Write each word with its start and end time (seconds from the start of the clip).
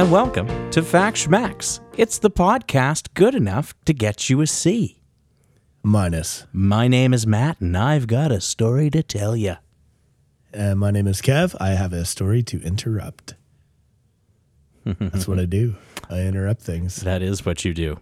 And 0.00 0.10
welcome 0.10 0.70
to 0.70 0.82
Fact 0.82 1.14
Schmacks. 1.18 1.80
It's 1.98 2.16
the 2.16 2.30
podcast 2.30 3.12
good 3.12 3.34
enough 3.34 3.74
to 3.84 3.92
get 3.92 4.30
you 4.30 4.40
a 4.40 4.46
C. 4.46 5.02
Minus. 5.82 6.46
My 6.54 6.88
name 6.88 7.12
is 7.12 7.26
Matt, 7.26 7.60
and 7.60 7.76
I've 7.76 8.06
got 8.06 8.32
a 8.32 8.40
story 8.40 8.88
to 8.92 9.02
tell 9.02 9.36
you. 9.36 9.50
Uh, 9.50 9.56
and 10.54 10.80
my 10.80 10.90
name 10.90 11.06
is 11.06 11.20
Kev. 11.20 11.54
I 11.60 11.72
have 11.72 11.92
a 11.92 12.06
story 12.06 12.42
to 12.44 12.62
interrupt. 12.62 13.34
That's 14.86 15.28
what 15.28 15.38
I 15.38 15.44
do. 15.44 15.74
I 16.08 16.20
interrupt 16.20 16.62
things. 16.62 16.96
That 17.02 17.20
is 17.20 17.44
what 17.44 17.66
you 17.66 17.74
do. 17.74 18.00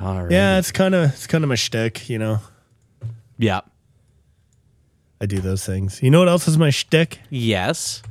All 0.00 0.22
right. 0.22 0.30
Yeah, 0.30 0.60
it's 0.60 0.70
kind 0.70 0.94
of 0.94 1.10
it's 1.10 1.26
kind 1.26 1.42
of 1.42 1.48
my 1.48 1.56
shtick, 1.56 2.08
you 2.08 2.20
know. 2.20 2.38
Yeah. 3.38 3.62
I 5.20 5.26
do 5.26 5.40
those 5.40 5.66
things. 5.66 6.00
You 6.00 6.12
know 6.12 6.20
what 6.20 6.28
else 6.28 6.46
is 6.46 6.56
my 6.56 6.70
shtick? 6.70 7.18
Yes. 7.28 8.04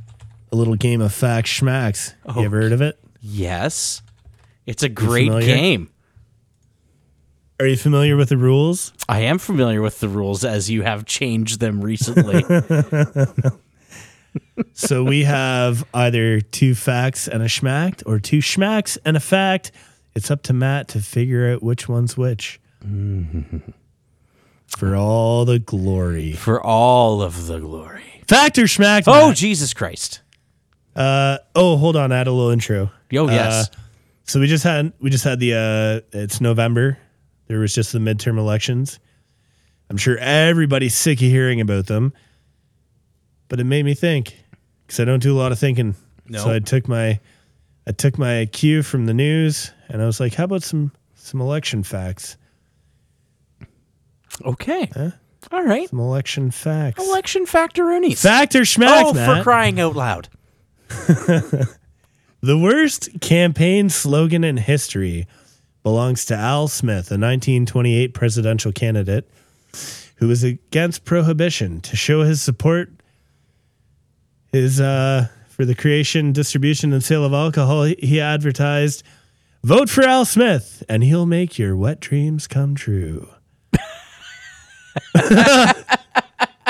A 0.56 0.58
little 0.58 0.74
game 0.74 1.02
of 1.02 1.12
fact 1.12 1.48
schmacks. 1.48 2.14
You 2.34 2.44
ever 2.44 2.62
heard 2.62 2.72
of 2.72 2.80
it? 2.80 2.98
Yes. 3.20 4.00
It's 4.64 4.82
a 4.82 4.88
great 4.88 5.28
game. 5.42 5.90
Are 7.60 7.66
you 7.66 7.76
familiar 7.76 8.16
with 8.16 8.30
the 8.30 8.38
rules? 8.38 8.94
I 9.06 9.20
am 9.20 9.36
familiar 9.36 9.82
with 9.82 10.00
the 10.00 10.08
rules 10.08 10.46
as 10.46 10.70
you 10.70 10.80
have 10.80 11.04
changed 11.04 11.60
them 11.60 11.82
recently. 11.82 12.42
So 14.72 15.04
we 15.04 15.24
have 15.24 15.84
either 15.94 16.40
two 16.40 16.74
facts 16.74 17.28
and 17.28 17.42
a 17.42 17.46
schmacked 17.46 18.02
or 18.06 18.18
two 18.18 18.38
schmacks 18.38 18.96
and 19.04 19.16
a 19.16 19.20
fact. 19.20 19.72
It's 20.14 20.30
up 20.30 20.42
to 20.44 20.52
Matt 20.52 20.88
to 20.88 21.00
figure 21.00 21.52
out 21.52 21.62
which 21.62 21.88
one's 21.88 22.16
which. 22.16 22.60
For 24.66 24.94
all 24.96 25.44
the 25.44 25.58
glory. 25.58 26.32
For 26.32 26.62
all 26.62 27.22
of 27.22 27.46
the 27.46 27.60
glory. 27.60 28.22
Fact 28.28 28.58
or 28.58 28.64
schmacked? 28.64 29.04
Oh, 29.06 29.28
Matt? 29.28 29.36
Jesus 29.36 29.72
Christ. 29.72 30.20
Uh, 30.96 31.38
oh, 31.54 31.76
hold 31.76 31.94
on. 31.94 32.10
I 32.10 32.18
had 32.18 32.26
a 32.26 32.32
little 32.32 32.50
intro. 32.50 32.90
Oh, 33.14 33.28
yes. 33.28 33.68
Uh, 33.68 33.76
so 34.24 34.40
we 34.40 34.46
just 34.46 34.64
had 34.64 34.92
we 35.00 35.10
just 35.10 35.24
had 35.24 35.38
the 35.38 35.54
uh, 35.54 36.18
it's 36.18 36.40
November. 36.40 36.98
There 37.46 37.58
was 37.60 37.74
just 37.74 37.92
the 37.92 37.98
midterm 37.98 38.38
elections. 38.38 38.98
I'm 39.88 39.96
sure 39.96 40.18
everybody's 40.18 40.96
sick 40.96 41.18
of 41.18 41.28
hearing 41.28 41.60
about 41.60 41.86
them, 41.86 42.12
but 43.48 43.60
it 43.60 43.64
made 43.64 43.84
me 43.84 43.94
think 43.94 44.36
because 44.84 44.98
I 44.98 45.04
don't 45.04 45.22
do 45.22 45.32
a 45.32 45.38
lot 45.38 45.52
of 45.52 45.58
thinking. 45.58 45.94
No. 46.26 46.38
So 46.38 46.50
I 46.50 46.58
took 46.58 46.88
my 46.88 47.20
I 47.86 47.92
took 47.92 48.18
my 48.18 48.46
cue 48.46 48.82
from 48.82 49.06
the 49.06 49.14
news 49.14 49.70
and 49.88 50.02
I 50.02 50.06
was 50.06 50.18
like, 50.18 50.34
how 50.34 50.44
about 50.44 50.64
some 50.64 50.90
some 51.14 51.40
election 51.40 51.84
facts? 51.84 52.36
okay. 54.44 54.90
All 55.52 55.62
right. 55.62 55.88
Some 55.88 56.00
election 56.00 56.50
facts. 56.50 57.00
Election 57.06 57.46
factoronies. 57.46 58.20
Fact 58.20 58.56
or 58.56 58.62
schmack, 58.62 59.04
oh, 59.04 59.12
Matt? 59.12 59.36
for 59.38 59.42
crying 59.44 59.78
out 59.78 59.94
loud. 59.94 60.28
The 62.42 62.58
worst 62.58 63.08
campaign 63.20 63.88
slogan 63.88 64.44
in 64.44 64.56
history 64.58 65.26
belongs 65.82 66.24
to 66.26 66.36
Al 66.36 66.68
Smith, 66.68 67.10
a 67.10 67.18
1928 67.18 68.14
presidential 68.14 68.70
candidate 68.72 69.28
who 70.16 70.28
was 70.28 70.44
against 70.44 71.04
prohibition 71.04 71.80
to 71.80 71.96
show 71.96 72.22
his 72.22 72.40
support 72.42 72.90
his 74.52 74.80
uh, 74.80 75.26
for 75.48 75.64
the 75.64 75.74
creation, 75.74 76.32
distribution, 76.32 76.92
and 76.92 77.02
sale 77.02 77.24
of 77.24 77.32
alcohol. 77.32 77.82
He- 77.84 77.96
He 78.00 78.20
advertised, 78.20 79.02
"Vote 79.64 79.88
for 79.90 80.04
Al 80.04 80.24
Smith, 80.24 80.84
and 80.88 81.02
he'll 81.02 81.26
make 81.26 81.58
your 81.58 81.74
wet 81.74 81.98
dreams 82.00 82.46
come 82.46 82.74
true." 82.76 83.28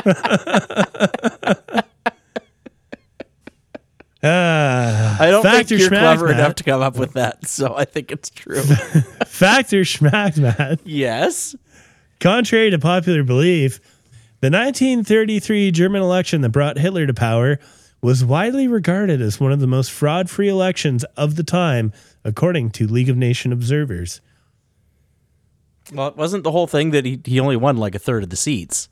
Ah, 4.26 5.16
I 5.20 5.30
don't 5.30 5.42
think 5.42 5.70
you're 5.70 5.78
schmack, 5.80 6.00
clever 6.00 6.26
Matt? 6.28 6.38
enough 6.38 6.54
to 6.56 6.64
come 6.64 6.82
up 6.82 6.96
with 6.96 7.12
that, 7.14 7.46
so 7.48 7.74
I 7.76 7.84
think 7.84 8.10
it's 8.10 8.30
true. 8.30 8.62
Factor 9.26 9.82
schmack, 9.82 10.38
Matt? 10.38 10.80
yes. 10.84 11.54
Contrary 12.18 12.70
to 12.70 12.78
popular 12.78 13.22
belief, 13.22 13.78
the 14.40 14.50
1933 14.50 15.70
German 15.70 16.02
election 16.02 16.40
that 16.40 16.48
brought 16.50 16.78
Hitler 16.78 17.06
to 17.06 17.14
power 17.14 17.58
was 18.02 18.24
widely 18.24 18.68
regarded 18.68 19.20
as 19.20 19.38
one 19.40 19.52
of 19.52 19.60
the 19.60 19.66
most 19.66 19.90
fraud 19.90 20.28
free 20.30 20.48
elections 20.48 21.04
of 21.16 21.36
the 21.36 21.42
time, 21.42 21.92
according 22.24 22.70
to 22.70 22.86
League 22.86 23.08
of 23.08 23.16
Nation 23.16 23.52
observers. 23.52 24.20
Well, 25.92 26.08
it 26.08 26.16
wasn't 26.16 26.44
the 26.44 26.50
whole 26.52 26.66
thing 26.66 26.90
that 26.90 27.04
he, 27.04 27.20
he 27.24 27.38
only 27.40 27.56
won 27.56 27.76
like 27.76 27.94
a 27.94 27.98
third 27.98 28.22
of 28.22 28.30
the 28.30 28.36
seats. 28.36 28.88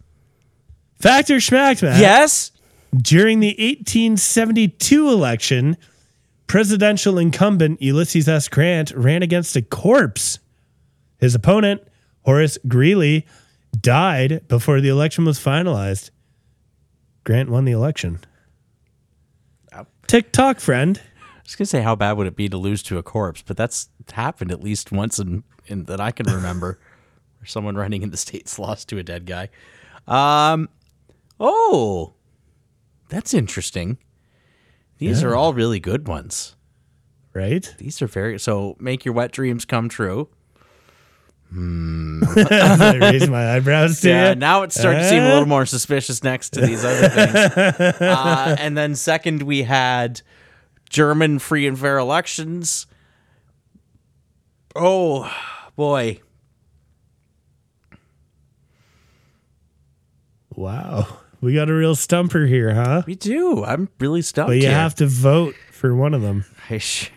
Factor 1.00 1.36
schmack, 1.36 1.82
Matt? 1.82 2.00
Yes. 2.00 2.50
During 2.96 3.40
the 3.40 3.48
1872 3.48 5.08
election, 5.08 5.76
presidential 6.46 7.18
incumbent 7.18 7.82
Ulysses 7.82 8.28
S. 8.28 8.48
Grant 8.48 8.90
ran 8.92 9.22
against 9.22 9.56
a 9.56 9.62
corpse. 9.62 10.38
His 11.18 11.34
opponent, 11.34 11.82
Horace 12.22 12.58
Greeley, 12.68 13.26
died 13.80 14.46
before 14.48 14.80
the 14.80 14.88
election 14.88 15.24
was 15.24 15.40
finalized. 15.40 16.10
Grant 17.24 17.48
won 17.48 17.64
the 17.64 17.72
election. 17.72 18.20
TikTok 20.06 20.60
friend. 20.60 21.00
I 21.20 21.40
was 21.42 21.56
gonna 21.56 21.66
say 21.66 21.80
how 21.82 21.96
bad 21.96 22.12
would 22.12 22.26
it 22.26 22.36
be 22.36 22.48
to 22.48 22.56
lose 22.56 22.82
to 22.84 22.98
a 22.98 23.02
corpse, 23.02 23.42
but 23.42 23.56
that's 23.56 23.88
happened 24.12 24.52
at 24.52 24.62
least 24.62 24.92
once 24.92 25.18
in, 25.18 25.42
in 25.66 25.84
that 25.84 26.00
I 26.00 26.10
can 26.10 26.26
remember, 26.26 26.78
where 27.38 27.46
someone 27.46 27.74
running 27.74 28.02
in 28.02 28.10
the 28.10 28.16
states 28.16 28.58
lost 28.58 28.88
to 28.90 28.98
a 28.98 29.02
dead 29.02 29.26
guy. 29.26 29.48
Um, 30.06 30.68
oh, 31.40 32.14
that's 33.14 33.32
interesting. 33.32 33.98
These 34.98 35.22
are 35.22 35.34
all 35.36 35.54
really 35.54 35.78
good 35.80 36.08
ones. 36.08 36.56
Right? 37.32 37.72
These 37.78 38.00
are 38.02 38.06
very 38.06 38.38
so 38.38 38.76
make 38.78 39.04
your 39.04 39.14
wet 39.14 39.32
dreams 39.32 39.64
come 39.64 39.88
true. 39.88 40.28
I 41.56 42.98
raised 43.00 43.30
my 43.30 43.54
eyebrows 43.54 44.00
to 44.00 44.08
Yeah, 44.08 44.28
you. 44.30 44.34
now 44.34 44.62
it's 44.62 44.74
starting 44.78 45.02
to 45.02 45.08
seem 45.08 45.22
a 45.22 45.28
little 45.28 45.46
more 45.46 45.66
suspicious 45.66 46.24
next 46.24 46.50
to 46.54 46.60
these 46.60 46.84
other 46.84 47.08
things. 47.08 47.34
uh, 48.00 48.56
and 48.58 48.76
then 48.76 48.96
second, 48.96 49.42
we 49.42 49.62
had 49.62 50.20
German 50.90 51.38
free 51.38 51.66
and 51.68 51.78
fair 51.78 51.96
elections. 51.98 52.86
Oh 54.74 55.30
boy, 55.76 56.20
Wow. 60.56 61.18
We 61.44 61.52
got 61.52 61.68
a 61.68 61.74
real 61.74 61.94
stumper 61.94 62.46
here, 62.46 62.74
huh? 62.74 63.02
we 63.06 63.16
do. 63.16 63.62
I'm 63.64 63.90
really 64.00 64.22
stumped. 64.22 64.48
But 64.48 64.56
you 64.56 64.62
here. 64.62 64.70
have 64.72 64.94
to 64.96 65.06
vote 65.06 65.54
for 65.72 65.94
one 65.94 66.14
of 66.14 66.22
them. 66.22 66.46
I 66.70 66.78
sh- 66.78 67.10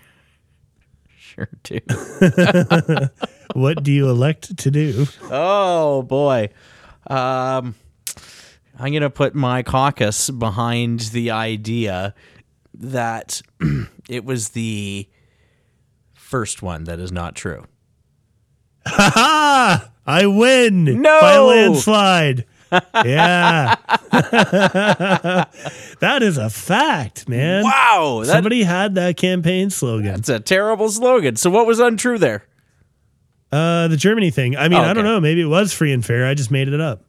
sure 1.18 1.48
do. 1.64 1.80
What 3.54 3.82
do 3.82 3.94
you 3.94 4.10
elect 4.10 4.58
to 4.58 4.70
do? 4.70 5.08
oh 5.32 6.02
boy, 6.04 6.50
um, 7.10 7.74
I'm 8.78 8.94
gonna 8.94 9.10
put 9.10 9.34
my 9.34 9.64
caucus 9.64 10.30
behind 10.30 11.00
the 11.00 11.32
idea 11.32 12.14
that 12.74 13.42
it 14.10 14.26
was 14.26 14.50
the 14.50 15.08
first 16.14 16.62
one 16.62 16.84
that 16.84 17.00
is 17.00 17.12
not 17.14 17.36
true. 17.36 17.66
Ha 18.86 19.12
ha! 19.14 19.92
I 20.06 20.26
win 20.26 21.02
No! 21.02 21.22
by 21.22 21.38
landslide. 21.40 22.46
Yeah. 22.72 23.76
that 26.00 26.20
is 26.22 26.38
a 26.38 26.50
fact, 26.50 27.28
man. 27.30 27.64
Wow, 27.64 28.22
that, 28.26 28.32
Somebody 28.32 28.64
had 28.64 28.96
that 28.96 29.18
campaign 29.18 29.70
slogan. 29.70 30.14
that's 30.14 30.30
a 30.30 30.40
terrible 30.40 30.90
slogan. 30.90 31.36
So 31.36 31.50
what 31.50 31.66
was 31.68 31.80
untrue 31.80 32.18
there? 32.18 32.44
Uh, 33.52 33.88
the 33.88 33.98
Germany 33.98 34.30
thing. 34.32 34.58
I 34.58 34.68
mean, 34.68 34.80
Oh, 34.80 34.84
I 34.84 34.94
don't 34.94 35.06
know. 35.06 35.20
Maybe 35.22 35.42
it 35.42 35.46
was 35.46 35.74
free 35.74 35.94
and 35.94 36.04
fair. 36.06 36.26
I 36.28 36.34
just 36.34 36.52
made 36.52 36.68
it 36.68 36.82
up. 36.82 37.04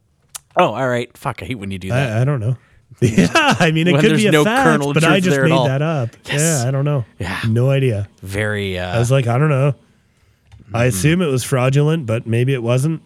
Oh, 0.55 0.73
all 0.73 0.87
right. 0.87 1.15
Fuck, 1.17 1.43
I 1.43 1.45
hate 1.45 1.55
when 1.55 1.71
you 1.71 1.79
do 1.79 1.89
that. 1.89 2.17
I, 2.17 2.21
I 2.21 2.25
don't 2.25 2.39
know. 2.39 2.55
Yeah, 3.01 3.27
I 3.33 3.71
mean, 3.71 3.87
it 3.87 3.93
When 3.93 4.01
could 4.01 4.17
be 4.17 4.27
a 4.27 4.31
no 4.31 4.43
fact, 4.43 4.65
kernel 4.65 4.93
but 4.93 5.05
I 5.05 5.21
just 5.21 5.39
made 5.39 5.51
that 5.51 5.81
up. 5.81 6.09
Yes. 6.25 6.41
Yeah, 6.63 6.67
I 6.67 6.71
don't 6.71 6.83
know. 6.83 7.05
Yeah. 7.17 7.39
No 7.47 7.69
idea. 7.69 8.09
Very. 8.21 8.77
Uh, 8.77 8.93
I 8.93 8.99
was 8.99 9.09
like, 9.09 9.25
I 9.27 9.37
don't 9.37 9.47
know. 9.49 9.73
I 10.73 10.79
Mm-hmm. 10.79 10.87
assume 10.89 11.21
it 11.21 11.27
was 11.27 11.43
fraudulent, 11.45 12.05
but 12.05 12.27
maybe 12.27 12.53
it 12.53 12.61
wasn't. 12.61 13.01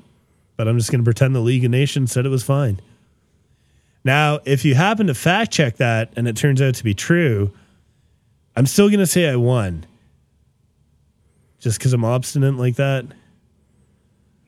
But 0.56 0.68
I'm 0.68 0.78
just 0.78 0.92
going 0.92 1.02
to 1.02 1.06
pretend 1.06 1.36
the 1.36 1.40
League 1.40 1.66
of 1.66 1.72
Nations 1.72 2.12
said 2.12 2.26
it 2.26 2.30
was 2.30 2.44
fine. 2.44 2.80
Now, 4.04 4.40
if 4.46 4.66
you 4.66 4.76
happen 4.76 5.08
to 5.08 5.14
fact 5.14 5.52
check 5.52 5.78
that 5.78 6.12
and 6.16 6.28
it 6.28 6.36
turns 6.36 6.62
out 6.62 6.76
to 6.76 6.84
be 6.84 6.94
true, 6.94 7.52
I'm 8.56 8.66
still 8.66 8.90
going 8.90 9.00
to 9.00 9.08
say 9.08 9.30
I 9.30 9.36
won. 9.36 9.86
Just 11.60 11.80
because 11.80 11.94
I'm 11.94 12.04
obstinate 12.04 12.56
like 12.56 12.76
that. 12.76 13.06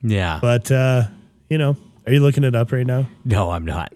yeah. 0.02 0.38
But, 0.40 0.70
uh, 0.70 1.04
you 1.48 1.58
know, 1.58 1.76
are 2.06 2.12
you 2.12 2.20
looking 2.20 2.44
it 2.44 2.54
up 2.54 2.72
right 2.72 2.86
now? 2.86 3.08
no, 3.24 3.50
I'm 3.50 3.64
not. 3.64 3.92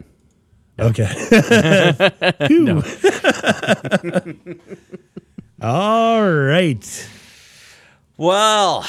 Okay. 0.78 1.04
All 5.62 6.26
right. 6.26 7.08
Well, 8.16 8.86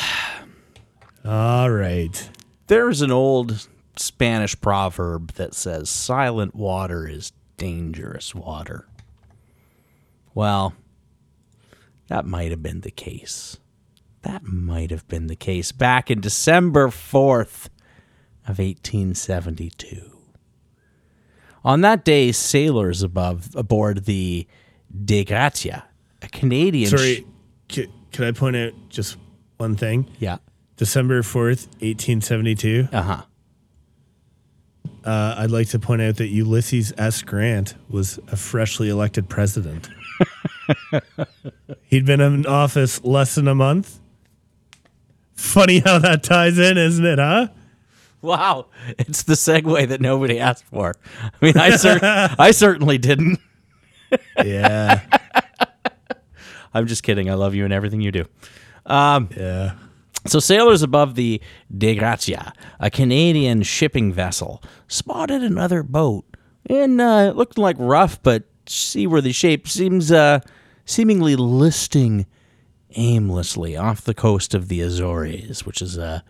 All 1.26 1.70
right. 1.70 2.30
There's 2.72 3.02
an 3.02 3.12
old 3.12 3.68
Spanish 3.98 4.56
proverb 4.62 5.34
that 5.34 5.54
says 5.54 5.90
silent 5.90 6.56
water 6.56 7.06
is 7.06 7.34
dangerous 7.58 8.34
water. 8.34 8.88
Well, 10.34 10.74
that 12.08 12.26
might 12.26 12.50
have 12.52 12.64
been 12.64 12.80
the 12.80 12.90
case. 12.90 13.58
That 14.22 14.44
might 14.46 14.90
have 14.90 15.06
been 15.10 15.28
the 15.28 15.36
case 15.36 15.74
back 15.74 16.10
in 16.10 16.22
December 16.22 16.88
4th 16.88 17.66
of 18.48 18.58
1872. 18.60 20.18
On 21.66 21.82
that 21.82 22.06
day, 22.06 22.32
sailors 22.32 23.04
above 23.04 23.50
aboard 23.54 24.06
the 24.06 24.48
Dei 25.04 25.26
Gratia, 25.26 25.84
a 26.22 26.30
Canadian. 26.30 26.88
sh- 26.88 26.92
Sorry, 26.92 27.28
c- 27.70 27.88
could 28.14 28.28
I 28.30 28.32
point 28.32 28.56
out 28.56 28.72
just 28.88 29.18
one 29.58 29.76
thing? 29.76 30.08
yeah. 30.20 30.38
December 30.82 31.22
4th, 31.22 31.68
1872. 31.84 32.88
Uh 32.92 33.02
huh. 33.04 33.22
Uh, 35.06 35.36
I'd 35.38 35.52
like 35.52 35.70
to 35.70 35.78
point 35.78 36.02
out 36.02 36.16
that 36.16 36.30
Ulysses 36.30 36.92
S. 36.98 37.22
Grant 37.22 37.76
was 37.88 38.18
a 38.32 38.36
freshly 38.36 38.90
elected 38.90 39.30
president. 39.30 39.90
He'd 41.84 42.08
been 42.08 42.20
in 42.20 42.48
office 42.48 43.04
less 43.04 43.36
than 43.36 43.48
a 43.48 43.54
month. 43.54 44.00
Funny 45.36 45.82
how 45.82 46.00
that 46.00 46.24
ties 46.24 46.58
in, 46.58 46.80
isn't 46.80 47.06
it, 47.06 47.20
huh? 47.20 47.50
Wow, 48.24 48.66
it's 48.98 49.22
the 49.22 49.34
segue 49.36 49.88
that 49.88 50.02
nobody 50.02 50.40
asked 50.40 50.66
for. 50.66 50.96
I 51.22 51.46
mean, 51.46 51.60
I 51.60 51.76
cer- 51.76 52.00
I 52.40 52.50
certainly 52.50 52.98
didn't. 52.98 53.38
Yeah. 54.44 55.02
I'm 56.74 56.88
just 56.88 57.04
kidding. 57.04 57.30
I 57.30 57.36
love 57.36 57.54
you 57.54 57.66
and 57.66 57.74
everything 57.74 58.02
you 58.02 58.12
do. 58.12 58.26
Um, 58.88 59.30
yeah. 59.38 59.74
So 60.26 60.40
sailors 60.40 60.84
above 60.84 61.16
the 61.16 61.42
Dei 61.76 61.96
Gratia, 61.96 62.54
a 62.80 62.90
Canadian 62.90 63.64
shipping 63.64 64.14
vessel, 64.14 64.62
spotted 64.88 65.42
another 65.42 65.82
boat 65.84 66.26
and 66.70 67.02
uh, 67.02 67.28
it 67.30 67.36
looked 67.36 67.58
like 67.58 67.76
rough 67.80 68.22
but 68.22 68.44
seaworthy 68.68 69.32
shape. 69.32 69.68
Seems 69.68 70.12
uh, 70.12 70.42
seemingly 70.86 71.36
listing 71.36 72.26
aimlessly 72.92 73.76
off 73.78 74.02
the 74.02 74.14
coast 74.14 74.54
of 74.54 74.68
the 74.68 74.82
Azores, 74.82 75.66
which 75.66 75.82
is 75.82 75.98
a 75.98 76.24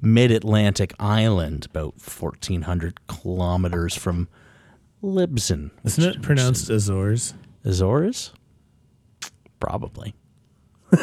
mid-Atlantic 0.00 0.94
island 0.98 1.66
about 1.66 1.94
1,400 1.94 3.06
kilometers 3.06 3.94
from 3.94 4.28
Lisbon. 5.02 5.70
Isn't 5.84 6.04
it 6.04 6.22
pronounced 6.22 6.70
Azores? 6.70 7.34
Azores? 7.64 8.32
Probably. 9.60 10.14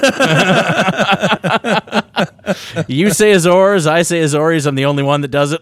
you 2.88 3.12
say 3.12 3.32
Azores, 3.32 3.88
I 3.88 4.02
say 4.02 4.20
Azores. 4.22 4.66
I'm 4.66 4.76
the 4.76 4.86
only 4.86 5.04
one 5.04 5.22
that 5.22 5.30
does 5.30 5.52
it. 5.52 5.62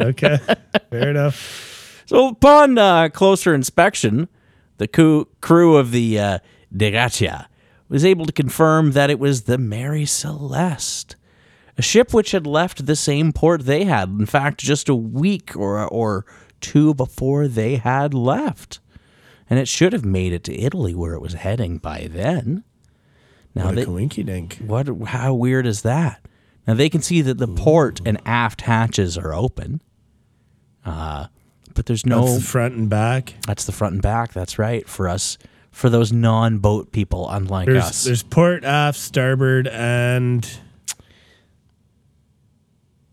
Okay. 0.00 0.38
Fair 0.90 1.10
enough. 1.10 2.02
So, 2.06 2.28
upon 2.28 2.78
uh, 2.78 3.08
closer 3.10 3.54
inspection, 3.54 4.28
the 4.78 4.88
coo- 4.88 5.28
crew 5.40 5.76
of 5.76 5.92
the 5.92 6.18
uh, 6.18 6.38
Dei 6.74 6.90
Gratia 6.90 7.48
was 7.88 8.04
able 8.04 8.26
to 8.26 8.32
confirm 8.32 8.92
that 8.92 9.10
it 9.10 9.18
was 9.18 9.42
the 9.42 9.58
Mary 9.58 10.06
Celeste, 10.06 11.16
a 11.76 11.82
ship 11.82 12.12
which 12.12 12.30
had 12.32 12.46
left 12.46 12.86
the 12.86 12.96
same 12.96 13.32
port 13.32 13.66
they 13.66 13.84
had. 13.84 14.08
In 14.08 14.26
fact, 14.26 14.60
just 14.60 14.88
a 14.88 14.94
week 14.94 15.56
or 15.56 15.86
or 15.86 16.24
two 16.60 16.94
before 16.94 17.48
they 17.48 17.76
had 17.76 18.14
left, 18.14 18.80
and 19.48 19.58
it 19.58 19.68
should 19.68 19.92
have 19.92 20.04
made 20.04 20.32
it 20.32 20.44
to 20.44 20.58
Italy 20.58 20.94
where 20.94 21.14
it 21.14 21.20
was 21.22 21.34
heading 21.34 21.78
by 21.78 22.08
then. 22.10 22.64
Now 23.54 23.66
What 23.66 23.74
they, 23.74 23.82
a 23.82 23.86
coinky 23.86 24.24
dink. 24.24 24.58
what? 24.64 24.88
How 25.06 25.34
weird 25.34 25.66
is 25.66 25.82
that? 25.82 26.20
Now 26.66 26.74
they 26.74 26.88
can 26.88 27.02
see 27.02 27.20
that 27.22 27.38
the 27.38 27.48
port 27.48 28.00
and 28.06 28.20
aft 28.24 28.62
hatches 28.62 29.18
are 29.18 29.34
open, 29.34 29.82
uh, 30.86 31.26
but 31.74 31.86
there's 31.86 32.06
no. 32.06 32.24
That's 32.24 32.36
the 32.38 32.44
front 32.44 32.74
and 32.74 32.88
back. 32.88 33.34
That's 33.46 33.64
the 33.64 33.72
front 33.72 33.94
and 33.94 34.02
back. 34.02 34.32
That's 34.32 34.58
right 34.58 34.88
for 34.88 35.08
us, 35.08 35.38
for 35.70 35.90
those 35.90 36.12
non-boat 36.12 36.92
people, 36.92 37.28
unlike 37.28 37.66
There's 37.66 37.84
us. 37.84 38.04
there's 38.04 38.22
port, 38.22 38.64
aft, 38.64 38.98
starboard, 38.98 39.66
and 39.68 40.48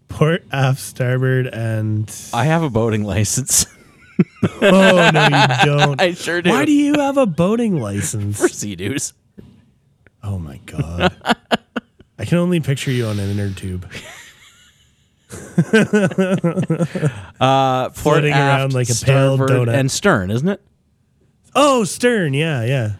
port, 0.09 0.43
aft, 0.51 0.79
starboard, 0.79 1.47
and 1.47 2.13
I 2.33 2.45
have 2.45 2.63
a 2.63 2.69
boating 2.69 3.03
license. 3.03 3.65
oh 4.61 5.09
no, 5.13 5.23
you 5.25 5.65
don't. 5.65 6.01
I 6.01 6.13
sure 6.13 6.41
do. 6.41 6.49
Why 6.49 6.65
do 6.65 6.71
you 6.71 6.93
have 6.99 7.17
a 7.17 7.25
boating 7.25 7.79
license? 7.79 8.39
for 8.39 8.47
sea-doos? 8.49 9.13
Oh 10.23 10.37
my 10.39 10.59
god. 10.65 11.15
I 12.17 12.25
can 12.25 12.37
only 12.37 12.59
picture 12.59 12.91
you 12.91 13.05
on 13.07 13.19
an 13.19 13.29
inner 13.29 13.51
tube. 13.53 13.89
Uh, 17.39 17.85
port, 17.89 17.95
Floating 17.95 18.33
around 18.33 18.73
like 18.73 18.89
a 18.89 18.93
pale 18.93 19.37
starboard, 19.37 19.49
donut. 19.69 19.73
and 19.73 19.89
stern, 19.91 20.31
isn't 20.31 20.47
it? 20.49 20.61
Oh, 21.55 21.83
stern. 21.83 22.33
Yeah, 22.33 22.63
yeah. 22.65 22.91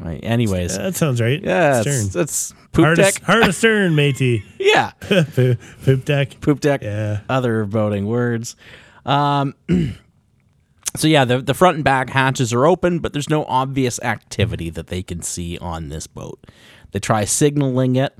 Right, 0.00 0.20
Anyways, 0.22 0.76
That 0.78 0.94
sounds 0.94 1.20
right. 1.20 1.42
yeah, 1.42 1.82
stern. 1.82 2.06
it's, 2.06 2.16
it's 2.16 2.54
poop 2.72 2.84
hard, 2.84 2.96
deck. 2.96 3.16
Of, 3.20 3.22
hard 3.26 3.42
of 3.48 3.54
stern, 3.54 3.94
matey. 3.94 4.44
yeah, 4.58 4.92
poop, 5.00 5.28
poop 5.84 6.04
deck. 6.04 6.40
poop 6.40 6.60
deck. 6.60 6.82
Yeah. 6.82 7.20
Other 7.28 7.64
boating 7.64 8.06
words. 8.06 8.56
Um, 9.04 9.54
so 10.96 11.08
yeah, 11.08 11.24
the 11.24 11.40
the 11.40 11.54
front 11.54 11.76
and 11.76 11.84
back 11.84 12.10
hatches 12.10 12.52
are 12.52 12.66
open, 12.66 13.00
but 13.00 13.12
there's 13.12 13.30
no 13.30 13.44
obvious 13.44 14.00
activity 14.00 14.70
that 14.70 14.86
they 14.86 15.02
can 15.02 15.22
see 15.22 15.58
on 15.58 15.88
this 15.88 16.06
boat. 16.06 16.46
They 16.92 17.00
try 17.00 17.24
signaling 17.24 17.96
it, 17.96 18.14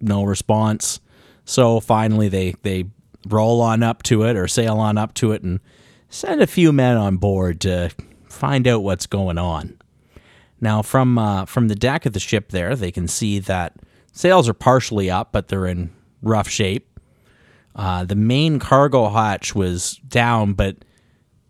no 0.00 0.24
response. 0.24 1.00
So 1.44 1.80
finally, 1.80 2.28
they 2.28 2.54
they 2.62 2.84
roll 3.26 3.60
on 3.60 3.82
up 3.82 4.02
to 4.04 4.22
it 4.24 4.36
or 4.36 4.46
sail 4.46 4.78
on 4.78 4.98
up 4.98 5.14
to 5.14 5.32
it 5.32 5.42
and 5.42 5.60
send 6.08 6.42
a 6.42 6.46
few 6.46 6.72
men 6.72 6.96
on 6.96 7.16
board 7.16 7.60
to 7.62 7.90
find 8.28 8.66
out 8.66 8.82
what's 8.82 9.06
going 9.06 9.38
on. 9.38 9.78
Now, 10.60 10.82
from 10.82 11.18
uh, 11.18 11.46
from 11.46 11.68
the 11.68 11.74
deck 11.74 12.04
of 12.04 12.12
the 12.12 12.20
ship, 12.20 12.50
there 12.50 12.76
they 12.76 12.90
can 12.90 13.08
see 13.08 13.38
that 13.38 13.76
sails 14.12 14.48
are 14.48 14.54
partially 14.54 15.10
up, 15.10 15.32
but 15.32 15.48
they're 15.48 15.66
in 15.66 15.90
rough 16.22 16.48
shape. 16.48 16.98
Uh, 17.74 18.04
the 18.04 18.16
main 18.16 18.58
cargo 18.58 19.08
hatch 19.08 19.54
was 19.54 19.96
down, 20.08 20.52
but 20.52 20.76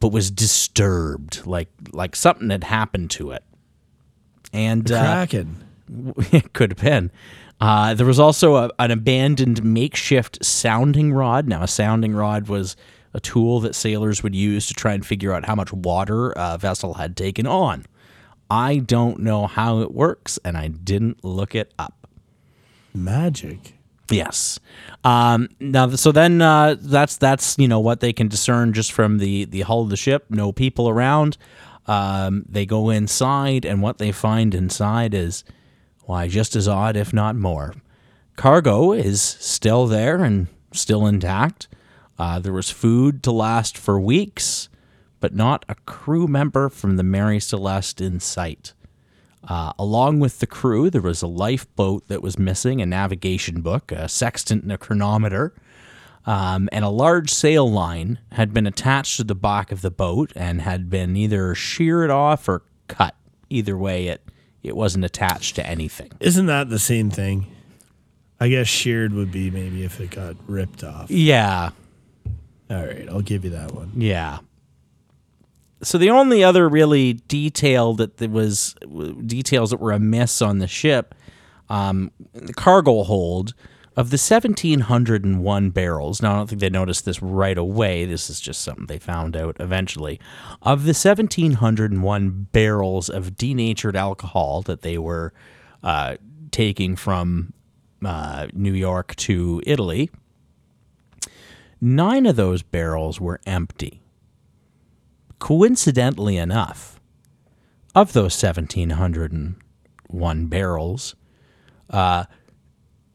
but 0.01 0.09
was 0.09 0.31
disturbed, 0.31 1.47
like 1.47 1.69
like 1.93 2.17
something 2.17 2.51
had 2.51 2.65
happened 2.65 3.11
to 3.13 3.33
it. 3.33 3.45
And 4.53 4.91
uh, 4.91 5.27
Kraken. 5.27 5.65
it 6.33 6.53
could 6.53 6.73
have 6.73 6.85
been. 6.85 7.11
Uh, 7.61 7.95
there 7.95 8.07
was 8.07 8.21
also 8.21 8.57
a, 8.57 8.71
an 8.79 8.91
abandoned 8.91 9.65
makeshift 9.65 10.45
sounding 10.45 11.13
rod. 11.13 11.49
Now, 11.49 11.63
a 11.63 11.69
sounding 11.69 12.15
rod 12.15 12.49
was 12.49 12.77
a 13.15 13.21
tool 13.21 13.61
that 13.61 13.75
sailors 13.75 14.23
would 14.23 14.35
use 14.35 14.67
to 14.69 14.75
try 14.75 14.93
and 14.93 15.05
figure 15.05 15.33
out 15.33 15.45
how 15.45 15.55
much 15.55 15.73
water 15.73 16.33
a 16.37 16.57
vessel 16.59 16.95
had 16.95 17.17
taken 17.17 17.47
on. 17.47 17.85
I 18.51 18.79
don't 18.79 19.21
know 19.21 19.47
how 19.47 19.81
it 19.81 19.93
works, 19.93 20.39
and 20.45 20.57
I 20.57 20.69
didn't 20.69 21.25
look 21.25 21.55
it 21.55 21.73
up. 21.79 22.07
Magic. 22.95 23.78
Yes. 24.11 24.59
Um, 25.05 25.49
now, 25.61 25.91
so 25.91 26.13
then 26.13 26.41
uh, 26.41 26.77
that's 26.81 27.17
that's 27.17 27.59
you 27.59 27.69
know 27.69 27.81
what 27.81 28.01
they 28.01 28.13
can 28.13 28.29
discern 28.29 28.73
just 28.73 28.93
from 28.93 29.19
the 29.19 29.45
the 29.45 29.63
hull 29.63 29.83
of 29.83 29.91
the 29.91 29.97
ship. 29.97 30.27
No 30.31 30.53
people 30.53 30.89
around. 30.89 31.37
Um, 31.87 32.45
they 32.49 32.67
go 32.67 32.91
inside, 32.91 33.65
and 33.65 33.83
what 33.83 33.99
they 33.99 34.13
find 34.13 34.55
inside 34.55 35.15
is 35.15 35.45
why 36.05 36.29
just 36.29 36.57
as 36.57 36.69
odd, 36.69 36.97
if 36.97 37.13
not 37.13 37.37
more. 37.37 37.75
Cargo 38.37 38.93
is 38.93 39.21
still 39.21 39.87
there 39.87 40.23
and 40.23 40.47
still 40.73 41.07
intact. 41.07 41.69
Uh, 42.19 42.39
there 42.39 42.53
was 42.53 42.71
food 42.71 43.23
to 43.23 43.33
last 43.33 43.77
for 43.77 44.01
weeks, 44.01 44.69
but 45.21 45.35
not 45.35 45.65
a 45.69 45.75
crew 45.87 46.27
member 46.27 46.69
from 46.69 46.97
the 46.97 47.03
Mary 47.03 47.41
Celeste 47.41 48.01
in 48.01 48.21
sight. 48.21 48.75
Uh, 49.49 49.73
along 49.79 50.21
with 50.21 50.41
the 50.41 50.47
crew, 50.47 50.91
there 50.91 51.01
was 51.01 51.23
a 51.23 51.27
lifeboat 51.27 52.07
that 52.09 52.23
was 52.23 52.39
missing, 52.39 52.83
a 52.83 52.87
navigation 52.87 53.63
book, 53.63 53.91
a 53.91 54.09
sextant, 54.09 54.63
and 54.63 54.71
a 54.73 54.77
chronometer. 54.79 55.55
Um, 56.27 56.69
and 56.73 56.85
a 56.85 56.91
large 56.91 57.31
sail 57.31 57.71
line 57.71 58.19
had 58.33 58.53
been 58.53 58.67
attached 58.67 59.17
to 59.17 59.25
the 59.25 59.35
back 59.35 59.73
of 59.73 59.81
the 59.81 59.91
boat 59.91 60.31
and 60.37 60.61
had 60.61 60.91
been 60.91 61.17
either 61.17 61.55
sheared 61.55 62.11
off 62.11 62.47
or 62.49 62.63
cut. 62.89 63.15
Either 63.49 63.79
way, 63.79 64.09
it 64.09 64.23
it 64.63 64.77
wasn't 64.77 65.05
attached 65.07 65.55
to 65.57 65.67
anything. 65.67 66.11
Isn't 66.21 66.45
that 66.47 66.69
the 66.69 66.79
same 66.79 67.09
thing? 67.11 67.47
I 68.39 68.49
guess 68.49 68.67
sheared 68.69 69.15
would 69.15 69.33
be 69.33 69.51
maybe 69.51 69.83
if 69.85 69.99
it 70.01 70.11
got 70.11 70.37
ripped 70.47 70.85
off. 70.85 71.11
Yeah, 71.11 71.71
All 72.71 72.85
right, 72.85 73.09
I'll 73.09 73.23
give 73.23 73.45
you 73.45 73.51
that 73.51 73.73
one. 73.73 73.93
yeah. 73.97 74.41
So 75.83 75.97
the 75.97 76.11
only 76.11 76.43
other 76.43 76.69
really 76.69 77.15
detail 77.15 77.95
that 77.95 78.17
there 78.17 78.29
was 78.29 78.75
details 79.27 79.71
that 79.71 79.81
were 79.81 79.93
amiss 79.93 80.43
on 80.43 80.59
the 80.59 80.67
ship, 80.67 81.15
um, 81.69 82.11
the 82.33 82.55
cargo 82.55 83.05
hold 83.05 83.55
of 83.99 84.11
the 84.11 84.15
1701 84.15 85.71
barrels. 85.71 86.23
Now 86.23 86.33
I 86.33 86.37
don't 86.37 86.49
think 86.49 86.61
they 86.61 86.71
noticed 86.71 87.05
this 87.05 87.21
right 87.23 87.59
away. 87.59 88.05
This 88.05 88.31
is 88.31 88.41
just 88.41 88.63
something 88.63 88.87
they 88.87 88.99
found 88.99 89.37
out 89.37 89.57
eventually. 89.61 90.21
Of 90.63 90.85
the 90.85 90.91
1701 90.91 92.49
barrels 92.53 93.09
of 93.09 93.37
denatured 93.37 93.97
alcohol 93.97 94.63
that 94.63 94.83
they 94.83 94.99
were 94.99 95.33
uh, 95.83 96.17
taking 96.51 96.97
from 96.97 97.53
uh, 98.05 98.47
New 98.53 98.73
York 98.73 99.15
to 99.17 99.61
Italy, 99.67 100.11
nine 101.81 102.27
of 102.27 102.37
those 102.37 102.63
barrels 102.63 103.21
were 103.21 103.41
empty. 103.47 104.01
Coincidentally 105.39 106.37
enough, 106.37 106.99
of 107.95 108.13
those 108.13 108.43
1701 108.43 110.47
barrels. 110.47 111.15
Uh, 111.91 112.25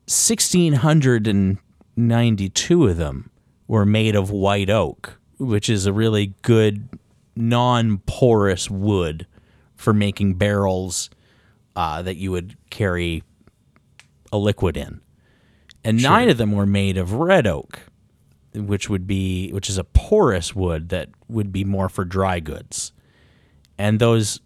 1,692 0.08 2.88
of 2.88 2.98
them 2.98 3.30
were 3.68 3.86
made 3.86 4.15
of 4.15 4.30
white 4.30 4.70
oak, 4.70 5.20
which 5.38 5.70
is 5.70 5.86
a 5.86 5.94
really 5.94 6.34
good 6.42 6.89
non 7.36 8.00
porous 8.00 8.70
wood 8.70 9.25
for 9.75 9.94
making 9.94 10.36
barrels 10.36 11.10
uh, 11.75 12.01
that 12.01 12.18
you 12.18 12.32
would 12.32 12.58
carry 12.70 13.24
a 14.32 14.38
liquid 14.38 14.75
in. 14.75 15.00
And 15.84 16.01
nine 16.01 16.30
of 16.30 16.38
them 16.38 16.51
were 16.51 16.65
made 16.65 16.98
of 16.98 17.13
red 17.13 17.48
oak, 17.48 17.80
which 18.55 18.89
would 18.89 19.07
be 19.07 19.51
which 19.51 19.69
is 19.69 19.77
a 19.77 19.83
porous 19.83 20.55
wood 20.55 20.89
that 20.89 21.10
would 21.27 21.51
be 21.51 21.63
more 21.63 21.89
for 21.89 22.05
dry 22.05 22.39
goods. 22.39 22.91
And 23.77 24.00
those 24.00 24.39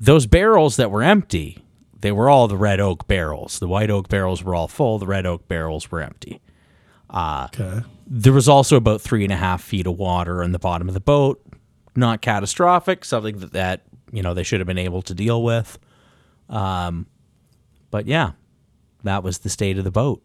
those 0.00 0.26
barrels 0.26 0.76
that 0.76 0.90
were 0.90 1.02
empty, 1.02 1.64
they 2.00 2.12
were 2.12 2.28
all 2.28 2.48
the 2.48 2.56
red 2.56 2.80
oak 2.80 3.06
barrels. 3.06 3.58
The 3.58 3.68
white 3.68 3.90
oak 3.90 4.08
barrels 4.08 4.42
were 4.42 4.54
all 4.54 4.68
full. 4.68 4.98
The 4.98 5.06
red 5.06 5.26
oak 5.26 5.48
barrels 5.48 5.90
were 5.90 6.02
empty. 6.02 6.40
Okay. 7.12 7.80
There 8.06 8.32
was 8.32 8.48
also 8.48 8.76
about 8.76 9.00
three 9.00 9.24
and 9.24 9.32
a 9.32 9.36
half 9.36 9.62
feet 9.62 9.86
of 9.86 9.96
water 9.98 10.42
in 10.42 10.52
the 10.52 10.58
bottom 10.58 10.88
of 10.88 10.94
the 10.94 11.00
boat. 11.00 11.42
Not 11.94 12.20
catastrophic, 12.20 13.04
something 13.04 13.38
that, 13.38 13.52
that 13.52 13.82
you 14.12 14.22
know 14.22 14.34
they 14.34 14.42
should 14.42 14.60
have 14.60 14.66
been 14.66 14.78
able 14.78 15.02
to 15.02 15.14
deal 15.14 15.42
with. 15.42 15.78
Um, 16.48 17.06
but 17.90 18.06
yeah, 18.06 18.32
that 19.04 19.22
was 19.22 19.38
the 19.38 19.48
state 19.48 19.78
of 19.78 19.84
the 19.84 19.90
boat. 19.90 20.22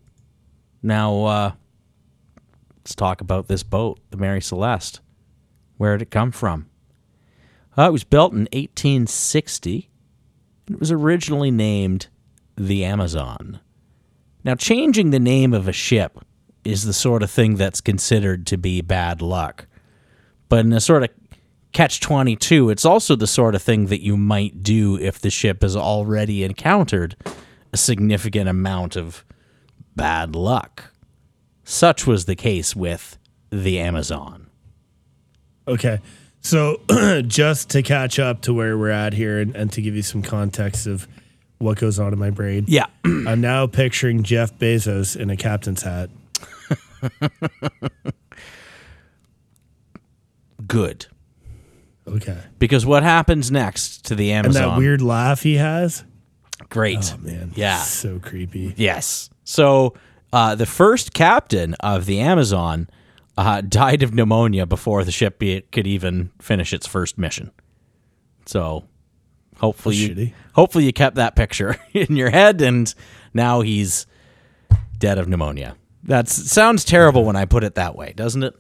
Now 0.84 1.24
uh, 1.24 1.52
let's 2.82 2.96
talk 2.96 3.22
about 3.22 3.48
this 3.48 3.64
boat, 3.64 4.00
the 4.10 4.18
Mary 4.18 4.42
Celeste. 4.42 5.02
Where 5.78 5.98
did 5.98 6.08
it 6.08 6.12
come 6.12 6.32
from? 6.32 6.68
Uh, 7.78 7.84
it 7.84 7.92
was 7.92 8.04
built 8.04 8.34
in 8.34 8.48
1860. 8.52 9.90
It 10.70 10.80
was 10.80 10.92
originally 10.92 11.52
named 11.52 12.08
the 12.58 12.84
Amazon. 12.84 13.60
Now, 14.44 14.56
changing 14.56 15.12
the 15.12 15.20
name 15.20 15.54
of 15.54 15.68
a 15.68 15.74
ship 15.74 16.20
is 16.64 16.84
the 16.84 16.94
sort 16.94 17.24
of 17.24 17.30
thing 17.30 17.56
that's 17.56 17.82
considered 17.82 18.48
to 18.48 18.58
be 18.58 18.82
bad 18.82 19.22
luck. 19.22 19.68
But 20.50 20.66
in 20.66 20.74
a 20.74 20.82
sort 20.82 21.04
of 21.04 21.10
catch 21.72 22.00
22, 22.00 22.70
it's 22.70 22.86
also 22.86 23.16
the 23.16 23.28
sort 23.28 23.56
of 23.56 23.62
thing 23.62 23.88
that 23.88 24.04
you 24.04 24.18
might 24.18 24.64
do 24.64 24.98
if 24.98 25.20
the 25.20 25.30
ship 25.30 25.62
has 25.62 25.76
already 25.76 26.44
encountered 26.44 27.16
a 27.72 27.78
significant 27.78 28.50
amount 28.50 28.96
of 28.96 29.24
bad 29.96 30.36
luck. 30.36 30.91
Such 31.64 32.06
was 32.08 32.26
the 32.26 32.36
case 32.36 32.76
with 32.76 33.18
the 33.50 33.80
Amazon. 33.80 34.48
Okay. 35.68 36.00
So 36.42 36.82
just 37.28 37.70
to 37.72 37.84
catch 37.84 38.18
up 38.20 38.42
to 38.42 38.54
where 38.54 38.78
we're 38.78 38.90
at 38.90 39.14
here 39.14 39.40
and, 39.40 39.56
and 39.56 39.72
to 39.74 39.82
give 39.82 39.96
you 39.96 40.02
some 40.02 40.22
context 40.22 40.88
of 40.88 41.08
what 41.60 41.78
goes 41.78 42.00
on 42.00 42.14
in 42.14 42.20
my 42.20 42.32
brain. 42.32 42.66
Yeah. 42.68 42.88
I'm 43.06 43.42
now 43.42 43.68
picturing 43.68 44.24
Jeff 44.24 44.58
Bezos 44.58 45.16
in 45.16 45.30
a 45.30 45.38
captain's 45.38 45.84
hat. 45.84 46.10
Good. 50.68 51.08
Okay. 52.08 52.38
Because 52.60 52.86
what 52.86 53.04
happens 53.04 53.52
next 53.52 54.06
to 54.06 54.16
the 54.16 54.32
And 54.32 54.48
Amazon? 54.48 54.70
that 54.70 54.78
weird 54.78 55.02
laugh 55.02 55.44
he 55.44 55.56
has. 55.56 56.04
Great. 56.70 57.14
Oh 57.14 57.18
man. 57.22 57.52
Yeah. 57.56 57.78
So 57.80 58.20
creepy. 58.20 58.74
Yes. 58.78 59.30
So 59.44 59.94
uh, 60.34 60.56
the 60.56 60.66
first 60.66 61.14
captain 61.14 61.74
of 61.76 62.06
the 62.06 62.20
Amazon 62.20 62.90
uh, 63.38 63.62
died 63.68 64.04
of 64.04 64.14
pneumonia 64.14 64.66
before 64.66 65.04
the 65.04 65.12
ship 65.12 65.40
be- 65.40 65.62
could 65.72 65.88
even 65.88 66.32
finish 66.40 66.74
its 66.74 66.88
first 66.88 67.18
mission. 67.18 67.52
So 68.46 68.86
hopefully, 69.58 69.96
That's 70.08 70.20
you, 70.20 70.26
shitty. 70.28 70.34
hopefully 70.54 70.86
you 70.86 70.94
kept 70.94 71.16
that 71.18 71.36
picture 71.36 71.76
in 71.94 72.16
your 72.16 72.30
head, 72.30 72.62
and 72.62 72.94
now 73.34 73.62
he's 73.62 74.06
dead 74.98 75.18
of 75.18 75.28
pneumonia. 75.28 75.76
That 76.04 76.28
sounds 76.28 76.84
terrible 76.84 77.24
when 77.26 77.36
I 77.36 77.46
put 77.46 77.64
it 77.64 77.76
that 77.76 77.96
way, 77.96 78.14
doesn't 78.16 78.42
it? 78.44 78.56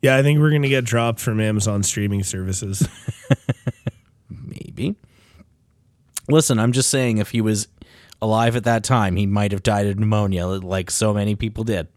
Yeah, 0.00 0.16
I 0.16 0.22
think 0.22 0.38
we're 0.40 0.50
gonna 0.50 0.68
get 0.68 0.84
dropped 0.84 1.20
from 1.20 1.40
Amazon 1.40 1.82
streaming 1.82 2.22
services. 2.24 2.86
Maybe. 4.28 4.96
Listen, 6.28 6.58
I'm 6.58 6.72
just 6.72 6.88
saying, 6.90 7.18
if 7.18 7.30
he 7.30 7.40
was 7.40 7.68
alive 8.22 8.56
at 8.56 8.64
that 8.64 8.84
time, 8.84 9.16
he 9.16 9.26
might 9.26 9.52
have 9.52 9.62
died 9.62 9.86
of 9.86 9.98
pneumonia, 9.98 10.46
like 10.46 10.90
so 10.90 11.12
many 11.12 11.34
people 11.36 11.64
did. 11.64 11.88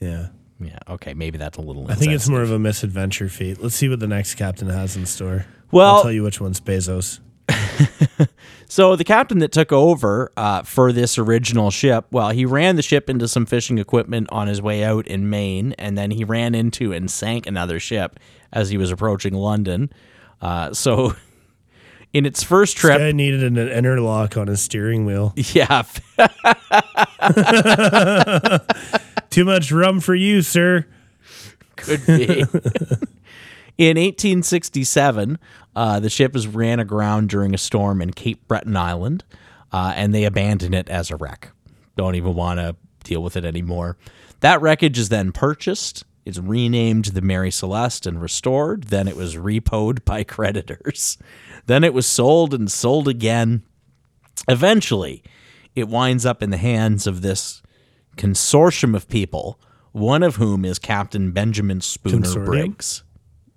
yeah. 0.00 0.28
Yeah. 0.58 0.78
Okay. 0.88 1.12
Maybe 1.12 1.36
that's 1.36 1.58
a 1.58 1.60
little. 1.60 1.90
I 1.90 1.94
think 1.96 2.12
it's 2.12 2.30
more 2.30 2.40
of 2.40 2.50
a 2.50 2.58
misadventure 2.58 3.28
feat. 3.28 3.60
Let's 3.60 3.74
see 3.74 3.90
what 3.90 4.00
the 4.00 4.06
next 4.06 4.36
captain 4.36 4.70
has 4.70 4.96
in 4.96 5.04
store. 5.04 5.44
Well- 5.70 5.96
I'll 5.96 6.02
tell 6.02 6.10
you 6.12 6.22
which 6.22 6.40
one's 6.40 6.62
Bezos. 6.62 7.20
So 8.68 8.96
the 8.96 9.04
captain 9.04 9.38
that 9.38 9.52
took 9.52 9.70
over 9.70 10.32
uh, 10.36 10.62
for 10.62 10.90
this 10.92 11.18
original 11.18 11.70
ship, 11.70 12.06
well, 12.10 12.30
he 12.30 12.44
ran 12.44 12.74
the 12.74 12.82
ship 12.82 13.08
into 13.08 13.28
some 13.28 13.46
fishing 13.46 13.78
equipment 13.78 14.26
on 14.32 14.48
his 14.48 14.60
way 14.60 14.82
out 14.82 15.06
in 15.06 15.30
Maine, 15.30 15.72
and 15.78 15.96
then 15.96 16.10
he 16.10 16.24
ran 16.24 16.52
into 16.54 16.92
and 16.92 17.08
sank 17.08 17.46
another 17.46 17.78
ship 17.78 18.18
as 18.52 18.68
he 18.68 18.76
was 18.76 18.90
approaching 18.90 19.34
London. 19.34 19.90
Uh, 20.40 20.72
so, 20.74 21.14
in 22.12 22.26
its 22.26 22.42
first 22.42 22.76
trip, 22.76 22.98
Guy 22.98 23.12
needed 23.12 23.42
an 23.42 23.58
interlock 23.58 24.36
on 24.36 24.46
his 24.46 24.62
steering 24.62 25.06
wheel. 25.06 25.32
yeah, 25.36 25.82
Too 29.30 29.44
much 29.44 29.70
rum 29.70 30.00
for 30.00 30.14
you, 30.14 30.42
sir. 30.42 30.86
could 31.76 32.04
be. 32.06 32.26
In 33.78 33.98
1867, 33.98 35.38
uh, 35.74 36.00
the 36.00 36.08
ship 36.08 36.32
was 36.32 36.46
ran 36.46 36.80
aground 36.80 37.28
during 37.28 37.54
a 37.54 37.58
storm 37.58 38.00
in 38.00 38.10
Cape 38.12 38.48
Breton 38.48 38.74
Island, 38.74 39.22
uh, 39.70 39.92
and 39.94 40.14
they 40.14 40.24
abandoned 40.24 40.74
it 40.74 40.88
as 40.88 41.10
a 41.10 41.16
wreck. 41.16 41.50
Don't 41.94 42.14
even 42.14 42.34
want 42.34 42.58
to 42.58 42.74
deal 43.04 43.22
with 43.22 43.36
it 43.36 43.44
anymore. 43.44 43.98
That 44.40 44.62
wreckage 44.62 44.98
is 44.98 45.10
then 45.10 45.30
purchased. 45.30 46.04
It's 46.26 46.38
renamed 46.38 47.06
the 47.06 47.22
Mary 47.22 47.50
Celeste 47.50 48.04
and 48.06 48.20
restored. 48.20 48.84
Then 48.84 49.06
it 49.08 49.16
was 49.16 49.36
repoed 49.36 50.04
by 50.04 50.24
creditors. 50.36 51.16
Then 51.66 51.84
it 51.84 51.94
was 51.94 52.04
sold 52.06 52.52
and 52.52 52.70
sold 52.70 53.06
again. 53.08 53.62
Eventually, 54.48 55.22
it 55.74 55.88
winds 55.88 56.26
up 56.26 56.42
in 56.42 56.50
the 56.50 56.56
hands 56.56 57.06
of 57.06 57.22
this 57.22 57.62
consortium 58.16 58.94
of 58.96 59.08
people, 59.08 59.60
one 59.92 60.22
of 60.22 60.36
whom 60.36 60.64
is 60.64 60.78
Captain 60.78 61.30
Benjamin 61.32 61.80
Spooner 61.80 62.18
Consortium? 62.26 62.44
Briggs. 62.44 63.02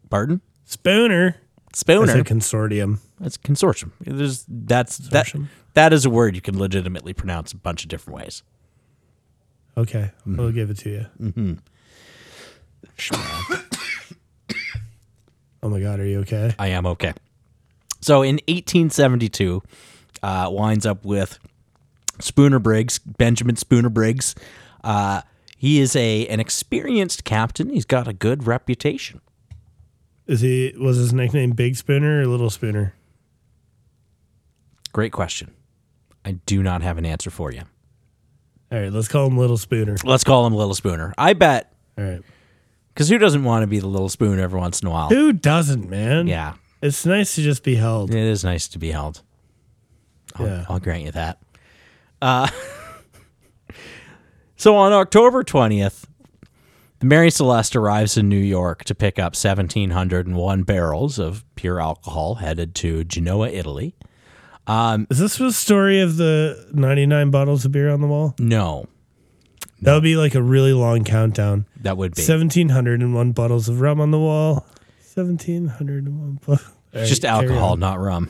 Pardon? 0.09 0.41
Spooner. 0.65 1.37
That's 1.67 1.79
Spooner. 1.79 2.19
a 2.19 2.23
consortium. 2.23 2.99
That's 3.19 3.37
consortium. 3.37 3.91
There's 4.01 4.45
that's 4.47 4.97
that 5.09 5.33
that 5.73 5.93
is 5.93 6.05
a 6.05 6.09
word 6.09 6.35
you 6.35 6.41
can 6.41 6.57
legitimately 6.57 7.13
pronounce 7.13 7.51
a 7.51 7.57
bunch 7.57 7.83
of 7.83 7.89
different 7.89 8.17
ways. 8.17 8.43
Okay, 9.77 10.11
Mm-hmm. 10.21 10.37
we'll 10.37 10.51
give 10.51 10.69
it 10.69 10.77
to 10.79 10.89
you. 10.89 11.57
Oh 15.63 15.69
my 15.69 15.79
god, 15.79 15.99
are 15.99 16.05
you 16.05 16.19
okay? 16.21 16.53
I 16.59 16.67
am 16.67 16.85
okay. 16.85 17.13
So 18.01 18.21
in 18.21 18.35
1872, 18.47 19.61
uh, 20.23 20.49
winds 20.51 20.85
up 20.85 21.03
with 21.05 21.39
Spooner 22.19 22.59
Briggs, 22.59 22.99
Benjamin 22.99 23.55
Spooner 23.55 23.89
Briggs. 23.89 24.35
Uh, 24.83 25.21
he 25.57 25.79
is 25.79 25.95
a 25.95 26.27
an 26.27 26.39
experienced 26.39 27.23
captain. 27.23 27.69
He's 27.69 27.85
got 27.85 28.07
a 28.07 28.13
good 28.13 28.47
reputation. 28.47 29.21
Is 30.27 30.41
he 30.41 30.73
was 30.79 30.97
his 30.97 31.11
nickname 31.11 31.51
Big 31.51 31.75
Spooner 31.75 32.21
or 32.21 32.27
Little 32.27 32.49
Spooner? 32.49 32.93
Great 34.93 35.11
question. 35.11 35.51
I 36.23 36.33
do 36.45 36.63
not 36.63 36.81
have 36.81 36.97
an 36.97 37.05
answer 37.05 37.29
for 37.29 37.51
you. 37.51 37.61
All 38.71 38.79
right, 38.79 38.91
let's 38.91 39.07
call 39.07 39.27
him 39.27 39.37
Little 39.37 39.57
Spooner. 39.57 39.97
Let's 40.03 40.23
call 40.23 40.45
him 40.45 40.53
Little 40.53 40.75
Spooner. 40.75 41.13
I 41.17 41.33
bet 41.33 41.73
All 41.97 42.03
right. 42.03 42.21
Because 42.99 43.07
who 43.07 43.17
doesn't 43.17 43.45
want 43.45 43.63
to 43.63 43.67
be 43.67 43.79
the 43.79 43.87
little 43.87 44.09
spoon 44.09 44.41
every 44.41 44.59
once 44.59 44.81
in 44.81 44.87
a 44.89 44.91
while? 44.91 45.07
Who 45.07 45.31
doesn't, 45.31 45.89
man? 45.89 46.27
Yeah, 46.27 46.55
It's 46.81 47.05
nice 47.05 47.33
to 47.35 47.41
just 47.41 47.63
be 47.63 47.75
held. 47.75 48.13
it 48.13 48.17
is 48.17 48.43
nice 48.43 48.67
to 48.67 48.77
be 48.77 48.91
held. 48.91 49.21
I'll, 50.35 50.45
Yeah. 50.45 50.65
I'll 50.67 50.79
grant 50.81 51.03
you 51.03 51.11
that. 51.11 51.39
Uh, 52.21 52.49
so 54.57 54.75
on 54.75 54.91
October 54.91 55.45
20th, 55.45 56.03
the 56.99 57.05
Mary 57.05 57.31
Celeste 57.31 57.77
arrives 57.77 58.17
in 58.17 58.27
New 58.27 58.35
York 58.35 58.83
to 58.83 58.93
pick 58.93 59.17
up 59.17 59.31
1,701 59.33 60.63
barrels 60.63 61.17
of 61.19 61.45
pure 61.55 61.79
alcohol 61.79 62.35
headed 62.35 62.75
to 62.75 63.05
Genoa, 63.05 63.47
Italy. 63.47 63.95
Is 64.67 65.19
this 65.19 65.37
the 65.37 65.53
story 65.53 66.01
of 66.01 66.17
the 66.17 66.67
99 66.73 67.31
bottles 67.31 67.63
of 67.63 67.71
beer 67.71 67.89
on 67.89 68.01
the 68.01 68.07
wall? 68.07 68.35
No, 68.39 68.87
That 69.81 69.93
would 69.93 70.03
be 70.03 70.15
like 70.17 70.35
a 70.35 70.41
really 70.41 70.73
long 70.73 71.03
countdown. 71.03 71.65
that 71.81 71.95
would 71.97 72.15
be 72.15 72.21
1701 72.21 73.31
bottles 73.31 73.69
of 73.69 73.79
rum 73.81 74.01
on 74.01 74.11
the 74.11 74.19
wall. 74.19 74.65
1701 75.15 76.39
bottles. 76.45 76.71
just 77.07 77.23
alcohol, 77.25 77.77
not 77.77 77.99
rum. 77.99 78.29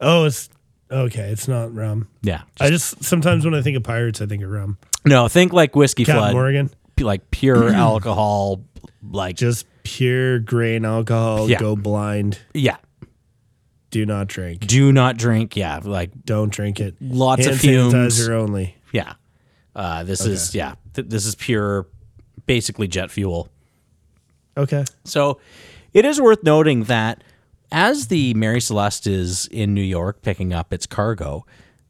Oh, 0.00 0.24
it's 0.24 0.48
okay. 0.90 1.30
It's 1.30 1.46
not 1.48 1.72
rum. 1.74 2.08
Yeah. 2.22 2.42
I 2.60 2.70
just 2.70 3.04
sometimes 3.04 3.44
when 3.44 3.54
I 3.54 3.62
think 3.62 3.76
of 3.76 3.82
pirates, 3.84 4.20
I 4.20 4.26
think 4.26 4.42
of 4.42 4.50
rum. 4.50 4.78
No, 5.04 5.28
think 5.28 5.52
like 5.52 5.74
whiskey 5.76 6.04
Captain 6.04 6.22
flood, 6.22 6.32
Morgan, 6.34 6.70
p- 6.96 7.04
like 7.04 7.30
pure 7.30 7.68
alcohol, 7.74 8.64
like 9.02 9.36
just 9.36 9.66
pure 9.84 10.38
grain 10.40 10.84
alcohol. 10.84 11.48
Yeah. 11.48 11.58
Go 11.58 11.76
blind. 11.76 12.38
yeah, 12.54 12.76
Do 13.90 14.04
not 14.06 14.26
drink. 14.28 14.66
Do 14.66 14.92
not 14.92 15.16
drink. 15.16 15.56
Yeah, 15.56 15.80
like 15.82 16.10
Don't 16.24 16.50
drink 16.52 16.80
it. 16.80 16.96
Lots 17.00 17.42
Hand 17.44 17.54
of 17.54 17.60
fumes. 17.60 17.94
sanitizer 17.94 18.30
only. 18.30 18.76
yeah. 18.92 19.14
Uh, 19.74 20.04
this 20.04 20.24
is 20.24 20.54
yeah. 20.54 20.74
Th- 20.94 21.08
this 21.08 21.26
is 21.26 21.34
pure, 21.34 21.86
basically 22.46 22.88
jet 22.88 23.10
fuel. 23.10 23.48
Okay. 24.56 24.84
So 25.04 25.40
it 25.92 26.04
is 26.04 26.20
worth 26.20 26.42
noting 26.42 26.84
that 26.84 27.24
as 27.70 28.08
the 28.08 28.34
Mary 28.34 28.60
Celeste 28.60 29.06
is 29.06 29.46
in 29.46 29.72
New 29.72 29.82
York 29.82 30.22
picking 30.22 30.52
up 30.52 30.72
its 30.72 30.86
cargo, 30.86 31.46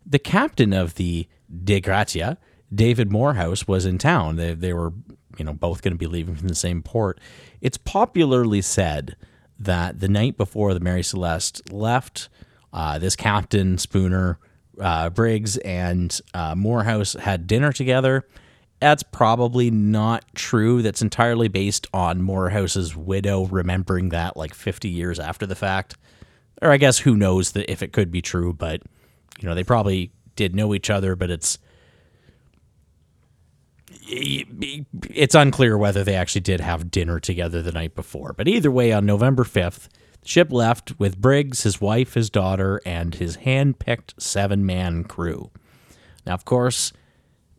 the 0.06 0.18
captain 0.18 0.72
of 0.72 0.94
the 0.94 1.26
Dei 1.64 1.80
Gratia, 1.80 2.38
David 2.72 3.10
Morehouse, 3.10 3.66
was 3.66 3.84
in 3.84 3.98
town. 3.98 4.36
They, 4.36 4.54
they 4.54 4.72
were, 4.72 4.92
you 5.36 5.44
know, 5.44 5.52
both 5.52 5.82
going 5.82 5.92
to 5.92 5.98
be 5.98 6.06
leaving 6.06 6.36
from 6.36 6.48
the 6.48 6.54
same 6.54 6.82
port. 6.82 7.20
It's 7.60 7.78
popularly 7.78 8.62
said 8.62 9.16
that 9.58 10.00
the 10.00 10.08
night 10.08 10.36
before 10.36 10.72
the 10.72 10.80
Mary 10.80 11.02
Celeste 11.02 11.72
left, 11.72 12.28
uh, 12.72 12.98
this 12.98 13.16
captain, 13.16 13.76
Spooner, 13.76 14.38
uh, 14.80 15.10
Briggs, 15.10 15.56
and 15.58 16.18
uh, 16.34 16.54
Morehouse 16.54 17.14
had 17.14 17.46
dinner 17.46 17.72
together 17.72 18.26
that's 18.82 19.04
probably 19.04 19.70
not 19.70 20.24
true. 20.34 20.82
That's 20.82 21.02
entirely 21.02 21.46
based 21.46 21.86
on 21.94 22.20
Morehouse's 22.20 22.96
widow 22.96 23.46
remembering 23.46 24.08
that 24.08 24.36
like 24.36 24.54
50 24.54 24.88
years 24.88 25.20
after 25.20 25.46
the 25.46 25.54
fact. 25.54 25.94
Or 26.60 26.72
I 26.72 26.78
guess 26.78 26.98
who 26.98 27.14
knows 27.14 27.52
that 27.52 27.70
if 27.70 27.80
it 27.84 27.92
could 27.92 28.10
be 28.10 28.20
true, 28.20 28.52
but 28.52 28.82
you 29.40 29.48
know, 29.48 29.54
they 29.54 29.62
probably 29.62 30.10
did 30.34 30.56
know 30.56 30.74
each 30.74 30.90
other, 30.90 31.14
but 31.14 31.30
it's 31.30 31.58
it's 34.08 35.36
unclear 35.36 35.78
whether 35.78 36.02
they 36.02 36.16
actually 36.16 36.40
did 36.40 36.60
have 36.60 36.90
dinner 36.90 37.20
together 37.20 37.62
the 37.62 37.70
night 37.70 37.94
before. 37.94 38.34
But 38.36 38.48
either 38.48 38.70
way, 38.72 38.90
on 38.92 39.06
November 39.06 39.44
5th, 39.44 39.86
the 40.22 40.28
ship 40.28 40.52
left 40.52 40.98
with 40.98 41.20
Briggs, 41.20 41.62
his 41.64 41.80
wife, 41.80 42.14
his 42.14 42.30
daughter, 42.30 42.80
and 42.86 43.14
his 43.14 43.36
hand-picked 43.36 44.20
seven-man 44.22 45.04
crew. 45.04 45.50
Now, 46.26 46.34
of 46.34 46.44
course, 46.44 46.92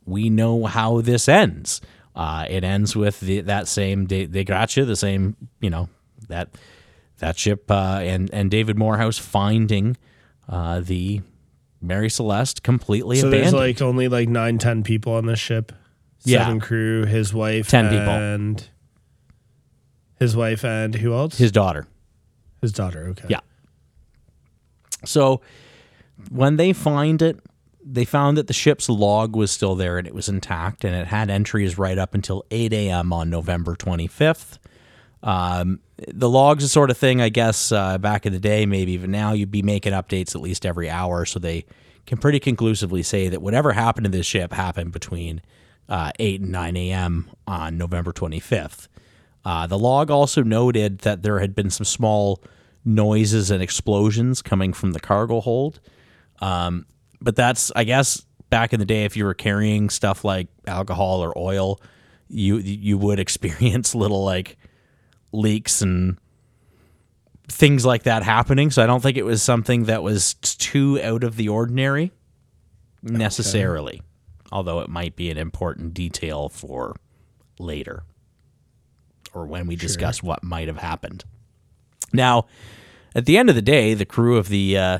we 0.05 0.29
know 0.29 0.65
how 0.65 1.01
this 1.01 1.27
ends. 1.27 1.81
Uh, 2.15 2.45
it 2.49 2.63
ends 2.63 2.95
with 2.95 3.19
the, 3.21 3.41
that 3.41 3.67
same 3.67 4.05
Dei, 4.05 4.25
Gratia, 4.43 4.85
the 4.85 4.95
same, 4.95 5.35
you 5.61 5.69
know, 5.69 5.89
that 6.29 6.49
that 7.19 7.37
ship, 7.37 7.69
uh, 7.71 7.99
and 8.01 8.29
and 8.33 8.49
David 8.51 8.77
Morehouse 8.77 9.17
finding 9.17 9.97
uh, 10.49 10.79
the 10.81 11.21
Mary 11.81 12.09
Celeste 12.09 12.63
completely 12.63 13.17
So 13.17 13.27
abandoned. 13.27 13.53
there's 13.53 13.53
like 13.53 13.81
only 13.81 14.07
like 14.07 14.29
nine, 14.29 14.57
ten 14.57 14.83
people 14.83 15.13
on 15.13 15.25
this 15.25 15.39
ship. 15.39 15.71
Yeah. 16.25 16.45
Seven 16.45 16.59
crew, 16.61 17.05
his 17.05 17.33
wife, 17.33 17.67
10 17.67 17.89
people. 17.89 18.07
and 18.09 18.69
his 20.19 20.35
wife 20.35 20.63
and 20.63 20.95
who 20.95 21.13
else? 21.13 21.37
his 21.37 21.51
daughter. 21.51 21.85
His 22.63 22.71
daughter. 22.71 23.09
Okay. 23.09 23.27
Yeah. 23.29 23.41
So 25.05 25.41
when 26.31 26.55
they 26.55 26.71
find 26.71 27.21
it, 27.21 27.39
they 27.85 28.05
found 28.05 28.37
that 28.37 28.47
the 28.47 28.53
ship's 28.53 28.87
log 28.87 29.35
was 29.35 29.51
still 29.51 29.75
there 29.75 29.97
and 29.97 30.07
it 30.07 30.15
was 30.15 30.29
intact, 30.29 30.85
and 30.85 30.95
it 30.95 31.07
had 31.07 31.29
entries 31.29 31.77
right 31.77 31.97
up 31.97 32.15
until 32.15 32.45
8 32.49 32.71
a.m. 32.71 33.11
on 33.11 33.29
November 33.29 33.75
25th. 33.75 34.57
Um, 35.21 35.81
the 36.07 36.29
logs, 36.29 36.63
the 36.63 36.69
sort 36.69 36.89
of 36.89 36.97
thing, 36.97 37.19
I 37.19 37.27
guess, 37.27 37.73
uh, 37.73 37.97
back 37.97 38.25
in 38.25 38.31
the 38.31 38.39
day, 38.39 38.65
maybe 38.65 38.93
even 38.93 39.11
now, 39.11 39.33
you'd 39.33 39.51
be 39.51 39.61
making 39.61 39.91
updates 39.91 40.33
at 40.35 40.41
least 40.41 40.65
every 40.65 40.89
hour, 40.89 41.25
so 41.25 41.37
they 41.39 41.65
can 42.05 42.17
pretty 42.17 42.39
conclusively 42.39 43.03
say 43.03 43.27
that 43.27 43.41
whatever 43.41 43.73
happened 43.73 44.05
to 44.05 44.09
this 44.09 44.25
ship 44.25 44.53
happened 44.53 44.93
between 44.93 45.41
uh, 45.89 46.11
8 46.17 46.39
and 46.39 46.51
9 46.53 46.77
a.m. 46.77 47.29
on 47.45 47.77
November 47.77 48.13
25th. 48.13 48.87
Uh, 49.45 49.67
the 49.67 49.77
log 49.77 50.09
also 50.09 50.41
noted 50.41 50.99
that 50.99 51.21
there 51.21 51.39
had 51.39 51.53
been 51.53 51.69
some 51.69 51.85
small 51.85 52.41
noises 52.85 53.51
and 53.51 53.61
explosions 53.61 54.41
coming 54.41 54.73
from 54.73 54.91
the 54.91 54.99
cargo 54.99 55.41
hold. 55.41 55.79
Um, 56.39 56.85
but 57.21 57.35
that's, 57.35 57.71
I 57.75 57.83
guess, 57.83 58.25
back 58.49 58.73
in 58.73 58.79
the 58.79 58.85
day, 58.85 59.05
if 59.05 59.17
you 59.17 59.25
were 59.25 59.33
carrying 59.33 59.89
stuff 59.89 60.23
like 60.23 60.47
alcohol 60.67 61.23
or 61.23 61.37
oil, 61.37 61.81
you 62.29 62.57
you 62.57 62.97
would 62.97 63.19
experience 63.27 63.95
little 63.95 64.23
like 64.23 64.57
leaks 65.31 65.81
and 65.81 66.17
things 67.47 67.85
like 67.85 68.03
that 68.03 68.23
happening. 68.23 68.71
So 68.71 68.83
I 68.83 68.87
don't 68.87 69.01
think 69.01 69.17
it 69.17 69.25
was 69.25 69.43
something 69.43 69.85
that 69.85 70.03
was 70.03 70.35
too 70.35 70.99
out 71.01 71.23
of 71.23 71.35
the 71.35 71.49
ordinary 71.49 72.11
necessarily, 73.01 74.01
although 74.51 74.79
it 74.79 74.89
might 74.89 75.15
be 75.15 75.29
an 75.29 75.37
important 75.37 75.93
detail 75.93 76.47
for 76.47 76.95
later 77.59 78.03
or 79.33 79.45
when 79.45 79.67
we 79.67 79.75
discuss 79.75 80.21
what 80.21 80.43
might 80.43 80.67
have 80.67 80.77
happened. 80.77 81.23
Now, 82.11 82.45
at 83.15 83.25
the 83.25 83.37
end 83.37 83.49
of 83.49 83.55
the 83.55 83.61
day, 83.61 83.93
the 83.93 84.05
crew 84.05 84.37
of 84.37 84.49
the 84.49 84.77
uh, 84.77 84.99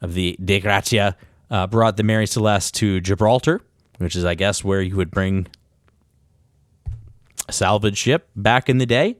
of 0.00 0.14
the 0.14 0.38
Dei 0.42 0.60
Gratia 0.60 1.16
uh, 1.50 1.66
brought 1.66 1.96
the 1.96 2.02
Mary 2.02 2.26
Celeste 2.26 2.74
to 2.76 3.00
Gibraltar, 3.00 3.60
which 3.98 4.16
is, 4.16 4.24
I 4.24 4.34
guess, 4.34 4.64
where 4.64 4.80
you 4.80 4.96
would 4.96 5.10
bring 5.10 5.46
a 7.48 7.52
salvage 7.52 7.98
ship 7.98 8.28
back 8.34 8.68
in 8.68 8.78
the 8.78 8.86
day. 8.86 9.16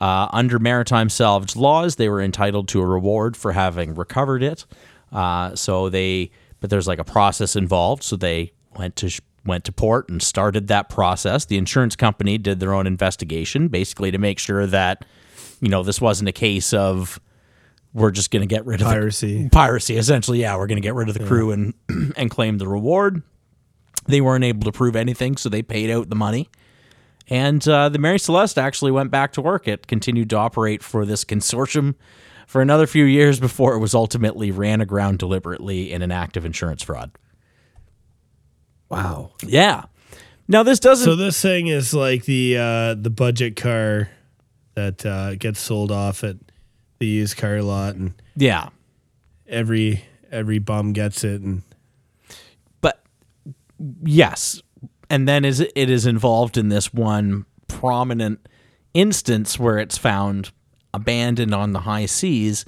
Uh, 0.00 0.28
under 0.32 0.58
maritime 0.58 1.08
salvage 1.08 1.56
laws, 1.56 1.96
they 1.96 2.08
were 2.08 2.20
entitled 2.20 2.68
to 2.68 2.80
a 2.80 2.86
reward 2.86 3.36
for 3.36 3.52
having 3.52 3.94
recovered 3.94 4.42
it. 4.42 4.66
Uh, 5.12 5.54
so 5.54 5.88
they, 5.88 6.30
but 6.60 6.68
there's 6.68 6.88
like 6.88 6.98
a 6.98 7.04
process 7.04 7.54
involved. 7.54 8.02
So 8.02 8.16
they 8.16 8.52
went 8.76 8.96
to 8.96 9.20
went 9.46 9.64
to 9.64 9.72
port 9.72 10.08
and 10.08 10.22
started 10.22 10.68
that 10.68 10.88
process. 10.88 11.44
The 11.44 11.58
insurance 11.58 11.96
company 11.96 12.38
did 12.38 12.60
their 12.60 12.72
own 12.72 12.86
investigation, 12.86 13.68
basically 13.68 14.10
to 14.10 14.18
make 14.18 14.38
sure 14.38 14.66
that 14.66 15.04
you 15.60 15.68
know 15.68 15.82
this 15.82 16.00
wasn't 16.00 16.28
a 16.28 16.32
case 16.32 16.72
of 16.72 17.20
we're 17.92 18.10
just 18.10 18.30
going 18.30 18.40
to 18.40 18.46
get 18.52 18.66
rid 18.66 18.80
of 18.80 18.88
the- 18.88 18.92
Piracy. 18.92 19.48
piracy 19.50 19.96
essentially 19.96 20.40
yeah 20.40 20.56
we're 20.56 20.66
going 20.66 20.76
to 20.76 20.82
get 20.82 20.94
rid 20.94 21.08
of 21.08 21.14
the 21.16 21.24
crew 21.24 21.52
and 21.52 21.74
and 22.16 22.30
claim 22.30 22.58
the 22.58 22.68
reward. 22.68 23.22
They 24.06 24.20
weren't 24.20 24.44
able 24.44 24.64
to 24.64 24.72
prove 24.72 24.96
anything 24.96 25.36
so 25.36 25.48
they 25.48 25.62
paid 25.62 25.90
out 25.90 26.10
the 26.10 26.16
money. 26.16 26.48
And 27.28 27.66
uh, 27.66 27.88
the 27.88 27.98
mary 27.98 28.18
celeste 28.18 28.58
actually 28.58 28.90
went 28.90 29.10
back 29.10 29.32
to 29.34 29.40
work. 29.40 29.66
It 29.66 29.86
continued 29.86 30.28
to 30.30 30.36
operate 30.36 30.82
for 30.82 31.06
this 31.06 31.24
consortium 31.24 31.94
for 32.46 32.60
another 32.60 32.86
few 32.86 33.04
years 33.04 33.40
before 33.40 33.74
it 33.74 33.78
was 33.78 33.94
ultimately 33.94 34.50
ran 34.50 34.82
aground 34.82 35.18
deliberately 35.18 35.90
in 35.90 36.02
an 36.02 36.12
act 36.12 36.36
of 36.36 36.44
insurance 36.44 36.82
fraud 36.82 37.10
Wow. 38.88 39.32
yeah. 39.42 39.84
Now 40.46 40.62
this 40.62 40.78
doesn't 40.78 41.04
So 41.04 41.16
this 41.16 41.40
thing 41.40 41.68
is 41.68 41.94
like 41.94 42.24
the 42.24 42.58
uh, 42.58 42.94
the 42.94 43.10
budget 43.10 43.56
car 43.56 44.10
that 44.74 45.04
uh, 45.06 45.36
gets 45.36 45.60
sold 45.60 45.90
off 45.90 46.22
at 46.22 46.36
the 46.98 47.06
used 47.06 47.36
car 47.36 47.62
lot, 47.62 47.94
and 47.94 48.12
yeah. 48.36 48.68
every 49.48 50.04
every 50.30 50.58
bum 50.58 50.92
gets 50.92 51.24
it, 51.24 51.40
and 51.40 51.62
but 52.80 53.02
yes. 54.02 54.62
And 55.10 55.28
then 55.28 55.44
is 55.44 55.60
it 55.60 55.90
is 55.90 56.06
involved 56.06 56.56
in 56.58 56.68
this 56.68 56.92
one 56.92 57.46
prominent 57.68 58.46
instance 58.92 59.58
where 59.58 59.78
it's 59.78 59.98
found 59.98 60.50
abandoned 60.92 61.54
on 61.54 61.72
the 61.72 61.80
high 61.80 62.06
seas 62.06 62.64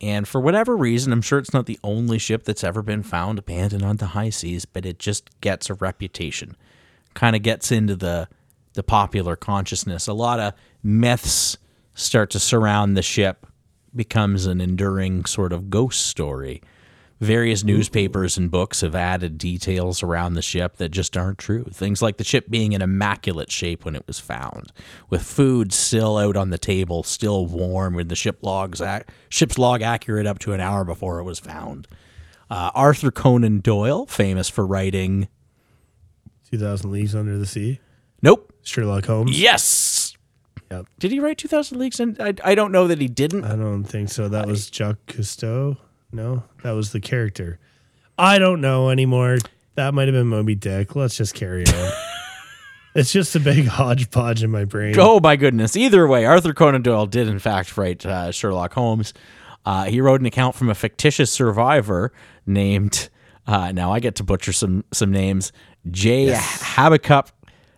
and 0.00 0.28
for 0.28 0.40
whatever 0.40 0.76
reason 0.76 1.12
i'm 1.12 1.22
sure 1.22 1.38
it's 1.38 1.52
not 1.52 1.66
the 1.66 1.78
only 1.82 2.18
ship 2.18 2.44
that's 2.44 2.64
ever 2.64 2.82
been 2.82 3.02
found 3.02 3.38
abandoned 3.38 3.82
on 3.82 3.96
the 3.96 4.06
high 4.06 4.30
seas 4.30 4.64
but 4.64 4.86
it 4.86 4.98
just 4.98 5.28
gets 5.40 5.70
a 5.70 5.74
reputation. 5.74 6.56
Kind 7.14 7.34
of 7.34 7.42
gets 7.42 7.72
into 7.72 7.96
the 7.96 8.28
the 8.74 8.82
popular 8.82 9.34
consciousness. 9.34 10.06
A 10.06 10.12
lot 10.12 10.38
of 10.38 10.54
myths 10.84 11.58
start 11.94 12.30
to 12.30 12.38
surround 12.38 12.96
the 12.96 13.02
ship 13.02 13.46
becomes 13.94 14.46
an 14.46 14.60
enduring 14.60 15.24
sort 15.24 15.52
of 15.52 15.70
ghost 15.70 16.06
story 16.06 16.62
various 17.20 17.64
newspapers 17.64 18.36
and 18.36 18.50
books 18.50 18.80
have 18.82 18.94
added 18.94 19.38
details 19.38 20.02
around 20.02 20.34
the 20.34 20.42
ship 20.42 20.76
that 20.76 20.90
just 20.90 21.16
aren't 21.16 21.38
true. 21.38 21.64
Things 21.72 22.00
like 22.00 22.16
the 22.16 22.24
ship 22.24 22.46
being 22.48 22.72
in 22.72 22.82
immaculate 22.82 23.50
shape 23.50 23.84
when 23.84 23.96
it 23.96 24.06
was 24.06 24.18
found, 24.20 24.72
with 25.10 25.22
food 25.22 25.72
still 25.72 26.16
out 26.16 26.36
on 26.36 26.50
the 26.50 26.58
table, 26.58 27.02
still 27.02 27.46
warm, 27.46 27.94
with 27.94 28.08
the 28.08 28.16
ship 28.16 28.38
logs 28.42 28.80
ac- 28.80 29.04
ship's 29.28 29.58
log 29.58 29.82
accurate 29.82 30.26
up 30.26 30.38
to 30.40 30.52
an 30.52 30.60
hour 30.60 30.84
before 30.84 31.18
it 31.18 31.24
was 31.24 31.38
found. 31.38 31.88
Uh, 32.50 32.70
Arthur 32.74 33.10
Conan 33.10 33.60
Doyle, 33.60 34.06
famous 34.06 34.48
for 34.48 34.66
writing. 34.66 35.28
two 36.50 36.58
thousand 36.58 36.90
leagues 36.92 37.14
under 37.14 37.36
the 37.36 37.46
sea. 37.46 37.80
Nope. 38.22 38.52
Sherlock 38.62 39.06
Holmes. 39.06 39.38
Yes. 39.40 40.16
Yep. 40.70 40.86
Did 40.98 41.12
he 41.12 41.20
write 41.20 41.38
2000 41.38 41.78
Leagues? 41.78 41.98
And 42.00 42.20
I, 42.20 42.34
I 42.44 42.54
don't 42.54 42.72
know 42.72 42.86
that 42.88 43.00
he 43.00 43.08
didn't. 43.08 43.44
I 43.44 43.56
don't 43.56 43.84
think 43.84 44.10
so. 44.10 44.28
That 44.28 44.46
was 44.46 44.68
Jacques 44.68 45.06
Cousteau. 45.06 45.78
No, 46.12 46.44
that 46.62 46.72
was 46.72 46.92
the 46.92 47.00
character. 47.00 47.58
I 48.18 48.38
don't 48.38 48.60
know 48.60 48.90
anymore. 48.90 49.38
That 49.74 49.94
might 49.94 50.08
have 50.08 50.14
been 50.14 50.26
Moby 50.26 50.54
Dick. 50.54 50.96
Let's 50.96 51.16
just 51.16 51.34
carry 51.34 51.66
on. 51.66 51.92
it's 52.94 53.12
just 53.12 53.36
a 53.36 53.40
big 53.40 53.66
hodgepodge 53.68 54.42
in 54.42 54.50
my 54.50 54.64
brain. 54.64 54.94
Oh 54.98 55.20
my 55.20 55.36
goodness! 55.36 55.76
Either 55.76 56.06
way, 56.06 56.24
Arthur 56.24 56.54
Conan 56.54 56.82
Doyle 56.82 57.06
did 57.06 57.28
in 57.28 57.38
fact 57.38 57.76
write 57.76 58.04
uh, 58.04 58.32
Sherlock 58.32 58.72
Holmes. 58.72 59.14
Uh, 59.64 59.84
he 59.84 60.00
wrote 60.00 60.20
an 60.20 60.26
account 60.26 60.54
from 60.54 60.70
a 60.70 60.74
fictitious 60.74 61.30
survivor 61.30 62.12
named. 62.46 63.10
Uh, 63.46 63.72
now 63.72 63.92
I 63.92 64.00
get 64.00 64.14
to 64.16 64.24
butcher 64.24 64.52
some 64.52 64.84
some 64.92 65.10
names. 65.10 65.52
J. 65.90 66.34
Habakkuk 66.34 67.28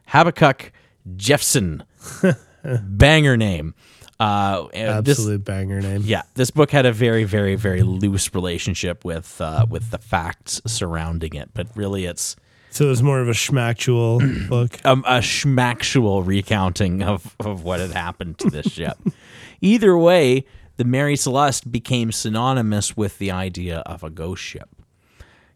Habakkuk 0.06 0.72
Jephson, 1.16 1.84
banger 2.64 3.36
name. 3.36 3.74
Uh, 4.20 4.68
and 4.74 5.04
this- 5.06 5.18
Absolute 5.18 5.44
banger 5.44 5.80
name. 5.80 6.02
yeah, 6.04 6.22
this 6.34 6.50
book 6.50 6.70
had 6.70 6.84
a 6.84 6.92
very, 6.92 7.24
very, 7.24 7.54
very 7.56 7.82
loose 7.82 8.34
relationship 8.34 9.04
with 9.04 9.40
uh, 9.40 9.64
with 9.68 9.90
the 9.90 9.98
facts 9.98 10.60
surrounding 10.66 11.34
it, 11.34 11.48
but 11.54 11.66
really, 11.74 12.04
it's 12.04 12.36
So 12.70 12.84
it 12.84 12.88
was 12.88 13.02
more 13.02 13.20
of 13.20 13.28
a 13.28 13.32
schmactual 13.32 14.48
book. 14.48 14.78
um, 14.84 15.04
a 15.06 15.20
schmactual 15.20 16.24
recounting 16.26 17.02
of, 17.02 17.34
of 17.40 17.64
what 17.64 17.80
had 17.80 17.92
happened 17.92 18.38
to 18.40 18.50
this 18.50 18.66
ship. 18.70 18.98
Either 19.62 19.96
way, 19.96 20.44
the 20.76 20.84
Mary 20.84 21.16
Celeste 21.16 21.72
became 21.72 22.12
synonymous 22.12 22.96
with 22.96 23.18
the 23.18 23.30
idea 23.30 23.78
of 23.80 24.02
a 24.04 24.10
ghost 24.10 24.42
ship. 24.42 24.68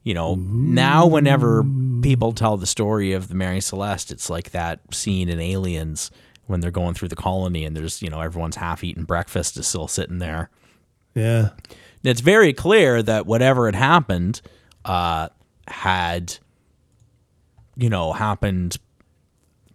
You 0.02 0.12
know, 0.14 0.34
now 0.36 1.06
whenever 1.06 1.64
people 2.02 2.32
tell 2.32 2.56
the 2.58 2.66
story 2.66 3.12
of 3.12 3.28
the 3.28 3.34
Mary 3.34 3.60
Celeste, 3.60 4.10
it's 4.10 4.28
like 4.28 4.50
that 4.50 4.80
scene 4.94 5.28
in 5.30 5.38
Aliens 5.40 6.10
when 6.46 6.60
they're 6.60 6.70
going 6.70 6.94
through 6.94 7.08
the 7.08 7.16
colony 7.16 7.64
and 7.64 7.76
there's, 7.76 8.02
you 8.02 8.10
know, 8.10 8.20
everyone's 8.20 8.56
half 8.56 8.84
eaten 8.84 9.04
breakfast 9.04 9.56
is 9.56 9.66
still 9.66 9.88
sitting 9.88 10.18
there. 10.18 10.50
Yeah. 11.14 11.50
And 11.68 12.10
it's 12.10 12.20
very 12.20 12.52
clear 12.52 13.02
that 13.02 13.26
whatever 13.26 13.66
had 13.66 13.74
happened 13.74 14.42
uh, 14.84 15.28
had, 15.66 16.36
you 17.76 17.88
know, 17.88 18.12
happened 18.12 18.76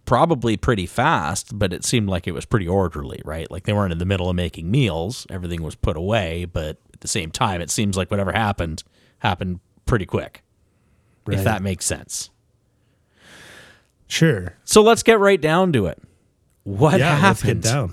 probably 0.04 0.56
pretty 0.56 0.86
fast, 0.86 1.56
but 1.58 1.72
it 1.72 1.84
seemed 1.84 2.08
like 2.08 2.26
it 2.26 2.32
was 2.32 2.44
pretty 2.44 2.66
orderly, 2.66 3.20
right? 3.24 3.50
Like 3.50 3.64
they 3.64 3.72
weren't 3.72 3.92
in 3.92 3.98
the 3.98 4.04
middle 4.04 4.28
of 4.28 4.36
making 4.36 4.70
meals. 4.70 5.26
Everything 5.30 5.62
was 5.62 5.74
put 5.74 5.96
away, 5.96 6.44
but 6.44 6.78
at 6.92 7.00
the 7.00 7.08
same 7.08 7.30
time, 7.30 7.60
it 7.60 7.70
seems 7.70 7.96
like 7.96 8.10
whatever 8.10 8.32
happened 8.32 8.82
happened 9.18 9.60
pretty 9.86 10.06
quick, 10.06 10.42
if 11.28 11.44
that 11.44 11.62
makes 11.62 11.84
sense. 11.84 12.30
Sure. 14.08 14.56
So 14.64 14.82
let's 14.82 15.04
get 15.04 15.20
right 15.20 15.40
down 15.40 15.72
to 15.74 15.86
it. 15.86 16.02
What 16.78 16.98
yeah, 16.98 17.16
happened? 17.16 17.62
down. 17.62 17.92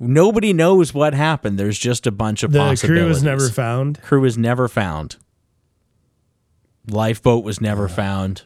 Nobody 0.00 0.52
knows 0.52 0.94
what 0.94 1.12
happened. 1.12 1.58
There's 1.58 1.78
just 1.78 2.06
a 2.06 2.10
bunch 2.12 2.42
of 2.42 2.52
The 2.52 2.58
possibilities. 2.60 3.00
crew 3.02 3.08
was 3.08 3.22
never 3.22 3.48
found. 3.48 4.00
Crew 4.02 4.20
was 4.20 4.38
never 4.38 4.68
found. 4.68 5.16
Lifeboat 6.88 7.44
was 7.44 7.60
never 7.60 7.88
found. 7.88 8.42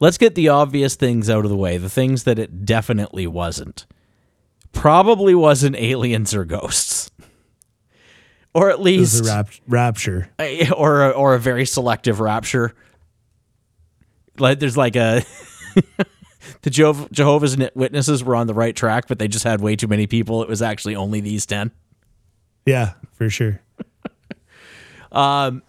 Let's 0.00 0.18
get 0.18 0.34
the 0.34 0.48
obvious 0.48 0.94
things 0.94 1.28
out 1.28 1.44
of 1.44 1.50
the 1.50 1.56
way. 1.56 1.78
The 1.78 1.88
things 1.88 2.24
that 2.24 2.38
it 2.38 2.64
definitely 2.64 3.26
wasn't. 3.26 3.86
Probably 4.72 5.34
wasn't 5.34 5.74
aliens 5.76 6.34
or 6.34 6.44
ghosts. 6.44 7.10
Or 8.54 8.68
at 8.70 8.74
It 8.74 8.78
was 8.78 8.84
least 8.84 9.20
a 9.24 9.28
rap- 9.28 9.48
rapture. 9.66 10.28
a- 10.38 10.70
or 10.70 11.06
a, 11.06 11.10
or 11.10 11.34
a 11.34 11.38
very 11.40 11.66
selective 11.66 12.20
rapture. 12.20 12.74
Like 14.38 14.60
there's 14.60 14.76
like 14.76 14.94
a 14.96 15.24
the 16.62 16.70
Jeho- 16.70 17.10
Jehovah's 17.12 17.56
Witnesses 17.74 18.24
were 18.24 18.34
on 18.36 18.46
the 18.46 18.54
right 18.54 18.74
track, 18.74 19.06
but 19.08 19.18
they 19.18 19.28
just 19.28 19.44
had 19.44 19.60
way 19.60 19.76
too 19.76 19.86
many 19.88 20.06
people. 20.06 20.42
It 20.42 20.48
was 20.48 20.62
actually 20.62 20.96
only 20.96 21.20
these 21.20 21.46
ten. 21.46 21.70
Yeah, 22.66 22.94
for 23.12 23.30
sure. 23.30 23.60
Um, 25.10 25.62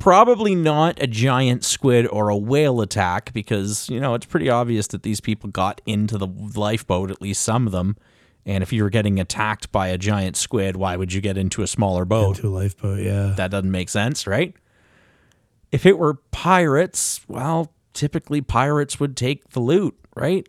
probably 0.00 0.54
not 0.54 1.00
a 1.00 1.06
giant 1.06 1.64
squid 1.64 2.06
or 2.08 2.28
a 2.28 2.36
whale 2.36 2.80
attack 2.80 3.32
because, 3.32 3.88
you 3.88 4.00
know, 4.00 4.14
it's 4.14 4.26
pretty 4.26 4.50
obvious 4.50 4.88
that 4.88 5.02
these 5.02 5.20
people 5.20 5.48
got 5.48 5.80
into 5.86 6.18
the 6.18 6.26
lifeboat, 6.26 7.10
at 7.10 7.22
least 7.22 7.42
some 7.42 7.66
of 7.66 7.72
them. 7.72 7.96
And 8.44 8.62
if 8.62 8.72
you 8.72 8.82
were 8.82 8.90
getting 8.90 9.18
attacked 9.18 9.72
by 9.72 9.88
a 9.88 9.96
giant 9.96 10.36
squid, 10.36 10.76
why 10.76 10.96
would 10.96 11.12
you 11.12 11.20
get 11.20 11.38
into 11.38 11.62
a 11.62 11.66
smaller 11.66 12.04
boat? 12.04 12.36
Into 12.36 12.48
a 12.48 12.50
lifeboat. 12.50 13.00
Yeah. 13.00 13.32
That 13.36 13.50
doesn't 13.50 13.70
make 13.70 13.88
sense, 13.88 14.26
right? 14.26 14.54
If 15.72 15.86
it 15.86 15.96
were 15.96 16.14
pirates, 16.32 17.20
well, 17.26 17.72
typically 17.94 18.40
pirates 18.42 19.00
would 19.00 19.16
take 19.16 19.50
the 19.50 19.60
loot, 19.60 19.94
right? 20.14 20.46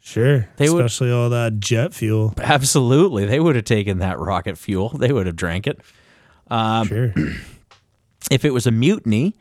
Sure. 0.00 0.48
They 0.56 0.68
would- 0.70 0.84
Especially 0.84 1.12
all 1.12 1.28
that 1.30 1.60
jet 1.60 1.92
fuel. 1.94 2.34
Absolutely. 2.38 3.24
They 3.26 3.38
would 3.38 3.54
have 3.56 3.64
taken 3.66 3.98
that 3.98 4.18
rocket 4.18 4.56
fuel. 4.58 4.88
They 4.90 5.12
would 5.12 5.26
have 5.26 5.36
drank 5.36 5.66
it. 5.66 5.80
Um, 6.50 6.86
sure. 6.88 7.14
If 8.30 8.44
it 8.44 8.50
was 8.52 8.66
a 8.68 8.70
mutiny, 8.70 9.34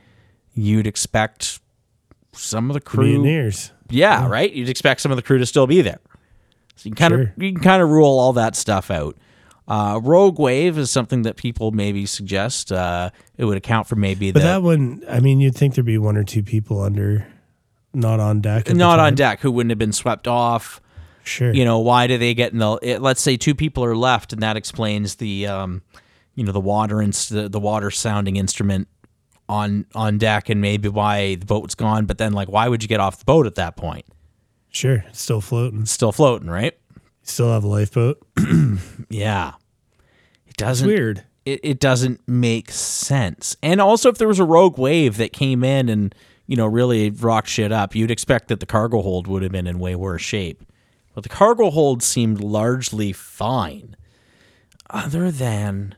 you'd 0.55 0.87
expect 0.87 1.59
some 2.33 2.69
of 2.69 2.73
the 2.73 2.81
crew 2.81 3.05
Mutineers. 3.19 3.71
Yeah, 3.89 4.27
right. 4.27 4.51
You'd 4.51 4.69
expect 4.69 5.01
some 5.01 5.11
of 5.11 5.15
the 5.17 5.21
crew 5.21 5.37
to 5.37 5.45
still 5.45 5.67
be 5.67 5.81
there. 5.81 5.99
So 6.75 6.89
you 6.89 6.95
can 6.95 6.95
kind 6.95 7.11
Sure. 7.13 7.21
of 7.37 7.43
you 7.43 7.53
can 7.53 7.61
kind 7.63 7.81
of 7.83 7.89
rule 7.89 8.17
all 8.19 8.33
that 8.33 8.55
stuff 8.55 8.89
out. 8.89 9.15
Uh, 9.71 10.01
rogue 10.03 10.37
wave 10.37 10.77
is 10.77 10.91
something 10.91 11.21
that 11.21 11.37
people 11.37 11.71
maybe 11.71 12.05
suggest. 12.05 12.73
Uh, 12.73 13.09
it 13.37 13.45
would 13.45 13.55
account 13.55 13.87
for 13.87 13.95
maybe 13.95 14.29
But 14.29 14.41
the 14.41 14.45
that 14.45 14.61
one, 14.63 15.01
I 15.07 15.21
mean, 15.21 15.39
you'd 15.39 15.55
think 15.55 15.75
there'd 15.75 15.85
be 15.85 15.97
one 15.97 16.17
or 16.17 16.25
two 16.25 16.43
people 16.43 16.81
under, 16.81 17.25
not 17.93 18.19
on 18.19 18.41
deck. 18.41 18.61
at 18.61 18.65
the 18.65 18.73
not 18.73 18.99
on 18.99 19.15
deck 19.15 19.39
who 19.39 19.49
wouldn't 19.49 19.69
have 19.71 19.79
been 19.79 19.93
swept 19.93 20.27
off. 20.27 20.81
Sure. 21.23 21.53
You 21.53 21.63
know, 21.63 21.79
why 21.79 22.07
do 22.07 22.17
they 22.17 22.33
get 22.33 22.51
in 22.51 22.57
the? 22.59 22.79
It, 22.81 23.01
let's 23.01 23.21
say 23.21 23.37
two 23.37 23.55
people 23.55 23.85
are 23.85 23.95
left, 23.95 24.33
and 24.33 24.43
that 24.43 24.57
explains 24.57 25.15
the, 25.15 25.47
um, 25.47 25.83
you 26.35 26.43
know, 26.43 26.51
the 26.51 26.59
water 26.59 26.99
and 26.99 27.13
the, 27.13 27.47
the 27.47 27.59
water 27.59 27.91
sounding 27.91 28.35
instrument 28.35 28.89
on 29.47 29.85
on 29.95 30.17
deck, 30.17 30.49
and 30.49 30.59
maybe 30.59 30.89
why 30.89 31.35
the 31.35 31.45
boat's 31.45 31.75
gone. 31.75 32.05
But 32.07 32.17
then, 32.17 32.33
like, 32.33 32.49
why 32.49 32.67
would 32.67 32.83
you 32.83 32.89
get 32.89 32.99
off 32.99 33.19
the 33.19 33.25
boat 33.25 33.45
at 33.45 33.55
that 33.55 33.77
point? 33.77 34.05
Sure. 34.69 35.05
It's 35.07 35.21
still 35.21 35.39
floating. 35.39 35.83
It's 35.83 35.91
still 35.91 36.11
floating, 36.11 36.49
right? 36.49 36.77
Still 37.23 37.53
have 37.53 37.63
a 37.63 37.67
lifeboat. 37.67 38.21
Yeah, 39.09 39.53
it 40.61 40.63
It's 40.63 40.79
doesn't. 40.79 40.87
weird. 40.87 41.23
it, 41.45 41.59
it 41.63 41.79
doesn't 41.79 42.21
make 42.27 42.71
sense. 42.71 43.55
And 43.63 43.81
also, 43.81 44.09
if 44.09 44.17
there 44.17 44.27
was 44.27 44.39
a 44.39 44.43
rogue 44.45 44.77
wave 44.77 45.17
that 45.17 45.33
came 45.33 45.63
in 45.63 45.89
and 45.89 46.13
you 46.47 46.55
know 46.57 46.65
really 46.67 47.09
rocked 47.09 47.47
shit 47.49 47.71
up, 47.71 47.95
you'd 47.95 48.11
expect 48.11 48.47
that 48.49 48.59
the 48.59 48.65
cargo 48.65 49.01
hold 49.01 49.27
would 49.27 49.41
have 49.43 49.51
been 49.51 49.67
in 49.67 49.79
way 49.79 49.95
worse 49.95 50.21
shape. 50.21 50.63
But 51.13 51.23
the 51.23 51.29
cargo 51.29 51.69
hold 51.71 52.01
seemed 52.03 52.39
largely 52.41 53.11
fine, 53.11 53.95
other 54.89 55.29
than 55.31 55.95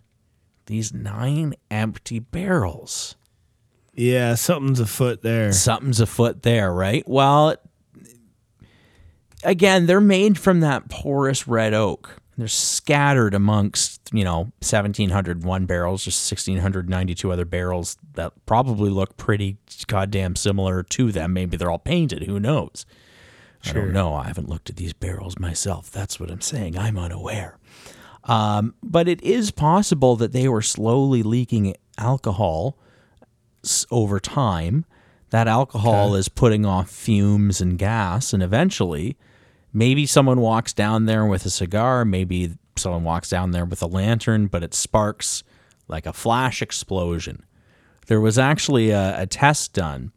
these 0.65 0.93
nine 0.93 1.53
empty 1.69 2.19
barrels. 2.19 3.15
Yeah, 3.93 4.33
something's 4.35 4.79
afoot 4.79 5.21
there. 5.21 5.51
Something's 5.51 5.99
afoot 5.99 6.41
there, 6.41 6.73
right? 6.73 7.07
Well, 7.07 7.55
again, 9.43 9.85
they're 9.85 10.01
made 10.01 10.39
from 10.39 10.61
that 10.61 10.89
porous 10.89 11.47
red 11.47 11.73
oak. 11.73 12.17
They're 12.37 12.47
scattered 12.47 13.33
amongst, 13.33 14.09
you 14.11 14.23
know, 14.23 14.51
1,701 14.61 15.65
barrels, 15.65 16.03
just 16.03 16.31
1,692 16.31 17.31
other 17.31 17.45
barrels 17.45 17.97
that 18.15 18.33
probably 18.45 18.89
look 18.89 19.17
pretty 19.17 19.57
goddamn 19.87 20.35
similar 20.35 20.81
to 20.83 21.11
them. 21.11 21.33
Maybe 21.33 21.57
they're 21.57 21.69
all 21.69 21.79
painted. 21.79 22.23
Who 22.23 22.39
knows? 22.39 22.85
I 23.65 23.71
don't 23.71 23.93
know. 23.93 24.13
I 24.13 24.25
haven't 24.25 24.49
looked 24.49 24.69
at 24.69 24.75
these 24.75 24.93
barrels 24.93 25.39
myself. 25.39 25.89
That's 25.89 26.19
what 26.19 26.29
I'm 26.29 26.41
saying. 26.41 26.77
I'm 26.77 26.97
unaware. 26.97 27.57
Um, 28.25 28.73
but 28.81 29.07
it 29.07 29.21
is 29.21 29.51
possible 29.51 30.15
that 30.17 30.33
they 30.33 30.47
were 30.47 30.61
slowly 30.61 31.23
leaking 31.23 31.75
alcohol 31.97 32.77
over 33.91 34.19
time. 34.19 34.85
That 35.29 35.47
alcohol 35.47 36.15
is 36.15 36.29
putting 36.29 36.65
off 36.65 36.89
fumes 36.89 37.59
and 37.61 37.77
gas, 37.77 38.33
and 38.33 38.43
eventually, 38.43 39.17
maybe 39.73 40.05
someone 40.05 40.39
walks 40.39 40.71
down 40.71 41.05
there 41.05 41.25
with 41.25 41.45
a 41.45 41.49
cigar. 41.49 42.05
Maybe 42.05 42.53
someone 42.75 43.03
walks 43.03 43.29
down 43.29 43.51
there 43.51 43.65
with 43.65 43.81
a 43.81 43.87
lantern, 43.87 44.47
but 44.47 44.63
it 44.63 44.73
sparks 44.73 45.43
like 45.87 46.05
a 46.05 46.13
flash 46.13 46.61
explosion. 46.61 47.43
There 48.07 48.21
was 48.21 48.37
actually 48.37 48.91
a, 48.91 49.21
a 49.21 49.27
test 49.27 49.73
done 49.73 50.11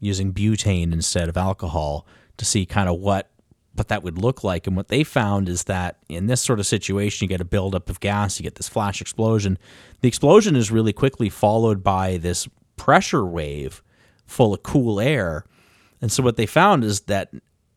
using 0.00 0.32
butane 0.32 0.92
instead 0.92 1.28
of 1.28 1.36
alcohol 1.36 2.06
to 2.36 2.44
see 2.44 2.66
kind 2.66 2.88
of 2.88 2.98
what 2.98 3.30
what 3.74 3.88
that 3.88 4.02
would 4.02 4.16
look 4.16 4.42
like. 4.42 4.66
And 4.66 4.74
what 4.74 4.88
they 4.88 5.04
found 5.04 5.50
is 5.50 5.64
that 5.64 5.98
in 6.08 6.28
this 6.28 6.40
sort 6.40 6.58
of 6.58 6.66
situation, 6.66 7.24
you 7.24 7.28
get 7.28 7.42
a 7.42 7.44
buildup 7.44 7.90
of 7.90 8.00
gas, 8.00 8.38
you 8.38 8.42
get 8.42 8.54
this 8.54 8.70
flash 8.70 9.02
explosion. 9.02 9.58
The 10.00 10.08
explosion 10.08 10.56
is 10.56 10.70
really 10.70 10.94
quickly 10.94 11.28
followed 11.28 11.84
by 11.84 12.16
this 12.16 12.48
pressure 12.76 13.26
wave 13.26 13.82
full 14.24 14.54
of 14.54 14.62
cool 14.62 14.98
air. 14.98 15.44
And 16.00 16.10
so 16.10 16.22
what 16.22 16.38
they 16.38 16.46
found 16.46 16.84
is 16.84 17.02
that 17.02 17.30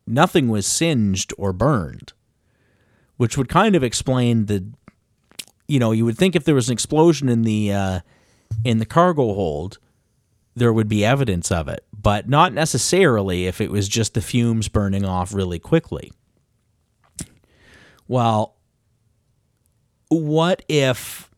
nothing 0.10 0.48
was 0.50 0.66
singed 0.66 1.34
or 1.38 1.54
burned, 1.54 2.14
which 3.18 3.38
would 3.38 3.50
kind 3.50 3.76
of 3.76 3.84
explain 3.84 4.48
the 4.48 4.66
you 5.68 5.80
know, 5.80 5.92
you 5.92 6.04
would 6.04 6.18
think 6.18 6.36
if 6.36 6.46
there 6.46 6.56
was 6.56 6.68
an 6.68 6.74
explosion 6.74 7.30
in 7.30 7.44
the 7.44 7.72
uh, 7.72 8.00
in 8.64 8.80
the 8.80 8.86
cargo 8.86 9.34
hold, 9.34 9.78
there 10.56 10.74
would 10.74 10.90
be 10.90 11.06
evidence 11.06 11.52
of 11.52 11.68
it, 11.68 11.86
but 11.94 12.28
not 12.28 12.54
necessarily 12.54 13.46
if 13.46 13.62
it 13.62 13.72
was 13.72 13.88
just 13.88 14.16
the 14.16 14.22
fumes 14.22 14.68
burning 14.68 15.06
off 15.06 15.34
really 15.34 15.60
quickly. 15.60 16.12
Well, 18.08 18.56
what 20.10 20.64
if 20.68 21.30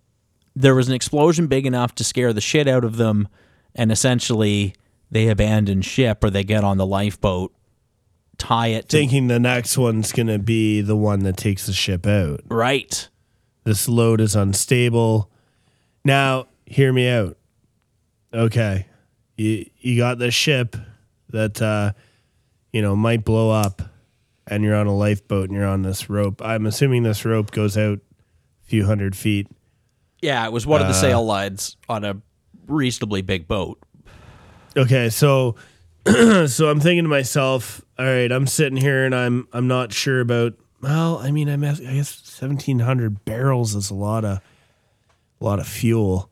there 0.56 0.76
was 0.76 0.88
an 0.88 0.96
explosion 0.96 1.48
big 1.48 1.66
enough 1.66 1.94
to 1.96 2.04
scare 2.04 2.32
the 2.32 2.42
shit 2.42 2.68
out 2.68 2.86
of 2.86 2.96
them 2.96 3.28
and 3.76 3.92
essentially 3.92 4.74
they 5.10 5.28
abandon 5.28 5.82
ship 5.82 6.24
or 6.24 6.30
they 6.30 6.44
get 6.44 6.64
on 6.64 6.78
the 6.78 6.86
lifeboat, 6.86 7.54
tie 8.42 8.68
it 8.68 8.90
to 8.90 8.98
Thinking 8.98 9.28
the 9.28 9.40
next 9.40 9.78
one's 9.78 10.12
going 10.12 10.28
to 10.28 10.40
be 10.40 10.82
the 10.82 10.96
one 10.96 11.20
that 11.22 11.38
takes 11.38 11.68
the 11.68 11.74
ship 11.74 12.08
out. 12.08 12.42
right. 12.48 13.08
This 13.64 13.88
load 13.88 14.20
is 14.22 14.36
unstable. 14.36 15.30
Now, 16.04 16.48
hear 16.66 16.92
me 16.92 17.08
out. 17.08 17.38
Okay. 18.34 18.88
You 19.38 19.70
you 19.78 19.98
got 19.98 20.18
this 20.18 20.34
ship 20.34 20.76
that 21.30 21.62
uh 21.62 21.92
you 22.74 22.82
know 22.82 22.96
might 22.96 23.24
blow 23.24 23.52
up 23.52 23.84
and 24.48 24.64
you're 24.64 24.76
on 24.76 24.88
a 24.88 24.96
lifeboat 24.96 25.50
and 25.50 25.58
you're 25.58 25.68
on 25.68 25.84
this 25.84 26.10
rope. 26.10 26.42
I'm 26.44 26.66
assuming 26.66 27.04
this 27.04 27.24
rope 27.24 27.52
goes 27.52 27.78
out 27.78 28.00
a 28.00 28.66
few 28.68 28.86
hundred 28.88 29.16
feet. 29.16 29.48
Yeah, 30.24 30.44
it 30.46 30.52
was 30.52 30.66
one 30.66 30.82
of 30.82 30.88
the 30.88 30.94
sail 30.94 31.24
lines 31.24 31.78
on 31.88 32.04
a 32.04 32.20
reasonably 32.66 33.22
big 33.22 33.48
boat. 33.48 33.80
Okay, 34.76 35.10
so 35.10 35.56
so 36.08 36.70
I'm 36.70 36.80
thinking 36.80 37.04
to 37.04 37.10
myself, 37.10 37.84
all 38.02 38.08
right, 38.08 38.32
I'm 38.32 38.48
sitting 38.48 38.78
here 38.78 39.06
and 39.06 39.14
I'm 39.14 39.48
I'm 39.54 39.68
not 39.68 39.94
sure 39.94 40.22
about. 40.22 40.54
Well, 40.82 41.20
I 41.20 41.30
mean, 41.30 41.48
I'm, 41.48 41.64
I 41.64 41.74
guess 41.76 42.20
1,700 42.42 43.24
barrels 43.24 43.76
is 43.76 43.92
a 43.92 43.94
lot 43.94 44.26
of 44.26 44.40
a 45.40 45.46
lot 45.46 45.60
of 45.60 45.68
fuel. 45.68 46.32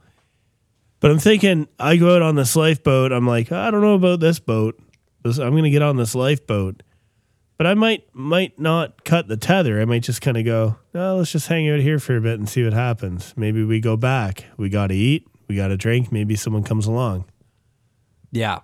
But 0.99 1.11
I'm 1.11 1.19
thinking, 1.19 1.67
I 1.77 1.97
go 1.97 2.15
out 2.15 2.23
on 2.23 2.33
this 2.33 2.55
lifeboat. 2.55 3.11
I'm 3.11 3.27
like, 3.27 3.51
I 3.51 3.69
don't 3.69 3.81
know 3.81 3.93
about 3.93 4.19
this 4.19 4.39
boat. 4.39 4.81
I'm 5.23 5.31
going 5.35 5.63
to 5.63 5.69
get 5.69 5.83
on 5.83 5.97
this 5.97 6.15
lifeboat, 6.15 6.81
but 7.59 7.67
I 7.67 7.75
might 7.75 8.03
might 8.15 8.57
not 8.57 9.03
cut 9.03 9.27
the 9.27 9.37
tether. 9.37 9.79
I 9.79 9.85
might 9.85 10.01
just 10.01 10.21
kind 10.21 10.37
of 10.37 10.45
go, 10.45 10.77
oh, 10.95 11.17
let's 11.17 11.31
just 11.31 11.49
hang 11.49 11.69
out 11.69 11.81
here 11.81 11.99
for 11.99 12.17
a 12.17 12.21
bit 12.21 12.39
and 12.39 12.49
see 12.49 12.63
what 12.63 12.73
happens. 12.73 13.35
Maybe 13.37 13.63
we 13.63 13.79
go 13.79 13.95
back. 13.95 14.45
We 14.57 14.69
got 14.69 14.87
to 14.87 14.95
eat. 14.95 15.27
We 15.47 15.55
got 15.55 15.67
to 15.67 15.77
drink. 15.77 16.11
Maybe 16.11 16.35
someone 16.35 16.63
comes 16.63 16.87
along. 16.87 17.25
Yeah. 18.31 18.61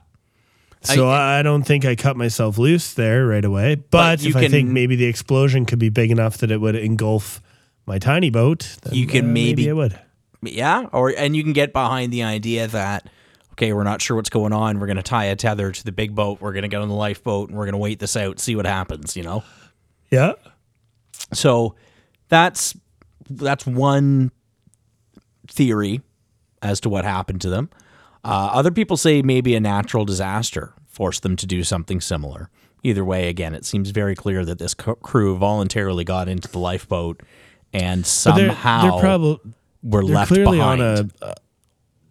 So 0.93 1.09
I, 1.09 1.39
I 1.39 1.41
don't 1.41 1.63
think 1.63 1.85
I 1.85 1.95
cut 1.95 2.17
myself 2.17 2.57
loose 2.57 2.93
there 2.93 3.25
right 3.27 3.43
away. 3.43 3.75
But, 3.75 3.87
But 3.89 4.21
you 4.21 4.29
if 4.29 4.35
I 4.35 4.47
think 4.47 4.69
maybe 4.69 4.95
the 4.95 5.05
explosion 5.05 5.65
could 5.65 5.79
be 5.79 5.89
big 5.89 6.11
enough 6.11 6.37
that 6.37 6.51
it 6.51 6.61
would 6.61 6.75
engulf 6.75 7.41
my 7.85 7.99
tiny 7.99 8.29
boat, 8.29 8.77
You 8.91 9.07
can 9.07 9.25
uh, 9.25 9.33
maybe- 9.33 9.69
I 9.69 9.73
would. 9.73 9.99
Yeah, 10.41 10.85
or 10.91 11.11
and 11.17 11.35
you 11.35 11.41
can 11.43 11.53
get 11.53 11.73
behind 11.73 12.13
the 12.13 12.21
idea 12.21 12.67
that 12.67 13.09
okay, 13.53 13.71
we're 13.73 13.83
not 13.83 14.01
sure 14.01 14.15
what's 14.17 14.29
going 14.29 14.53
on. 14.53 14.79
We're 14.79 14.85
going 14.85 14.97
to 14.97 15.03
tie 15.03 15.25
a 15.25 15.35
tether 15.35 15.71
to 15.71 15.83
the 15.83 15.91
big 15.93 16.13
boat. 16.13 16.41
We're 16.41 16.51
going 16.51 16.63
to 16.63 16.67
get 16.67 16.81
on 16.81 16.89
the 16.89 16.93
lifeboat 16.95 17.49
and 17.49 17.57
we're 17.57 17.63
going 17.65 17.73
to 17.73 17.79
wait 17.79 17.99
this 17.99 18.17
out, 18.17 18.39
see 18.39 18.55
what 18.55 18.65
happens, 18.65 19.15
you 19.15 19.23
know. 19.23 19.43
Yeah. 20.11 20.33
So 21.33 21.75
that's 22.27 22.75
that's 23.29 23.65
one 23.65 24.31
theory 25.47 26.01
as 26.61 26.79
to 26.81 26.89
what 26.89 27.05
happened 27.05 27.41
to 27.41 27.49
them. 27.49 27.69
Uh, 28.25 28.49
other 28.53 28.71
people 28.71 28.97
say 28.97 29.21
maybe 29.21 29.55
a 29.55 29.59
natural 29.59 30.03
disaster 30.03 30.73
forced 30.87 31.21
them 31.21 31.35
to 31.35 31.45
do 31.45 31.63
something 31.63 32.01
similar. 32.01 32.49
Either 32.83 33.05
way, 33.05 33.29
again, 33.29 33.53
it 33.53 33.65
seems 33.65 33.91
very 33.91 34.15
clear 34.15 34.43
that 34.43 34.57
this 34.57 34.73
co- 34.73 34.95
crew 34.95 35.37
voluntarily 35.37 36.03
got 36.03 36.27
into 36.27 36.47
the 36.47 36.57
lifeboat 36.59 37.21
and 37.71 38.01
But 38.01 38.35
they're, 38.35 38.49
somehow 38.49 38.81
they're 38.81 38.99
probably 38.99 39.39
were 39.83 40.03
they're 40.03 40.15
left 40.15 40.31
clearly 40.31 40.57
behind. 40.57 40.81
on 40.81 41.11
a 41.21 41.25
uh, 41.25 41.33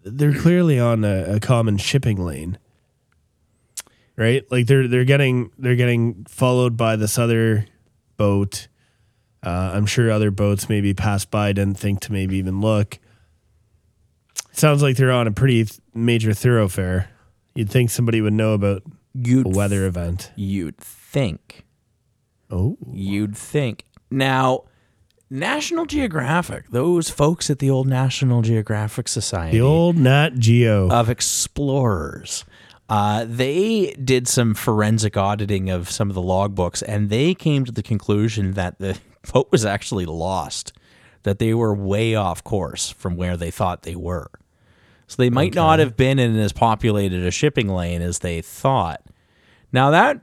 they're 0.05 0.39
clearly 0.39 0.79
on 0.79 1.05
a, 1.05 1.37
a 1.37 1.41
common 1.41 1.79
shipping 1.79 2.25
lane. 2.25 2.59
Right? 4.17 4.45
Like 4.51 4.67
they're 4.67 4.87
they're 4.87 5.05
getting 5.05 5.51
they're 5.59 5.75
getting 5.75 6.25
followed 6.29 6.77
by 6.77 6.95
this 6.97 7.19
other 7.19 7.67
boat. 8.17 8.69
Uh, 9.43 9.73
I'm 9.75 9.87
sure 9.87 10.11
other 10.11 10.31
boats 10.31 10.69
maybe 10.69 10.95
passed 10.95 11.31
by, 11.31 11.53
didn't 11.53 11.79
think 11.79 12.01
to 12.01 12.13
maybe 12.13 12.37
even 12.37 12.61
look. 12.61 12.99
Sounds 14.57 14.83
like 14.83 14.97
they're 14.97 15.11
on 15.13 15.27
a 15.27 15.33
pretty 15.33 15.65
th- 15.65 15.81
major 15.95 16.33
thoroughfare. 16.33 17.11
You'd 17.55 17.71
think 17.71 17.91
somebody 17.91 18.21
would 18.21 18.33
know 18.33 18.53
about 18.55 18.83
you'd 19.15 19.47
a 19.47 19.49
weather 19.51 19.87
event. 19.87 20.31
You'd 20.37 20.79
think. 20.79 21.65
Oh, 22.51 22.77
You'd 22.93 23.37
think. 23.37 23.85
Now, 24.11 24.65
National 25.31 25.87
Geographic, 25.87 26.69
those 26.71 27.11
folks 27.11 27.51
at 27.51 27.59
the 27.59 27.71
old 27.71 27.89
National 27.89 28.43
Geographic 28.43 29.09
Society 29.09 29.59
the 29.59 29.65
old 29.65 29.97
Nat 29.97 30.39
Geo. 30.39 30.89
of 30.89 31.09
explorers, 31.11 32.45
uh, 32.89 33.25
they 33.27 33.93
did 33.95 34.29
some 34.29 34.55
forensic 34.55 35.17
auditing 35.17 35.71
of 35.71 35.91
some 35.91 36.11
of 36.11 36.15
the 36.15 36.21
logbooks, 36.21 36.83
and 36.87 37.11
they 37.11 37.35
came 37.35 37.65
to 37.65 37.73
the 37.73 37.83
conclusion 37.83 38.53
that 38.53 38.79
the 38.79 38.99
boat 39.33 39.49
was 39.51 39.65
actually 39.65 40.07
lost, 40.07 40.73
that 41.25 41.39
they 41.39 41.55
were 41.55 41.75
way 41.75 42.15
off 42.15 42.45
course 42.45 42.91
from 42.91 43.17
where 43.17 43.37
they 43.37 43.51
thought 43.51 43.83
they 43.83 43.97
were. 43.97 44.29
So 45.07 45.17
they 45.23 45.31
might 45.31 45.55
not 45.55 45.79
have 45.79 45.97
been 45.97 46.19
in 46.19 46.37
as 46.39 46.53
populated 46.53 47.25
a 47.25 47.31
shipping 47.31 47.69
lane 47.69 48.03
as 48.03 48.21
they 48.21 48.41
thought. 48.41 49.03
Now 49.73 49.91
that 49.91 50.21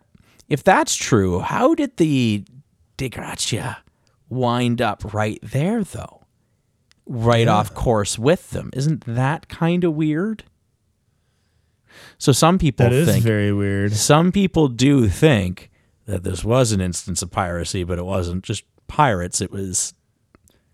if 0.49 0.63
that's 0.63 0.95
true, 0.95 1.39
how 1.39 1.75
did 1.75 1.97
the 1.97 2.43
Dei 2.97 3.09
Gratia 3.09 3.77
wind 4.29 4.81
up 4.81 5.13
right 5.13 5.39
there 5.41 5.83
though? 5.83 6.25
Right 7.05 7.47
off 7.47 7.73
course 7.73 8.17
with 8.17 8.51
them. 8.51 8.69
Isn't 8.73 9.05
that 9.05 9.49
kind 9.49 9.83
of 9.83 9.93
weird? 9.93 10.43
So 12.17 12.31
some 12.31 12.57
people 12.57 12.85
that 12.85 12.93
is 12.93 13.07
think 13.07 13.23
very 13.23 13.51
weird. 13.51 13.93
some 13.93 14.31
people 14.31 14.67
do 14.67 15.07
think 15.07 15.69
that 16.05 16.23
this 16.23 16.43
was 16.43 16.71
an 16.71 16.81
instance 16.81 17.21
of 17.21 17.31
piracy, 17.31 17.83
but 17.83 17.97
it 17.97 18.05
wasn't 18.05 18.43
just 18.43 18.63
pirates, 18.87 19.41
it 19.41 19.51
was 19.51 19.93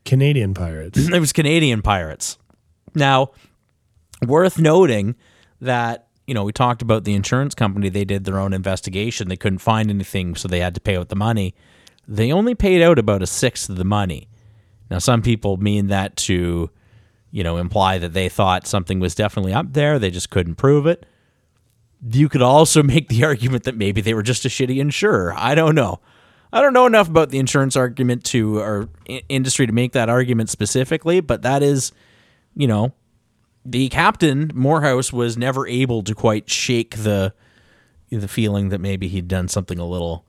Canadian 0.05 0.53
pirates. 0.53 0.97
it 1.13 1.19
was 1.19 1.33
Canadian 1.33 1.81
pirates. 1.81 2.37
Now, 2.95 3.31
worth 4.25 4.57
noting 4.57 5.15
that 5.61 6.07
you 6.25 6.33
know 6.33 6.43
we 6.43 6.51
talked 6.51 6.81
about 6.81 7.03
the 7.03 7.13
insurance 7.13 7.55
company. 7.55 7.89
They 7.89 8.05
did 8.05 8.25
their 8.25 8.39
own 8.39 8.53
investigation. 8.53 9.29
They 9.29 9.37
couldn't 9.37 9.59
find 9.59 9.89
anything, 9.89 10.35
so 10.35 10.47
they 10.47 10.59
had 10.59 10.75
to 10.75 10.81
pay 10.81 10.97
out 10.97 11.09
the 11.09 11.15
money. 11.15 11.55
They 12.07 12.31
only 12.31 12.55
paid 12.55 12.81
out 12.81 12.99
about 12.99 13.21
a 13.21 13.27
sixth 13.27 13.69
of 13.69 13.75
the 13.75 13.83
money. 13.83 14.29
Now, 14.89 14.99
some 14.99 15.21
people 15.21 15.57
mean 15.57 15.87
that 15.87 16.15
to, 16.17 16.69
you 17.31 17.43
know, 17.43 17.57
imply 17.57 17.97
that 17.97 18.13
they 18.13 18.29
thought 18.29 18.65
something 18.65 18.99
was 18.99 19.15
definitely 19.15 19.53
up 19.53 19.73
there. 19.73 19.99
They 19.99 20.11
just 20.11 20.29
couldn't 20.29 20.55
prove 20.55 20.87
it. 20.87 21.05
You 22.09 22.29
could 22.29 22.41
also 22.41 22.81
make 22.83 23.09
the 23.09 23.25
argument 23.25 23.63
that 23.63 23.75
maybe 23.75 24.01
they 24.01 24.13
were 24.13 24.23
just 24.23 24.45
a 24.45 24.49
shitty 24.49 24.77
insurer. 24.77 25.33
I 25.35 25.55
don't 25.55 25.75
know. 25.75 25.99
I 26.53 26.61
don't 26.61 26.73
know 26.73 26.85
enough 26.85 27.09
about 27.09 27.29
the 27.29 27.39
insurance 27.39 27.75
argument 27.75 28.23
to 28.25 28.59
or 28.59 28.89
industry 29.27 29.67
to 29.67 29.73
make 29.73 29.91
that 29.91 30.07
argument 30.07 30.49
specifically, 30.49 31.19
but 31.19 31.41
that 31.41 31.61
is, 31.61 31.91
you 32.55 32.67
know, 32.67 32.93
the 33.69 33.89
captain 33.89 34.49
Morehouse 34.55 35.11
was 35.11 35.37
never 35.37 35.67
able 35.67 36.01
to 36.03 36.15
quite 36.15 36.49
shake 36.49 36.95
the 36.97 37.33
the 38.09 38.27
feeling 38.27 38.69
that 38.69 38.79
maybe 38.79 39.07
he'd 39.09 39.27
done 39.27 39.47
something 39.49 39.77
a 39.77 39.85
little 39.85 40.25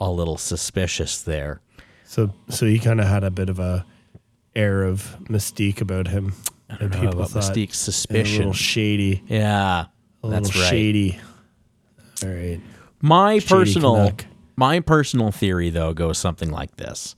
a 0.00 0.10
little 0.10 0.36
suspicious 0.36 1.22
there. 1.22 1.60
So 2.04 2.32
so 2.48 2.66
he 2.66 2.78
kind 2.80 3.00
of 3.00 3.06
had 3.06 3.22
a 3.24 3.30
bit 3.30 3.48
of 3.48 3.58
a 3.60 3.86
air 4.56 4.82
of 4.82 5.16
mystique 5.24 5.80
about 5.80 6.08
him. 6.08 6.32
And 6.68 6.92
People 6.92 7.08
about 7.10 7.30
Mystique's 7.30 8.06
"Eh, 8.10 8.20
A 8.20 8.38
little 8.38 8.52
shady. 8.52 9.22
yeah, 9.28 9.86
A 10.24 10.28
that's 10.28 10.46
little 10.48 10.62
right. 10.62 10.70
shady. 10.70 11.20
All 12.24 12.28
right. 12.30 12.60
My 13.00 13.38
personal 13.38 13.94
Canuck. 13.96 14.24
my 14.56 14.80
personal 14.80 15.30
theory 15.30 15.70
though 15.70 15.92
goes 15.94 16.18
something 16.18 16.50
like 16.50 16.76
this. 16.76 17.14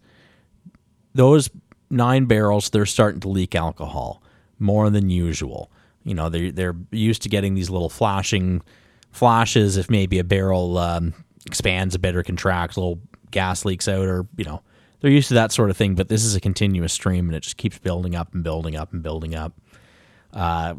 Those 1.14 1.48
nine 1.88 2.26
barrels, 2.26 2.68
they're 2.70 2.84
starting 2.86 3.20
to 3.20 3.28
leak 3.28 3.54
alcohol 3.54 4.22
more 4.58 4.90
than 4.90 5.10
usual. 5.10 5.70
You 6.04 6.14
know, 6.14 6.28
they 6.28 6.50
they're 6.50 6.76
used 6.90 7.22
to 7.22 7.28
getting 7.28 7.54
these 7.54 7.70
little 7.70 7.88
flashing 7.88 8.62
flashes 9.10 9.76
if 9.76 9.90
maybe 9.90 10.18
a 10.18 10.24
barrel 10.24 10.78
um, 10.78 11.14
expands 11.46 11.94
a 11.94 11.98
bit 11.98 12.14
or 12.14 12.22
contracts, 12.22 12.76
a 12.76 12.80
little 12.80 13.00
gas 13.30 13.64
leaks 13.64 13.88
out, 13.88 14.06
or 14.06 14.26
you 14.36 14.44
know, 14.44 14.62
they're 15.00 15.10
used 15.10 15.28
to 15.28 15.34
that 15.34 15.52
sort 15.52 15.70
of 15.70 15.76
thing. 15.76 15.94
But 15.94 16.08
this 16.08 16.24
is 16.24 16.34
a 16.36 16.40
continuous 16.40 16.92
stream, 16.92 17.26
and 17.26 17.34
it 17.34 17.42
just 17.42 17.56
keeps 17.56 17.78
building 17.78 18.14
up 18.14 18.34
and 18.34 18.44
building 18.44 18.76
up 18.76 18.92
and 18.92 19.02
building 19.02 19.34
up. 19.34 19.52
Uh, 20.32 20.74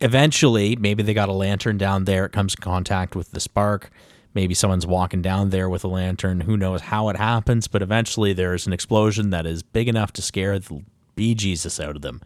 eventually, 0.00 0.76
maybe 0.76 1.02
they 1.02 1.14
got 1.14 1.28
a 1.28 1.34
lantern 1.34 1.78
down 1.78 2.04
there. 2.04 2.24
It 2.24 2.32
comes 2.32 2.54
in 2.54 2.62
contact 2.62 3.14
with 3.14 3.32
the 3.32 3.40
spark. 3.40 3.90
Maybe 4.32 4.54
someone's 4.54 4.86
walking 4.86 5.22
down 5.22 5.50
there 5.50 5.68
with 5.68 5.82
a 5.82 5.88
lantern. 5.88 6.40
Who 6.40 6.56
knows 6.56 6.82
how 6.82 7.08
it 7.08 7.16
happens? 7.16 7.66
But 7.66 7.82
eventually, 7.82 8.32
there's 8.32 8.66
an 8.66 8.72
explosion 8.72 9.30
that 9.30 9.44
is 9.44 9.62
big 9.62 9.88
enough 9.88 10.12
to 10.14 10.22
scare 10.22 10.58
the 10.58 10.82
bejesus 11.20 11.82
out 11.84 11.96
of 11.96 12.02
them. 12.02 12.20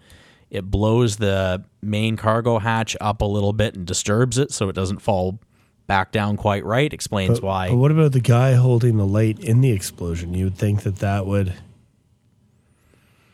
It 0.50 0.70
blows 0.70 1.16
the 1.16 1.64
main 1.82 2.16
cargo 2.16 2.58
hatch 2.60 2.96
up 3.00 3.20
a 3.22 3.24
little 3.24 3.52
bit 3.52 3.74
and 3.74 3.84
disturbs 3.86 4.38
it 4.38 4.52
so 4.52 4.68
it 4.68 4.74
doesn't 4.74 5.00
fall 5.00 5.40
back 5.86 6.12
down 6.12 6.36
quite 6.36 6.64
right. 6.64 6.92
Explains 6.92 7.40
why. 7.40 7.68
But 7.70 7.76
what 7.76 7.90
about 7.90 8.12
the 8.12 8.20
guy 8.20 8.52
holding 8.54 8.96
the 8.96 9.06
light 9.06 9.38
in 9.40 9.60
the 9.62 9.72
explosion? 9.72 10.32
You 10.34 10.44
would 10.44 10.56
think 10.56 10.82
that 10.84 10.96
that 10.96 11.26
would 11.26 11.52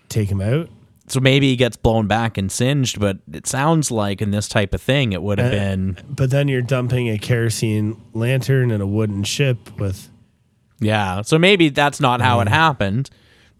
take 0.09 0.31
him 0.31 0.41
out. 0.41 0.69
so 1.09 1.21
maybe 1.21 1.49
he 1.51 1.57
gets 1.57 1.77
blown 1.77 2.07
back 2.07 2.39
and 2.39 2.51
singed, 2.51 2.99
but 3.01 3.19
it 3.33 3.47
sounds 3.47 3.91
like 3.91 4.23
in 4.23 4.31
this 4.31 4.49
type 4.49 4.73
of 4.75 4.81
thing, 4.81 5.13
it 5.13 5.23
would 5.23 5.39
have 5.39 5.53
Uh, 5.53 5.57
been 5.57 5.99
But 6.09 6.31
then 6.31 6.49
you're 6.49 6.63
dumping 6.63 7.09
a 7.09 7.19
kerosene 7.19 7.97
lantern 8.15 8.71
in 8.71 8.81
a 8.81 8.87
wooden 8.87 9.25
ship 9.25 9.79
with. 9.79 10.09
Yeah. 10.81 11.23
So 11.23 11.39
maybe 11.39 11.69
that's 11.69 12.01
not 12.01 12.21
how 12.21 12.41
it 12.41 12.49
happened, 12.49 13.11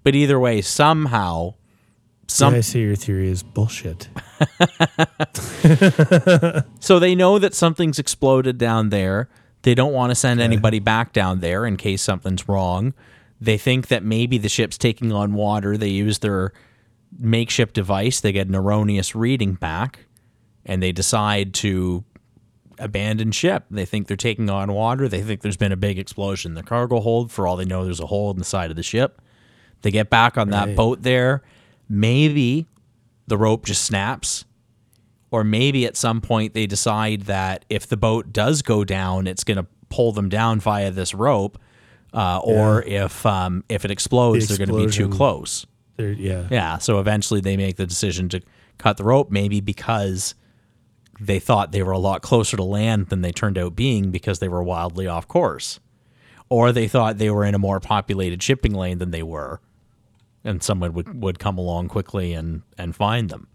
but 0.03 0.15
either 0.15 0.39
way, 0.41 0.61
somehow, 0.63 1.55
some 2.31 2.53
Some, 2.53 2.59
I 2.59 2.61
say 2.61 2.81
your 2.81 2.97
theory 2.97 3.29
is 3.29 3.43
bullshit. 3.43 4.09
so 6.81 6.99
they 6.99 7.15
know 7.15 7.39
that 7.39 7.55
something's 7.55 7.99
exploded 7.99 8.59
down 8.59 8.91
there. 8.91 9.29
They 9.63 9.75
don't 9.75 9.93
want 9.93 10.11
to 10.11 10.15
send 10.15 10.41
anybody 10.41 10.79
back 10.79 11.13
down 11.13 11.41
there 11.41 11.67
in 11.67 11.77
case 11.77 12.03
something's 12.03 12.49
wrong. 12.49 12.95
They 13.41 13.59
think 13.59 13.89
that 13.89 14.03
maybe 14.03 14.39
the 14.39 14.49
ship's 14.49 14.79
taking 14.79 15.13
on 15.13 15.35
water. 15.35 15.77
They 15.77 15.89
use 15.89 16.21
their 16.21 16.53
makeshift 17.19 17.75
device. 17.75 18.21
They 18.21 18.33
get 18.33 18.47
an 18.47 18.55
erroneous 18.55 19.15
reading 19.15 19.55
back, 19.55 20.07
and 20.65 20.83
they 20.83 20.93
decide 20.93 21.55
to 21.55 22.05
abandon 22.79 23.33
ship. 23.33 23.65
They 23.71 23.85
think 23.85 24.07
they're 24.07 24.17
taking 24.17 24.49
on 24.49 24.73
water. 24.73 25.09
They 25.09 25.23
think 25.23 25.43
there's 25.43 25.57
been 25.57 25.73
a 25.73 25.77
big 25.77 25.99
explosion 25.99 26.53
in 26.53 26.55
the 26.55 26.63
cargo 26.63 27.01
hold. 27.01 27.31
For 27.31 27.47
all 27.47 27.57
they 27.57 27.65
know, 27.65 27.85
there's 27.85 28.01
a 28.01 28.07
hole 28.07 28.31
in 28.31 28.39
the 28.39 28.45
side 28.45 28.71
of 28.71 28.77
the 28.77 28.83
ship. 28.83 29.21
They 29.83 29.91
get 29.91 30.11
back 30.11 30.37
on 30.37 30.51
that 30.51 30.77
boat 30.77 31.03
there. 31.03 31.43
Maybe 31.91 32.67
the 33.27 33.37
rope 33.37 33.67
just 33.67 33.85
snaps. 33.85 34.47
Or 35.33 35.45
maybe 35.45 35.85
at 35.87 35.97
some 35.97 36.21
point 36.21 36.55
they 36.55 36.67
decide 36.67 37.23
that 37.23 37.65
if 37.69 37.87
the 37.87 37.97
boat 37.97 38.33
does 38.33 38.63
go 38.63 38.85
down, 38.85 39.27
it's 39.27 39.45
going 39.45 39.59
to 39.59 39.67
pull 39.89 40.13
them 40.13 40.29
down 40.29 40.59
via 40.61 40.91
this 40.91 41.15
rope. 41.15 41.59
Uh, 42.13 42.41
or 42.43 42.83
if 42.83 43.25
um, 43.27 43.63
if 43.69 43.85
it 43.85 43.91
explodes, 43.91 44.49
The 44.49 44.57
they're 44.57 44.67
going 44.67 44.81
to 44.81 44.87
be 44.87 44.93
too 44.93 45.09
close. 45.09 45.67
Yeah. 45.99 46.49
Yeah. 46.51 46.79
So 46.79 46.99
eventually 46.99 47.41
they 47.41 47.57
make 47.57 47.77
the 47.77 47.87
decision 47.87 48.29
to 48.31 48.41
cut 48.79 48.97
the 48.97 49.05
rope, 49.05 49.31
maybe 49.31 49.61
because 49.61 50.35
they 51.21 51.39
thought 51.39 51.71
they 51.71 51.83
were 51.83 51.93
a 51.93 51.99
lot 51.99 52.23
closer 52.23 52.57
to 52.57 52.65
land 52.65 53.09
than 53.09 53.21
they 53.21 53.31
turned 53.31 53.59
out 53.59 53.77
being 53.77 54.11
because 54.11 54.39
they 54.39 54.49
were 54.49 54.63
wildly 54.63 55.07
off 55.07 55.29
course. 55.29 55.79
Or 56.49 56.73
they 56.73 56.89
thought 56.89 57.19
they 57.19 57.31
were 57.31 57.45
in 57.45 57.55
a 57.55 57.59
more 57.59 57.79
populated 57.79 58.43
shipping 58.43 58.75
lane 58.75 58.99
than 58.99 59.11
they 59.13 59.23
were. 59.23 59.61
And 60.43 60.63
someone 60.63 60.95
would, 60.95 61.23
would 61.23 61.39
come 61.39 61.59
along 61.59 61.89
quickly 61.89 62.33
and, 62.33 62.63
and 62.79 62.97
find 62.97 63.29
them. 63.29 63.47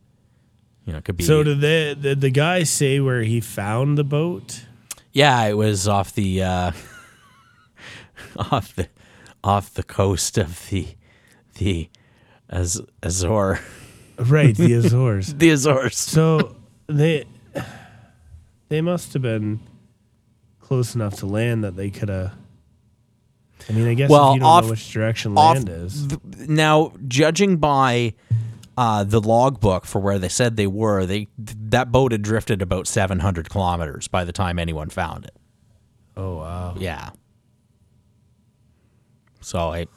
You 0.86 0.94
know, 0.94 1.00
it 1.00 1.06
could 1.06 1.18
be. 1.18 1.24
So 1.24 1.42
did 1.44 1.60
the, 1.62 1.98
did 2.00 2.22
the 2.22 2.30
guy 2.30 2.62
say 2.64 3.00
where 3.00 3.24
he 3.24 3.40
found 3.42 3.98
the 3.98 4.04
boat? 4.04 4.66
yeah, 5.12 5.44
it 5.46 5.54
was 5.54 5.88
off 5.88 6.14
the 6.14 6.44
uh, 6.44 6.72
off 8.52 8.76
the 8.76 8.90
off 9.44 9.74
the 9.74 9.84
coast 9.84 10.38
of 10.38 10.68
the 10.70 10.88
the 11.56 11.90
Az- 12.50 12.82
Azor 13.02 13.60
Right, 14.20 14.56
the 14.56 14.74
Azores. 14.80 15.34
the 15.36 15.50
Azores. 15.50 15.98
So 15.98 16.56
they 16.88 17.26
they 18.70 18.82
must 18.82 19.14
have 19.14 19.22
been 19.22 19.60
close 20.60 20.96
enough 20.96 21.16
to 21.20 21.26
land 21.26 21.64
that 21.64 21.76
they 21.76 21.90
could 21.90 22.10
have. 22.10 22.34
I 23.70 23.74
mean, 23.74 23.88
I 23.88 23.94
guess 23.96 24.10
Well, 24.10 24.32
if 24.32 24.36
you 24.36 24.40
don't 24.42 24.50
off- 24.50 24.64
know 24.66 24.70
which 24.72 24.92
direction 24.94 25.38
off 25.38 25.56
land 25.56 25.70
is, 25.70 26.08
th- 26.08 26.48
now 26.50 26.94
judging 27.08 27.58
by 27.58 28.14
uh, 28.78 29.04
the 29.04 29.22
logbook 29.22 29.86
for 29.86 30.00
where 30.00 30.20
they 30.20 30.28
said 30.30 30.58
they 30.58 30.68
were 30.68 31.06
they 31.06 31.28
th- 31.44 31.58
that 31.70 31.92
boat 31.92 32.12
had 32.12 32.22
drifted 32.22 32.62
about 32.62 32.88
700 32.88 33.50
kilometers 33.50 34.08
by 34.10 34.24
the 34.26 34.34
time 34.34 34.60
anyone 34.60 34.90
found 34.90 35.24
it 35.26 35.36
oh 36.18 36.38
wow! 36.38 36.76
yeah 36.78 37.12
so 39.42 39.72
I, 39.72 39.88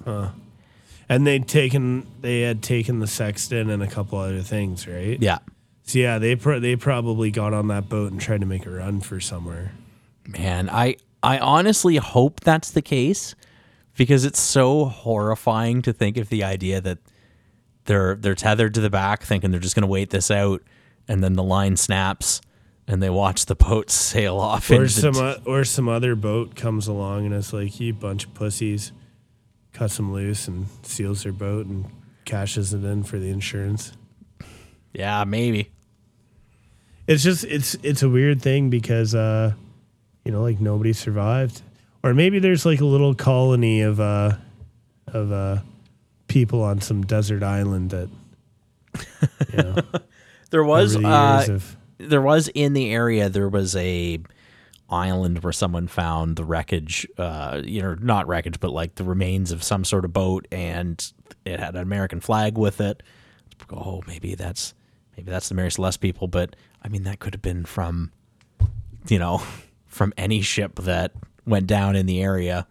And 1.08 1.26
they'd 1.26 1.48
taken 1.48 2.06
they 2.20 2.42
had 2.42 2.62
taken 2.62 3.00
the 3.00 3.06
sextant 3.06 3.70
and 3.70 3.82
a 3.82 3.86
couple 3.86 4.18
other 4.18 4.42
things, 4.42 4.86
right? 4.86 5.20
yeah 5.20 5.38
So 5.84 5.98
yeah, 5.98 6.18
they 6.18 6.36
pro- 6.36 6.60
they 6.60 6.76
probably 6.76 7.30
got 7.30 7.52
on 7.54 7.68
that 7.68 7.88
boat 7.88 8.12
and 8.12 8.20
tried 8.20 8.40
to 8.42 8.46
make 8.46 8.66
a 8.66 8.70
run 8.70 9.00
for 9.00 9.18
somewhere. 9.20 9.72
man 10.26 10.68
i 10.70 10.96
i 11.22 11.38
honestly 11.38 11.96
hope 11.96 12.40
that's 12.40 12.70
the 12.70 12.82
case 12.82 13.34
because 13.98 14.24
it's 14.24 14.40
so 14.40 14.86
horrifying 14.86 15.82
to 15.82 15.92
think 15.92 16.16
of 16.16 16.30
the 16.30 16.42
idea 16.42 16.80
that 16.80 16.98
they're 17.84 18.14
they're 18.14 18.34
tethered 18.34 18.72
to 18.74 18.80
the 18.80 18.88
back 18.90 19.22
thinking 19.24 19.50
they're 19.50 19.60
just 19.60 19.74
going 19.74 19.82
to 19.82 19.86
wait 19.86 20.08
this 20.10 20.30
out 20.30 20.62
and 21.06 21.22
then 21.22 21.34
the 21.34 21.42
line 21.42 21.76
snaps 21.76 22.40
and 22.86 23.02
they 23.02 23.10
watch 23.10 23.44
the 23.46 23.54
boat 23.54 23.90
sail 24.08 24.38
off 24.38 24.70
Or 24.70 24.88
some 24.88 25.16
o- 25.16 25.36
or 25.44 25.64
some 25.64 25.88
other 25.88 26.14
boat 26.14 26.54
comes 26.54 26.86
along 26.88 27.26
and 27.26 27.34
it's 27.34 27.52
like 27.52 27.78
you 27.80 27.92
bunch 27.92 28.24
of 28.24 28.32
pussies, 28.34 28.92
cuts 29.74 29.96
them 29.98 30.12
loose 30.12 30.48
and 30.48 30.66
seals 30.82 31.22
their 31.24 31.32
boat 31.32 31.66
and 31.66 31.84
cashes 32.24 32.72
it 32.74 32.84
in 32.84 33.02
for 33.02 33.18
the 33.18 33.28
insurance. 33.30 33.92
yeah 34.92 35.24
maybe 35.24 35.70
It's 37.06 37.22
just 37.22 37.44
it's 37.44 37.74
it's 37.82 38.02
a 38.02 38.08
weird 38.08 38.42
thing 38.42 38.68
because 38.70 39.14
uh 39.14 39.52
you 40.24 40.32
know 40.32 40.42
like 40.42 40.60
nobody 40.60 40.92
survived. 40.92 41.62
Or 42.02 42.14
maybe 42.14 42.38
there's 42.38 42.64
like 42.64 42.80
a 42.80 42.84
little 42.84 43.14
colony 43.14 43.80
of 43.82 44.00
uh 44.00 44.36
of 45.08 45.32
uh 45.32 45.58
people 46.28 46.62
on 46.62 46.80
some 46.80 47.02
desert 47.02 47.42
island 47.42 47.90
that 47.90 48.08
you 49.52 49.62
know 49.62 49.76
there 50.50 50.64
was 50.64 50.94
the 50.94 51.06
uh, 51.06 51.46
of 51.48 51.76
there 51.98 52.22
was 52.22 52.48
in 52.48 52.74
the 52.74 52.92
area 52.92 53.28
there 53.28 53.48
was 53.48 53.74
a 53.76 54.18
island 54.90 55.42
where 55.42 55.52
someone 55.52 55.86
found 55.86 56.36
the 56.36 56.44
wreckage 56.44 57.06
uh 57.18 57.60
you 57.64 57.82
know 57.82 57.94
not 58.00 58.26
wreckage 58.28 58.60
but 58.60 58.70
like 58.70 58.94
the 58.94 59.04
remains 59.04 59.50
of 59.52 59.62
some 59.62 59.84
sort 59.84 60.04
of 60.04 60.12
boat 60.12 60.46
and 60.52 61.12
it 61.44 61.58
had 61.58 61.74
an 61.74 61.82
american 61.82 62.20
flag 62.20 62.56
with 62.56 62.80
it. 62.80 63.02
Oh 63.70 64.02
maybe 64.06 64.34
that's 64.34 64.72
maybe 65.16 65.30
that's 65.30 65.48
the 65.48 65.54
mary 65.54 65.70
celeste 65.70 66.00
people 66.00 66.28
but 66.28 66.54
i 66.82 66.88
mean 66.88 67.02
that 67.04 67.18
could 67.18 67.34
have 67.34 67.42
been 67.42 67.64
from 67.64 68.12
you 69.08 69.18
know 69.18 69.42
from 69.86 70.12
any 70.16 70.40
ship 70.42 70.76
that 70.76 71.12
went 71.48 71.66
down 71.66 71.96
in 71.96 72.06
the 72.06 72.20
area 72.22 72.66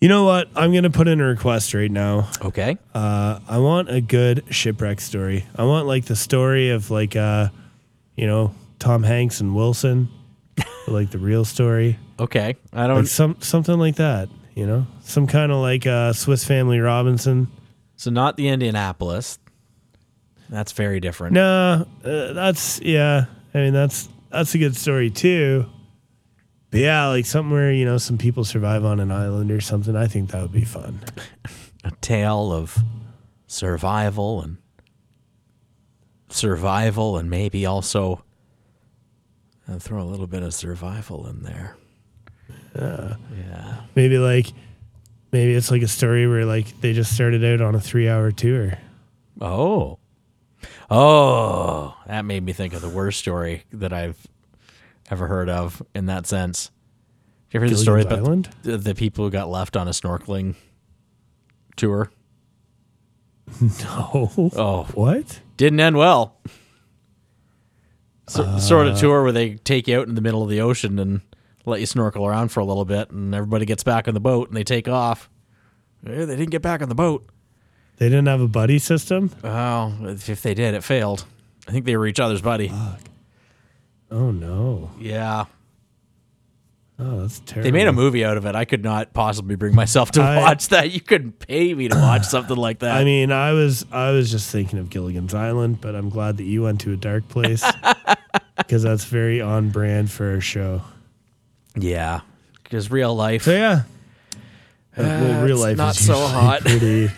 You 0.00 0.08
know 0.08 0.24
what? 0.24 0.48
I'm 0.56 0.72
gonna 0.74 0.90
put 0.90 1.06
in 1.06 1.20
a 1.20 1.24
request 1.24 1.74
right 1.74 1.90
now. 1.90 2.28
okay 2.42 2.76
Uh, 2.94 3.38
I 3.48 3.58
want 3.58 3.88
a 3.88 4.00
good 4.00 4.44
shipwreck 4.50 5.00
story. 5.00 5.46
I 5.56 5.64
want 5.64 5.86
like 5.86 6.06
the 6.06 6.16
story 6.16 6.70
of 6.70 6.90
like 6.90 7.14
uh, 7.14 7.48
you 8.16 8.26
know, 8.26 8.52
Tom 8.78 9.02
Hanks 9.04 9.40
and 9.40 9.54
Wilson, 9.54 10.08
like 10.88 11.10
the 11.10 11.18
real 11.18 11.44
story, 11.44 11.98
okay 12.18 12.56
i 12.72 12.86
don't 12.86 13.06
some 13.06 13.36
something 13.40 13.78
like 13.78 13.96
that. 13.96 14.28
You 14.54 14.66
know, 14.66 14.86
some 15.02 15.26
kind 15.26 15.50
of 15.52 15.58
like 15.58 15.86
uh, 15.86 16.12
Swiss 16.12 16.44
Family 16.44 16.78
Robinson. 16.80 17.48
so 17.96 18.10
not 18.10 18.36
the 18.36 18.48
indianapolis 18.48 19.38
that's 20.50 20.72
very 20.72 21.00
different 21.00 21.32
No, 21.32 21.86
uh, 22.04 22.32
that's 22.34 22.80
yeah. 22.82 23.24
I 23.54 23.58
mean, 23.58 23.72
that's 23.72 24.08
that's 24.30 24.54
a 24.54 24.58
good 24.58 24.76
story 24.76 25.10
too. 25.10 25.64
But 26.72 26.80
yeah, 26.80 27.06
like 27.08 27.26
something 27.26 27.52
where 27.52 27.70
you 27.70 27.84
know 27.84 27.98
some 27.98 28.16
people 28.16 28.44
survive 28.44 28.82
on 28.82 28.98
an 28.98 29.12
island 29.12 29.50
or 29.50 29.60
something. 29.60 29.94
I 29.94 30.06
think 30.06 30.30
that 30.30 30.40
would 30.40 30.52
be 30.52 30.64
fun. 30.64 31.00
a 31.84 31.90
tale 32.00 32.50
of 32.50 32.78
survival 33.46 34.40
and 34.40 34.56
survival 36.30 37.18
and 37.18 37.28
maybe 37.28 37.66
also 37.66 38.24
uh, 39.68 39.78
throw 39.78 40.02
a 40.02 40.08
little 40.08 40.26
bit 40.26 40.42
of 40.42 40.54
survival 40.54 41.26
in 41.26 41.42
there. 41.42 41.76
yeah. 42.74 43.82
Maybe 43.94 44.16
like 44.16 44.46
maybe 45.30 45.52
it's 45.52 45.70
like 45.70 45.82
a 45.82 45.88
story 45.88 46.26
where 46.26 46.46
like 46.46 46.80
they 46.80 46.94
just 46.94 47.14
started 47.14 47.44
out 47.44 47.60
on 47.60 47.74
a 47.74 47.80
three-hour 47.80 48.32
tour. 48.32 48.78
Oh. 49.42 49.98
Oh, 50.90 51.96
that 52.06 52.24
made 52.24 52.44
me 52.44 52.54
think 52.54 52.72
of 52.72 52.80
the 52.80 52.88
worst 52.88 53.18
story 53.18 53.64
that 53.72 53.92
I've 53.92 54.16
ever 55.12 55.26
heard 55.28 55.48
of 55.50 55.82
in 55.94 56.06
that 56.06 56.26
sense. 56.26 56.70
You 57.50 57.58
ever 57.58 57.66
hear 57.66 57.74
the 57.74 57.80
story 57.80 58.02
about 58.02 58.18
Island? 58.20 58.48
the, 58.62 58.78
the 58.78 58.94
people 58.94 59.24
who 59.26 59.30
got 59.30 59.48
left 59.50 59.76
on 59.76 59.86
a 59.86 59.90
snorkeling 59.92 60.54
tour? 61.76 62.10
No. 63.60 64.50
Oh, 64.56 64.84
What? 64.94 65.40
didn't 65.58 65.78
end 65.80 65.96
well. 65.96 66.38
So, 68.28 68.58
sort 68.58 68.86
of 68.86 68.98
tour 68.98 69.22
where 69.22 69.32
they 69.32 69.56
take 69.56 69.86
you 69.88 69.98
out 70.00 70.08
in 70.08 70.14
the 70.14 70.20
middle 70.22 70.42
of 70.42 70.48
the 70.48 70.60
ocean 70.62 70.98
and 70.98 71.20
let 71.66 71.80
you 71.80 71.86
snorkel 71.86 72.24
around 72.26 72.48
for 72.48 72.60
a 72.60 72.64
little 72.64 72.84
bit, 72.86 73.10
and 73.10 73.34
everybody 73.34 73.66
gets 73.66 73.84
back 73.84 74.08
on 74.08 74.14
the 74.14 74.20
boat 74.20 74.48
and 74.48 74.56
they 74.56 74.64
take 74.64 74.88
off. 74.88 75.28
Eh, 76.06 76.24
they 76.24 76.36
didn't 76.36 76.50
get 76.50 76.62
back 76.62 76.80
on 76.80 76.88
the 76.88 76.94
boat. 76.94 77.28
They 77.98 78.08
didn't 78.08 78.26
have 78.28 78.40
a 78.40 78.48
buddy 78.48 78.78
system? 78.78 79.30
Oh, 79.44 79.94
if 80.02 80.40
they 80.42 80.54
did, 80.54 80.74
it 80.74 80.82
failed. 80.82 81.24
I 81.68 81.72
think 81.72 81.84
they 81.84 81.96
were 81.96 82.06
each 82.06 82.20
other's 82.20 82.40
buddy. 82.40 82.72
Oh 84.12 84.30
no. 84.30 84.90
Yeah, 85.00 85.46
Oh, 86.98 87.22
that's 87.22 87.40
terrible. 87.40 87.64
they 87.64 87.72
made 87.72 87.88
a 87.88 87.92
movie 87.92 88.24
out 88.24 88.36
of 88.36 88.44
it. 88.46 88.54
I 88.54 88.64
could 88.66 88.84
not 88.84 89.12
possibly 89.14 89.56
bring 89.56 89.74
myself 89.74 90.12
to 90.12 90.22
I- 90.22 90.36
watch 90.38 90.68
that. 90.68 90.90
You 90.92 91.00
couldn't 91.00 91.38
pay 91.40 91.72
me 91.74 91.88
to 91.88 91.96
watch 91.96 92.26
something 92.26 92.56
like 92.56 92.78
that. 92.80 92.94
I 92.94 93.04
mean, 93.04 93.32
I 93.32 93.52
was 93.52 93.86
I 93.90 94.10
was 94.10 94.30
just 94.30 94.50
thinking 94.50 94.78
of 94.78 94.90
Gilligan's 94.90 95.34
Island, 95.34 95.80
but 95.80 95.94
I'm 95.96 96.10
glad 96.10 96.36
that 96.36 96.44
you 96.44 96.62
went 96.62 96.80
to 96.82 96.92
a 96.92 96.96
dark 96.96 97.26
place 97.28 97.64
because 98.58 98.82
that's 98.82 99.04
very 99.04 99.40
on 99.40 99.70
brand 99.70 100.10
for 100.10 100.30
our 100.32 100.40
show. 100.40 100.82
yeah, 101.74 102.20
because 102.62 102.90
real 102.90 103.14
life. 103.14 103.44
So 103.44 103.52
yeah, 103.52 103.82
Uh, 104.94 105.02
well, 105.02 105.44
real 105.44 105.56
life 105.58 105.78
not 105.78 105.96
is 105.98 106.06
so 106.06 106.14
hot. 106.26 106.60
Pretty, 106.60 107.10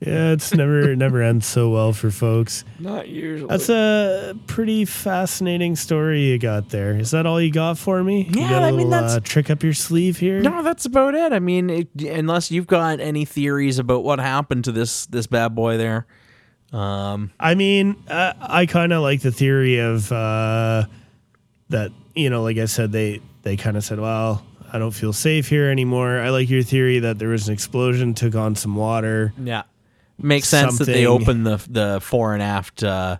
yeah, 0.00 0.32
it's 0.32 0.52
never 0.52 0.90
it 0.90 0.96
never 0.98 1.22
ends 1.22 1.46
so 1.46 1.70
well 1.70 1.92
for 1.92 2.10
folks. 2.10 2.64
Not 2.78 3.08
usually. 3.08 3.48
That's 3.48 3.68
a 3.70 4.34
pretty 4.46 4.84
fascinating 4.84 5.76
story 5.76 6.22
you 6.22 6.38
got 6.38 6.68
there. 6.70 6.94
Is 6.96 7.12
that 7.12 7.24
all 7.26 7.40
you 7.40 7.50
got 7.50 7.78
for 7.78 8.02
me? 8.04 8.24
you 8.32 8.42
Yeah, 8.42 8.50
got 8.50 8.62
a 8.62 8.66
I 8.66 8.70
mean, 8.72 8.90
that's- 8.90 9.14
uh, 9.16 9.20
trick 9.20 9.48
up 9.50 9.62
your 9.62 9.72
sleeve 9.72 10.18
here. 10.18 10.40
No, 10.40 10.62
that's 10.62 10.84
about 10.84 11.14
it. 11.14 11.32
I 11.32 11.38
mean, 11.38 11.70
it, 11.70 11.88
unless 12.02 12.50
you've 12.50 12.66
got 12.66 13.00
any 13.00 13.24
theories 13.24 13.78
about 13.78 14.04
what 14.04 14.18
happened 14.18 14.64
to 14.64 14.72
this 14.72 15.06
this 15.06 15.26
bad 15.26 15.54
boy 15.54 15.78
there. 15.78 16.06
Um, 16.72 17.30
I 17.38 17.54
mean, 17.54 17.96
uh, 18.08 18.32
I 18.40 18.66
kind 18.66 18.92
of 18.92 19.00
like 19.02 19.20
the 19.22 19.30
theory 19.32 19.78
of 19.78 20.10
uh, 20.12 20.84
that. 21.70 21.92
You 22.16 22.30
know, 22.30 22.42
like 22.42 22.58
I 22.58 22.66
said, 22.66 22.92
they 22.92 23.20
they 23.42 23.56
kind 23.56 23.76
of 23.76 23.82
said, 23.84 23.98
"Well, 24.00 24.44
I 24.72 24.78
don't 24.78 24.92
feel 24.92 25.12
safe 25.12 25.48
here 25.48 25.68
anymore." 25.70 26.18
I 26.20 26.30
like 26.30 26.48
your 26.50 26.62
theory 26.62 26.98
that 27.00 27.18
there 27.18 27.28
was 27.28 27.48
an 27.48 27.54
explosion, 27.54 28.14
took 28.14 28.34
on 28.36 28.54
some 28.54 28.76
water. 28.76 29.32
yeah, 29.42 29.62
makes 30.20 30.48
sense 30.48 30.78
that 30.78 30.86
they 30.86 31.06
opened 31.06 31.46
the 31.46 31.64
the 31.68 32.00
fore 32.02 32.34
and 32.34 32.42
aft 32.42 32.82
uh, 32.82 33.18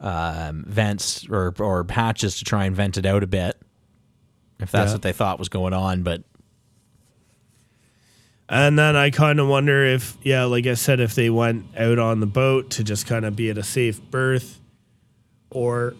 um, 0.00 0.64
vents 0.66 1.26
or 1.28 1.54
or 1.58 1.84
patches 1.84 2.38
to 2.38 2.44
try 2.44 2.64
and 2.64 2.74
vent 2.76 2.96
it 2.98 3.06
out 3.06 3.22
a 3.22 3.26
bit, 3.26 3.60
if 4.60 4.70
that's 4.70 4.88
Yeah. 4.90 4.94
what 4.94 5.02
they 5.02 5.12
thought 5.12 5.38
was 5.38 5.48
going 5.48 5.72
on. 5.72 6.02
But 6.02 6.22
And 8.48 8.78
then 8.78 8.96
I 8.96 9.10
kind 9.10 9.40
of 9.40 9.48
wonder 9.48 9.84
if, 9.84 10.16
yeah, 10.22 10.44
like 10.44 10.66
I 10.66 10.74
said, 10.74 11.00
if 11.00 11.14
they 11.14 11.30
went 11.30 11.64
out 11.76 11.98
on 11.98 12.20
the 12.20 12.26
boat 12.26 12.70
to 12.70 12.84
just 12.84 13.06
kind 13.06 13.24
of 13.24 13.34
be 13.34 13.48
at 13.50 13.56
a 13.56 13.62
safe 13.62 14.00
berth, 14.10 14.60
or 15.50 15.94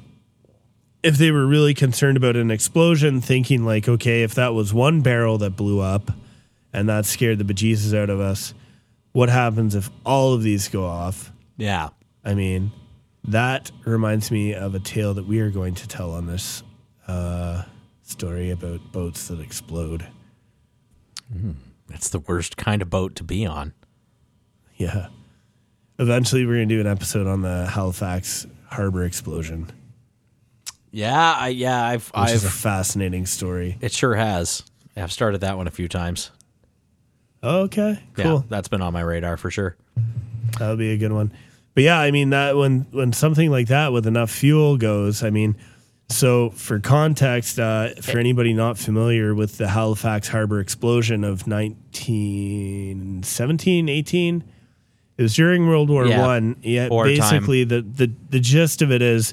if 1.02 1.16
they 1.16 1.30
were 1.30 1.46
really 1.46 1.72
concerned 1.72 2.16
about 2.16 2.36
an 2.36 2.50
explosion, 2.50 3.20
thinking 3.20 3.64
like, 3.64 3.88
okay, 3.88 4.22
if 4.22 4.34
that 4.34 4.54
was 4.54 4.74
one 4.74 5.00
barrel 5.00 5.38
that 5.38 5.56
blew 5.56 5.80
up 5.80 6.10
and 6.74 6.88
that 6.88 7.06
scared 7.06 7.38
the 7.38 7.44
bejesus 7.44 7.96
out 7.96 8.10
of 8.10 8.20
us, 8.20 8.52
what 9.12 9.28
happens 9.28 9.74
if 9.74 9.90
all 10.04 10.32
of 10.34 10.42
these 10.42 10.68
go 10.68 10.84
off? 10.84 11.32
yeah, 11.56 11.90
I 12.24 12.34
mean, 12.34 12.72
that 13.24 13.70
reminds 13.84 14.30
me 14.30 14.54
of 14.54 14.74
a 14.74 14.80
tale 14.80 15.14
that 15.14 15.26
we 15.26 15.40
are 15.40 15.50
going 15.50 15.74
to 15.74 15.88
tell 15.88 16.12
on 16.12 16.26
this 16.26 16.62
uh, 17.08 17.64
story 18.02 18.50
about 18.50 18.92
boats 18.92 19.28
that 19.28 19.40
explode. 19.40 20.06
it's 21.90 22.08
the 22.10 22.18
worst 22.20 22.56
kind 22.56 22.82
of 22.82 22.90
boat 22.90 23.14
to 23.16 23.24
be 23.24 23.46
on. 23.46 23.72
Yeah. 24.76 25.08
Eventually, 25.98 26.44
we're 26.46 26.56
going 26.56 26.68
to 26.68 26.74
do 26.76 26.80
an 26.80 26.86
episode 26.86 27.26
on 27.26 27.42
the 27.42 27.66
Halifax 27.66 28.46
harbor 28.70 29.04
explosion, 29.04 29.70
Yeah, 30.90 31.34
I, 31.38 31.48
yeah, 31.48 31.84
I've 31.86 32.08
which 32.14 32.30
is 32.32 32.44
a 32.44 32.46
I've 32.48 32.52
fascinating 32.54 33.26
story. 33.26 33.76
it 33.80 33.92
sure 33.92 34.14
has. 34.14 34.62
I've 34.96 35.12
started 35.12 35.42
that 35.42 35.56
one 35.56 35.66
a 35.66 35.70
few 35.70 35.88
times. 35.88 36.30
Okay, 37.44 37.98
Yeah, 38.16 38.24
cool. 38.24 38.44
that's 38.48 38.68
been 38.68 38.82
on 38.82 38.92
my 38.92 39.00
radar 39.00 39.36
for 39.36 39.50
sure. 39.50 39.76
That 40.58 40.68
would 40.70 40.78
be 40.78 40.92
a 40.92 40.96
good 40.98 41.12
one. 41.12 41.32
But 41.74 41.84
yeah, 41.84 41.98
I 41.98 42.10
mean 42.10 42.30
that 42.30 42.56
when 42.56 42.86
when 42.90 43.12
something 43.12 43.50
like 43.50 43.68
that 43.68 43.92
with 43.92 44.06
enough 44.06 44.30
fuel 44.30 44.76
goes, 44.76 45.22
I 45.24 45.30
mean, 45.30 45.56
so 46.08 46.50
for 46.50 46.78
context, 46.78 47.58
uh, 47.58 47.90
for 48.02 48.18
anybody 48.18 48.52
not 48.52 48.78
familiar 48.78 49.34
with 49.34 49.56
the 49.58 49.68
Halifax 49.68 50.28
harbor 50.28 50.60
explosion 50.60 51.24
of 51.24 51.46
1917, 51.46 53.88
18, 53.88 54.44
it 55.16 55.22
was 55.22 55.34
during 55.34 55.66
World 55.66 55.88
War 55.90 56.06
Yeah. 56.06 56.24
One. 56.26 56.56
Yeah, 56.62 56.88
basically 56.90 57.64
the, 57.64 57.80
the 57.82 58.12
the 58.30 58.40
gist 58.40 58.82
of 58.82 58.92
it 58.92 59.02
is 59.02 59.32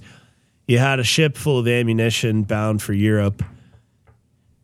you 0.68 0.80
had 0.80 1.00
a 1.00 1.04
ship 1.04 1.36
full 1.38 1.60
of 1.60 1.68
ammunition 1.68 2.44
bound 2.44 2.82
for 2.82 2.94
Europe, 2.94 3.44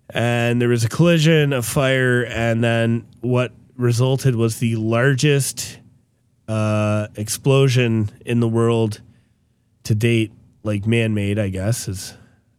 and 0.10 0.62
there 0.62 0.70
was 0.70 0.84
a 0.84 0.89
collision, 0.89 1.53
a 1.53 1.62
fire, 1.62 2.24
and 2.26 2.64
then 2.64 3.08
what 3.22 3.51
resulted 3.76 4.36
was 4.36 4.60
the 4.60 4.76
largest 4.76 5.80
uh, 6.47 7.08
explosion 7.16 8.10
in 8.26 8.39
the 8.39 8.47
world 8.47 9.01
to 9.84 9.95
date, 9.95 10.32
like 10.64 10.86
man-made, 10.86 11.39
I 11.39 11.49
guess, 11.49 11.88
is 11.88 12.14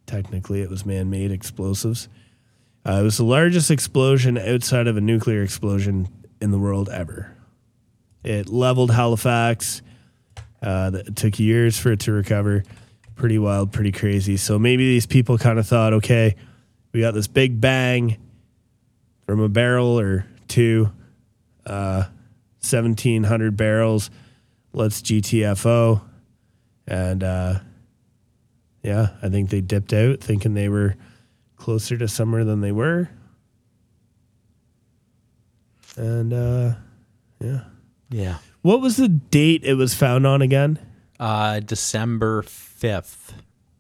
technically 0.07 0.63
it 0.63 0.71
was 0.71 0.85
man-made 0.85 1.33
explosives. 1.33 2.09
Uh, 2.85 2.99
it 3.01 3.03
was 3.03 3.17
the 3.17 3.25
largest 3.25 3.71
explosion 3.71 4.39
outside 4.39 4.87
of 4.87 4.97
a 4.97 5.01
nuclear 5.01 5.43
explosion 5.43 6.09
in 6.41 6.51
the 6.51 6.59
world 6.59 6.89
ever. 6.89 7.37
It 8.23 8.49
leveled 8.49 8.91
Halifax. 8.91 9.83
Uh, 10.63 10.91
it 10.95 11.17
took 11.17 11.39
years 11.39 11.79
for 11.79 11.93
it 11.93 12.01
to 12.01 12.13
recover. 12.13 12.65
Pretty 13.15 13.39
wild, 13.39 13.73
pretty 13.73 13.93
crazy. 13.93 14.37
So 14.37 14.59
maybe 14.59 14.85
these 14.85 15.07
people 15.07 15.39
kind 15.39 15.59
of 15.59 15.67
thought, 15.67 15.95
okay, 15.95 16.37
we 16.97 17.03
got 17.03 17.13
this 17.13 17.27
big 17.27 17.61
bang 17.61 18.17
from 19.27 19.39
a 19.41 19.51
barrel 19.51 20.01
or 20.01 20.25
two, 20.49 20.91
uh, 21.67 22.05
1,700 22.63 23.55
barrels. 23.55 24.11
Let's 24.73 25.03
GTFO. 25.03 26.01
And 26.87 27.23
uh, 27.23 27.59
yeah, 28.83 29.09
I 29.23 29.29
think 29.29 29.51
they 29.51 29.61
dipped 29.61 29.93
out 29.93 30.21
thinking 30.21 30.55
they 30.55 30.71
were 30.71 30.97
closer 31.57 31.99
to 31.99 32.09
summer 32.09 32.45
than 32.45 32.63
they 32.63 32.73
were. 32.73 33.11
And 35.99 36.33
uh, 36.33 36.77
yeah. 37.41 37.65
Yeah. 38.09 38.39
What 38.63 38.81
was 38.81 38.97
the 38.97 39.09
date 39.09 39.65
it 39.65 39.75
was 39.75 39.93
found 39.93 40.27
on 40.27 40.41
again? 40.41 40.79
Uh, 41.21 41.61
December 41.61 42.41
fifth, 42.41 43.35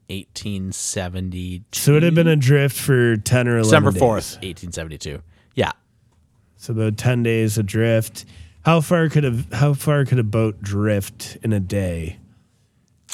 eighteen 0.09 0.73
seventy. 0.73 1.65
So 1.73 1.95
it 1.97 2.03
had 2.03 2.15
been 2.15 2.29
adrift 2.29 2.77
for 2.77 3.17
10 3.17 3.49
or 3.49 3.59
11 3.59 3.63
December 3.65 3.91
days. 3.93 3.99
fourth, 4.01 4.39
eighteen 4.43 4.73
seventy 4.73 4.99
two. 4.99 5.23
Yeah. 5.55 5.73
So 6.57 6.73
about 6.73 6.97
10 6.97 7.23
days 7.23 7.59
adrift. 7.59 8.25
How 8.65 8.81
far 8.81 9.09
could 9.09 9.25
a 9.25 9.45
how 9.57 9.75
far 9.75 10.05
could 10.05 10.19
a 10.19 10.25
boat 10.25 10.61
drift 10.61 11.37
in 11.43 11.53
a 11.53 11.61
day, 11.61 12.19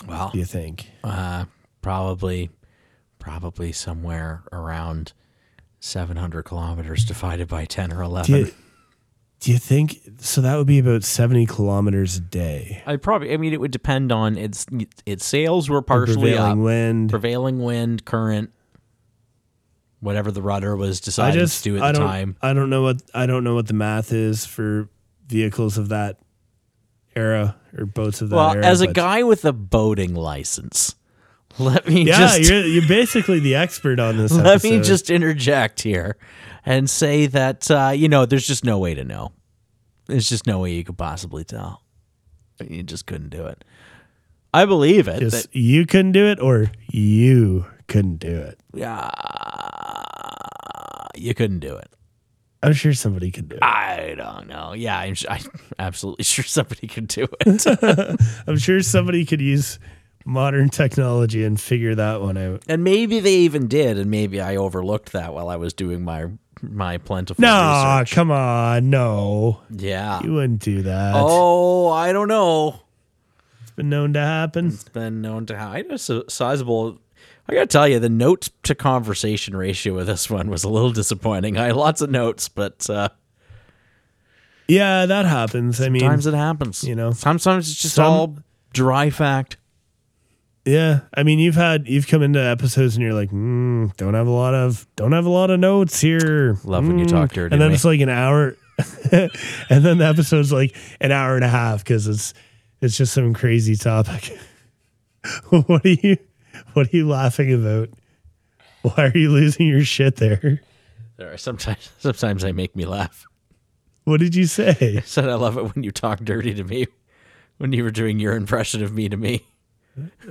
Well, 0.08 0.30
do 0.30 0.38
you 0.38 0.44
think? 0.46 0.90
uh, 1.04 1.44
probably, 1.82 2.48
probably 3.18 3.70
somewhere 3.72 4.44
around 4.50 5.12
seven 5.78 6.16
hundred 6.16 6.44
kilometers 6.44 7.04
divided 7.04 7.48
by 7.48 7.66
ten 7.66 7.92
or 7.92 7.96
Do 7.96 8.02
eleven. 8.04 8.34
you, 8.34 8.52
do 9.42 9.50
you 9.50 9.58
think 9.58 10.00
so 10.18 10.40
that 10.40 10.56
would 10.56 10.68
be 10.68 10.78
about 10.78 11.02
70 11.02 11.46
kilometers 11.46 12.16
a 12.16 12.20
day? 12.20 12.80
I 12.86 12.94
probably. 12.94 13.34
I 13.34 13.36
mean, 13.38 13.52
it 13.52 13.60
would 13.60 13.72
depend 13.72 14.12
on 14.12 14.38
its 14.38 14.66
its 15.04 15.26
sails 15.26 15.68
were 15.68 15.82
partially 15.82 16.30
Prevailing 16.30 16.52
up, 16.52 16.58
wind. 16.58 17.10
prevailing 17.10 17.58
wind, 17.60 18.04
current, 18.04 18.52
whatever 19.98 20.30
the 20.30 20.42
rudder 20.42 20.76
was 20.76 21.00
decided 21.00 21.40
just 21.40 21.64
to 21.64 21.70
do 21.70 21.76
at 21.78 21.82
I 21.82 21.92
the 21.92 21.98
don't 21.98 22.06
time. 22.08 22.36
I 22.40 22.52
don't 22.52 22.70
know 22.70 22.82
what 22.82 23.02
I 23.12 23.26
don't 23.26 23.42
know 23.42 23.56
what 23.56 23.66
the 23.66 23.74
math 23.74 24.12
is 24.12 24.46
for 24.46 24.88
vehicles 25.26 25.76
of 25.76 25.88
that 25.88 26.18
era 27.16 27.56
or 27.76 27.84
boats 27.84 28.20
of 28.22 28.30
that 28.30 28.36
Well, 28.36 28.54
era. 28.54 28.64
as 28.64 28.80
a 28.80 28.86
guy 28.92 29.24
with 29.24 29.44
a 29.44 29.52
boating 29.52 30.14
license, 30.14 30.94
let 31.58 31.88
me 31.88 32.04
yeah, 32.04 32.16
just 32.36 32.48
you're 32.48 32.64
you're 32.64 32.86
basically 32.88 33.40
the 33.40 33.56
expert 33.56 33.98
on 33.98 34.18
this. 34.18 34.30
let 34.32 34.62
me 34.62 34.80
just 34.80 35.10
interject 35.10 35.82
here 35.82 36.16
and 36.64 36.88
say 36.88 37.26
that 37.26 37.70
uh, 37.70 37.92
you 37.94 38.08
know 38.08 38.26
there's 38.26 38.46
just 38.46 38.64
no 38.64 38.78
way 38.78 38.94
to 38.94 39.04
know. 39.04 39.32
There's 40.06 40.28
just 40.28 40.46
no 40.46 40.60
way 40.60 40.72
you 40.72 40.84
could 40.84 40.98
possibly 40.98 41.44
tell. 41.44 41.82
You 42.60 42.82
just 42.82 43.06
couldn't 43.06 43.30
do 43.30 43.46
it. 43.46 43.64
I 44.54 44.64
believe 44.66 45.08
it. 45.08 45.20
Just 45.20 45.50
that- 45.52 45.56
you 45.58 45.86
couldn't 45.86 46.12
do 46.12 46.26
it, 46.26 46.38
or 46.40 46.70
you 46.88 47.64
couldn't 47.88 48.16
do 48.18 48.36
it. 48.40 48.60
yeah, 48.74 49.10
you 51.16 51.34
couldn't 51.34 51.60
do 51.60 51.76
it. 51.76 51.88
I'm 52.64 52.72
sure 52.74 52.92
somebody 52.94 53.30
could 53.32 53.48
do 53.48 53.56
it. 53.56 53.62
I 53.64 54.14
don't 54.16 54.46
know. 54.46 54.72
Yeah, 54.72 54.96
I'm, 54.98 55.14
I'm 55.28 55.40
absolutely 55.80 56.24
sure 56.24 56.44
somebody 56.44 56.86
could 56.86 57.08
do 57.08 57.26
it. 57.40 58.20
I'm 58.46 58.56
sure 58.58 58.80
somebody 58.82 59.24
could 59.24 59.40
use 59.40 59.78
modern 60.24 60.68
technology 60.68 61.44
and 61.44 61.60
figure 61.60 61.94
that 61.94 62.20
one 62.20 62.36
out. 62.36 62.62
and 62.68 62.84
maybe 62.84 63.20
they 63.20 63.34
even 63.36 63.66
did, 63.68 63.98
and 63.98 64.10
maybe 64.10 64.40
I 64.40 64.56
overlooked 64.56 65.12
that 65.12 65.34
while 65.34 65.48
I 65.48 65.56
was 65.56 65.72
doing 65.72 66.02
my 66.04 66.26
my 66.62 66.96
plentiful 66.98 67.42
No, 67.42 67.96
research. 67.98 68.14
come 68.14 68.30
on, 68.30 68.88
no, 68.88 69.60
Yeah. 69.70 70.22
you 70.22 70.32
wouldn't 70.34 70.60
do 70.60 70.82
that. 70.82 71.14
Oh, 71.16 71.88
I 71.88 72.12
don't 72.12 72.28
know. 72.28 72.82
It's 73.62 73.72
been 73.72 73.88
known 73.90 74.12
to 74.12 74.20
happen. 74.20 74.68
It's 74.68 74.88
been 74.88 75.20
known 75.22 75.46
to 75.46 75.56
have 75.58 75.74
a 75.90 75.98
si- 75.98 76.22
sizable. 76.28 76.98
I 77.48 77.54
gotta 77.54 77.66
tell 77.66 77.88
you, 77.88 77.98
the 77.98 78.08
notes 78.08 78.50
to 78.62 78.76
conversation 78.76 79.56
ratio 79.56 79.98
of 79.98 80.06
this 80.06 80.30
one 80.30 80.48
was 80.50 80.62
a 80.62 80.68
little 80.68 80.92
disappointing. 80.92 81.56
I 81.58 81.66
had 81.66 81.76
lots 81.76 82.00
of 82.00 82.10
notes, 82.10 82.48
but 82.48 82.88
uh, 82.88 83.08
Yeah, 84.68 85.06
that 85.06 85.26
happens. 85.26 85.80
I 85.80 85.88
mean, 85.88 86.00
sometimes 86.00 86.26
it 86.26 86.34
happens. 86.34 86.84
you 86.84 86.94
know, 86.94 87.10
sometimes 87.10 87.68
it's 87.70 87.82
just 87.82 87.96
some- 87.96 88.04
all 88.06 88.36
dry 88.72 89.10
fact. 89.10 89.56
Yeah. 90.64 91.00
I 91.14 91.22
mean, 91.22 91.38
you've 91.38 91.54
had 91.54 91.88
you've 91.88 92.06
come 92.06 92.22
into 92.22 92.40
episodes 92.40 92.94
and 92.96 93.02
you're 93.02 93.14
like, 93.14 93.30
mm, 93.30 93.94
don't 93.96 94.14
have 94.14 94.26
a 94.26 94.30
lot 94.30 94.54
of 94.54 94.86
don't 94.96 95.12
have 95.12 95.26
a 95.26 95.30
lot 95.30 95.50
of 95.50 95.58
notes 95.60 96.00
here. 96.00 96.56
Love 96.64 96.86
when 96.86 96.98
you 96.98 97.06
Mm." 97.06 97.10
talk 97.10 97.32
dirty 97.32 97.52
And 97.52 97.60
then 97.60 97.68
me. 97.70 97.74
it's 97.74 97.84
like 97.84 98.00
an 98.00 98.08
hour, 98.08 98.56
and 99.12 99.30
then 99.84 99.98
the 99.98 100.06
episode's 100.06 100.52
like 100.52 100.76
an 101.00 101.12
hour 101.12 101.34
and 101.36 101.44
a 101.44 101.48
half 101.48 101.82
because 101.84 102.06
it's 102.08 102.34
it's 102.80 102.96
just 102.96 103.12
some 103.12 103.34
crazy 103.34 103.76
topic. 103.76 104.36
what 105.50 105.84
are 105.84 105.88
you 105.88 106.16
what 106.74 106.86
are 106.92 106.96
you 106.96 107.08
laughing 107.08 107.52
about? 107.52 107.90
Why 108.82 109.06
are 109.06 109.16
you 109.18 109.30
losing 109.30 109.66
your 109.68 109.84
shit 109.84 110.16
there? 110.16 110.60
There 111.16 111.32
are 111.32 111.36
sometimes 111.38 111.90
sometimes 111.98 112.42
they 112.42 112.52
make 112.52 112.74
me 112.74 112.84
laugh. 112.84 113.24
What 114.04 114.18
did 114.18 114.34
you 114.34 114.46
say? 114.46 114.96
I 114.98 115.00
said 115.02 115.28
I 115.28 115.34
love 115.34 115.56
it 115.56 115.74
when 115.74 115.84
you 115.84 115.92
talk 115.92 116.20
dirty 116.20 116.54
to 116.54 116.64
me. 116.64 116.86
When 117.58 117.72
you 117.72 117.84
were 117.84 117.92
doing 117.92 118.18
your 118.18 118.34
impression 118.34 118.82
of 118.82 118.92
me 118.92 119.08
to 119.08 119.16
me, 119.16 119.44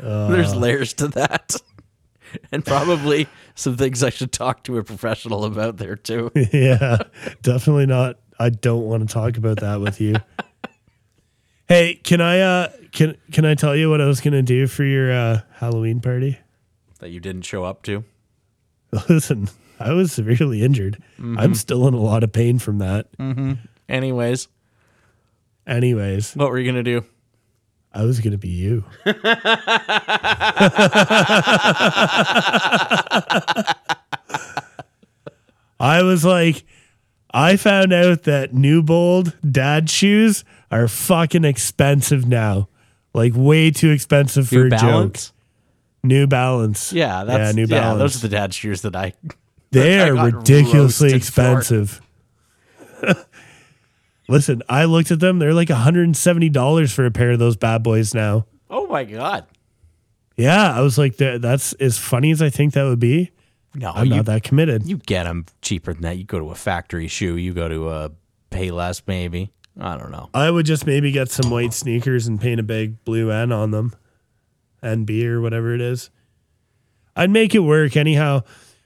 Uh. 0.01 0.27
there's 0.29 0.55
layers 0.55 0.93
to 0.93 1.07
that, 1.09 1.55
and 2.51 2.65
probably 2.65 3.27
some 3.55 3.77
things 3.77 4.03
I 4.03 4.09
should 4.09 4.31
talk 4.31 4.63
to 4.63 4.77
a 4.77 4.83
professional 4.83 5.45
about 5.45 5.77
there 5.77 5.95
too. 5.95 6.31
yeah, 6.51 7.03
definitely 7.41 7.85
not. 7.85 8.19
I 8.39 8.49
don't 8.49 8.85
want 8.85 9.07
to 9.07 9.13
talk 9.13 9.37
about 9.37 9.59
that 9.59 9.81
with 9.81 10.01
you. 10.01 10.15
hey, 11.67 11.95
can 12.03 12.21
I 12.21 12.39
uh 12.39 12.71
can 12.91 13.17
can 13.31 13.45
I 13.45 13.55
tell 13.55 13.75
you 13.75 13.89
what 13.89 14.01
I 14.01 14.05
was 14.05 14.21
gonna 14.21 14.41
do 14.41 14.67
for 14.67 14.83
your 14.83 15.11
uh 15.11 15.41
Halloween 15.53 15.99
party? 15.99 16.39
That 16.99 17.09
you 17.09 17.19
didn't 17.19 17.43
show 17.43 17.63
up 17.63 17.83
to. 17.83 18.03
Listen, 19.09 19.47
I 19.79 19.93
was 19.93 20.11
severely 20.11 20.63
injured. 20.63 21.01
I'm 21.19 21.55
still 21.55 21.87
in 21.87 21.93
a 21.93 21.99
lot 21.99 22.23
of 22.23 22.31
pain 22.31 22.59
from 22.59 22.79
that. 22.79 23.07
Anyways, 23.87 24.47
Anyways, 25.67 26.35
what 26.35 26.49
were 26.49 26.59
you 26.59 26.69
gonna 26.69 26.83
do? 26.83 27.05
I 27.93 28.03
was 28.03 28.19
going 28.19 28.31
to 28.31 28.37
be 28.37 28.49
you. 28.49 28.85
I 35.79 36.03
was 36.03 36.23
like, 36.23 36.63
I 37.33 37.57
found 37.57 37.91
out 37.91 38.23
that 38.23 38.53
New 38.53 38.81
Bold 38.81 39.35
dad 39.49 39.89
shoes 39.89 40.43
are 40.69 40.87
fucking 40.87 41.43
expensive 41.43 42.27
now. 42.27 42.69
Like 43.13 43.33
way 43.35 43.71
too 43.71 43.89
expensive 43.89 44.47
for 44.47 44.67
New 44.69 44.75
a 44.75 44.79
joke. 44.79 45.17
New 46.03 46.27
Balance. 46.27 46.93
Yeah, 46.93 47.23
that's 47.25 47.49
yeah, 47.49 47.51
New 47.51 47.67
yeah, 47.69 47.81
Balance. 47.81 47.99
those 47.99 48.15
are 48.17 48.27
the 48.27 48.35
dad 48.35 48.53
shoes 48.53 48.81
that 48.83 48.95
I. 48.95 49.13
They 49.71 49.99
are 50.09 50.13
ridiculously 50.13 51.13
expensive. 51.13 52.01
Listen, 54.31 54.63
I 54.69 54.85
looked 54.85 55.11
at 55.11 55.19
them. 55.19 55.39
They're 55.39 55.53
like 55.53 55.67
$170 55.67 56.93
for 56.93 57.05
a 57.05 57.11
pair 57.11 57.31
of 57.31 57.39
those 57.39 57.57
bad 57.57 57.83
boys 57.83 58.15
now. 58.15 58.45
Oh 58.69 58.87
my 58.87 59.03
god! 59.03 59.45
Yeah, 60.37 60.73
I 60.73 60.79
was 60.79 60.97
like, 60.97 61.17
that's 61.17 61.73
as 61.73 61.97
funny 61.97 62.31
as 62.31 62.41
I 62.41 62.49
think 62.49 62.73
that 62.73 62.85
would 62.85 62.99
be. 62.99 63.31
No, 63.75 63.91
I'm 63.93 64.07
you, 64.07 64.15
not 64.15 64.25
that 64.25 64.43
committed. 64.43 64.87
you 64.87 64.97
get 64.97 65.25
them 65.25 65.45
cheaper 65.61 65.93
than 65.93 66.03
that. 66.03 66.17
You 66.17 66.23
go 66.23 66.39
to 66.39 66.49
a 66.49 66.55
factory 66.55 67.09
shoe. 67.09 67.35
You 67.35 67.53
go 67.53 67.67
to 67.67 67.89
uh, 67.89 68.09
a 68.09 68.55
Payless, 68.55 69.01
maybe. 69.05 69.51
I 69.79 69.97
don't 69.97 70.11
know. 70.11 70.29
I 70.33 70.49
would 70.49 70.65
just 70.65 70.85
maybe 70.85 71.11
get 71.11 71.29
some 71.29 71.51
white 71.51 71.73
sneakers 71.73 72.27
and 72.27 72.39
paint 72.39 72.59
a 72.59 72.63
big 72.63 73.03
blue 73.03 73.31
N 73.31 73.51
on 73.51 73.71
them, 73.71 73.93
NB 74.81 75.25
or 75.25 75.41
whatever 75.41 75.73
it 75.75 75.81
is. 75.81 76.09
I'd 77.17 77.29
make 77.29 77.53
it 77.53 77.59
work 77.59 77.97
anyhow. 77.97 78.43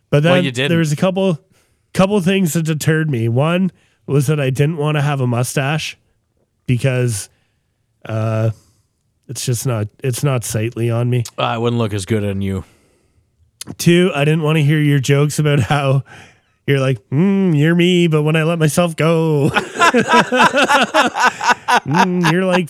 But 0.09 0.23
then 0.23 0.43
Well, 0.43 0.51
there 0.69 0.79
was 0.79 0.91
a 0.91 0.95
couple, 0.95 1.39
couple 1.93 2.19
things 2.21 2.53
that 2.53 2.63
deterred 2.63 3.11
me. 3.11 3.29
One 3.29 3.71
was 4.05 4.27
that 4.27 4.39
I 4.39 4.49
didn't 4.49 4.77
want 4.77 4.95
to 4.97 5.01
have 5.01 5.21
a 5.21 5.27
mustache 5.27 5.97
because, 6.65 7.29
uh, 8.05 8.51
it's 9.27 9.43
just 9.45 9.65
not 9.65 9.87
it's 10.03 10.23
not 10.23 10.43
sightly 10.43 10.91
on 10.91 11.09
me. 11.09 11.23
Uh, 11.37 11.55
it 11.57 11.61
wouldn't 11.61 11.79
look 11.79 11.93
as 11.93 12.05
good 12.05 12.23
on 12.23 12.41
you. 12.43 12.63
Two, 13.77 14.11
I 14.13 14.23
didn't 14.23 14.43
want 14.43 14.57
to 14.57 14.63
hear 14.63 14.79
your 14.79 14.99
jokes 14.99 15.39
about 15.39 15.59
how 15.59 16.03
you're 16.67 16.79
like, 16.79 16.99
mm, 17.09 17.57
you're 17.57 17.73
me, 17.73 18.07
but 18.07 18.21
when 18.21 18.35
I 18.35 18.43
let 18.43 18.59
myself 18.59 18.95
go, 18.95 19.49
Mm, 21.85 22.31
you're 22.31 22.45
like, 22.45 22.69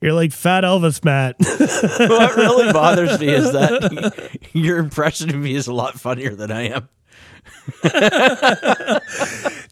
you're 0.00 0.12
like 0.12 0.32
fat 0.32 0.64
Elvis, 0.64 1.04
Matt. 1.04 1.36
what 2.08 2.36
really 2.36 2.72
bothers 2.72 3.18
me 3.20 3.28
is 3.28 3.52
that 3.52 4.38
your 4.52 4.78
impression 4.78 5.30
of 5.30 5.36
me 5.36 5.54
is 5.54 5.66
a 5.66 5.72
lot 5.72 5.98
funnier 5.98 6.34
than 6.34 6.50
I 6.52 6.68
am. 6.68 6.88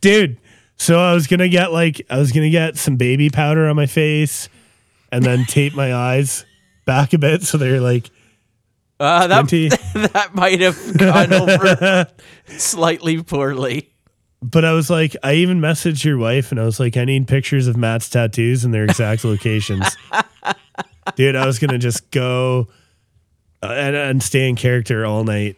Dude, 0.01 0.39
so 0.77 0.99
I 0.99 1.15
was 1.15 1.27
gonna 1.27 1.49
get 1.49 1.73
like, 1.73 2.03
I 2.11 2.19
was 2.19 2.33
gonna 2.33 2.51
get 2.51 2.77
some 2.77 2.97
baby 2.97 3.31
powder 3.31 3.67
on 3.69 3.77
my 3.77 3.87
face, 3.87 4.49
and 5.13 5.25
then 5.25 5.45
tape 5.49 5.75
my 5.75 5.95
eyes 5.95 6.45
back 6.85 7.13
a 7.13 7.19
bit 7.19 7.43
so 7.43 7.59
they're 7.59 7.81
like 7.81 8.11
Uh, 9.01 9.27
that 9.27 9.49
that 10.13 10.35
might 10.35 10.61
have 10.61 10.97
gone 10.97 11.33
over 11.33 12.07
slightly 12.47 13.23
poorly. 13.23 13.91
But 14.43 14.65
I 14.65 14.73
was 14.73 14.89
like, 14.89 15.17
I 15.25 15.35
even 15.35 15.61
messaged 15.61 16.05
your 16.05 16.19
wife 16.19 16.51
and 16.53 16.61
I 16.61 16.65
was 16.65 16.79
like, 16.79 16.97
I 16.97 17.05
need 17.05 17.27
pictures 17.27 17.67
of 17.67 17.77
Matt's 17.77 18.09
tattoos 18.09 18.65
and 18.65 18.73
their 18.73 18.85
exact 18.85 19.25
locations. 19.25 19.85
Dude, 21.17 21.35
I 21.35 21.47
was 21.47 21.59
going 21.59 21.71
to 21.71 21.79
just 21.79 22.11
go 22.11 22.69
uh, 23.63 23.67
and, 23.73 23.97
and 23.97 24.23
stay 24.23 24.49
in 24.49 24.55
character 24.55 25.05
all 25.07 25.25
night. 25.25 25.57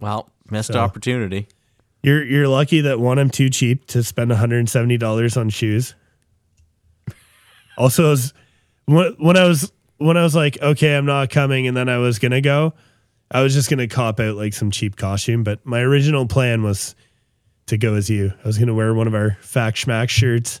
Well, 0.00 0.30
missed 0.50 0.72
So. 0.72 0.80
opportunity. 0.80 1.46
You're 2.02 2.24
you're 2.24 2.48
lucky 2.48 2.80
that 2.82 2.98
one, 2.98 3.18
I'm 3.18 3.30
too 3.30 3.50
cheap 3.50 3.86
to 3.88 4.02
spend 4.02 4.30
$170 4.30 5.36
on 5.36 5.48
shoes. 5.50 5.94
Also, 7.76 8.10
was, 8.10 8.34
when, 8.86 9.14
when 9.18 9.36
I 9.36 9.46
was 9.46 9.72
when 9.98 10.16
I 10.16 10.22
was 10.22 10.34
like, 10.34 10.60
okay, 10.62 10.94
I'm 10.96 11.04
not 11.06 11.30
coming, 11.30 11.66
and 11.66 11.76
then 11.76 11.88
I 11.88 11.98
was 11.98 12.18
gonna 12.18 12.40
go, 12.40 12.72
I 13.30 13.42
was 13.42 13.54
just 13.54 13.68
gonna 13.70 13.86
cop 13.88 14.18
out 14.20 14.36
like 14.36 14.54
some 14.54 14.70
cheap 14.70 14.96
costume. 14.96 15.44
But 15.44 15.64
my 15.66 15.80
original 15.80 16.26
plan 16.26 16.62
was 16.62 16.94
to 17.66 17.76
go 17.78 17.94
as 17.94 18.08
you. 18.10 18.32
I 18.42 18.46
was 18.46 18.58
gonna 18.58 18.74
wear 18.74 18.94
one 18.94 19.06
of 19.06 19.14
our 19.14 19.36
Fact 19.40 19.76
Schmack 19.76 20.08
shirts, 20.08 20.60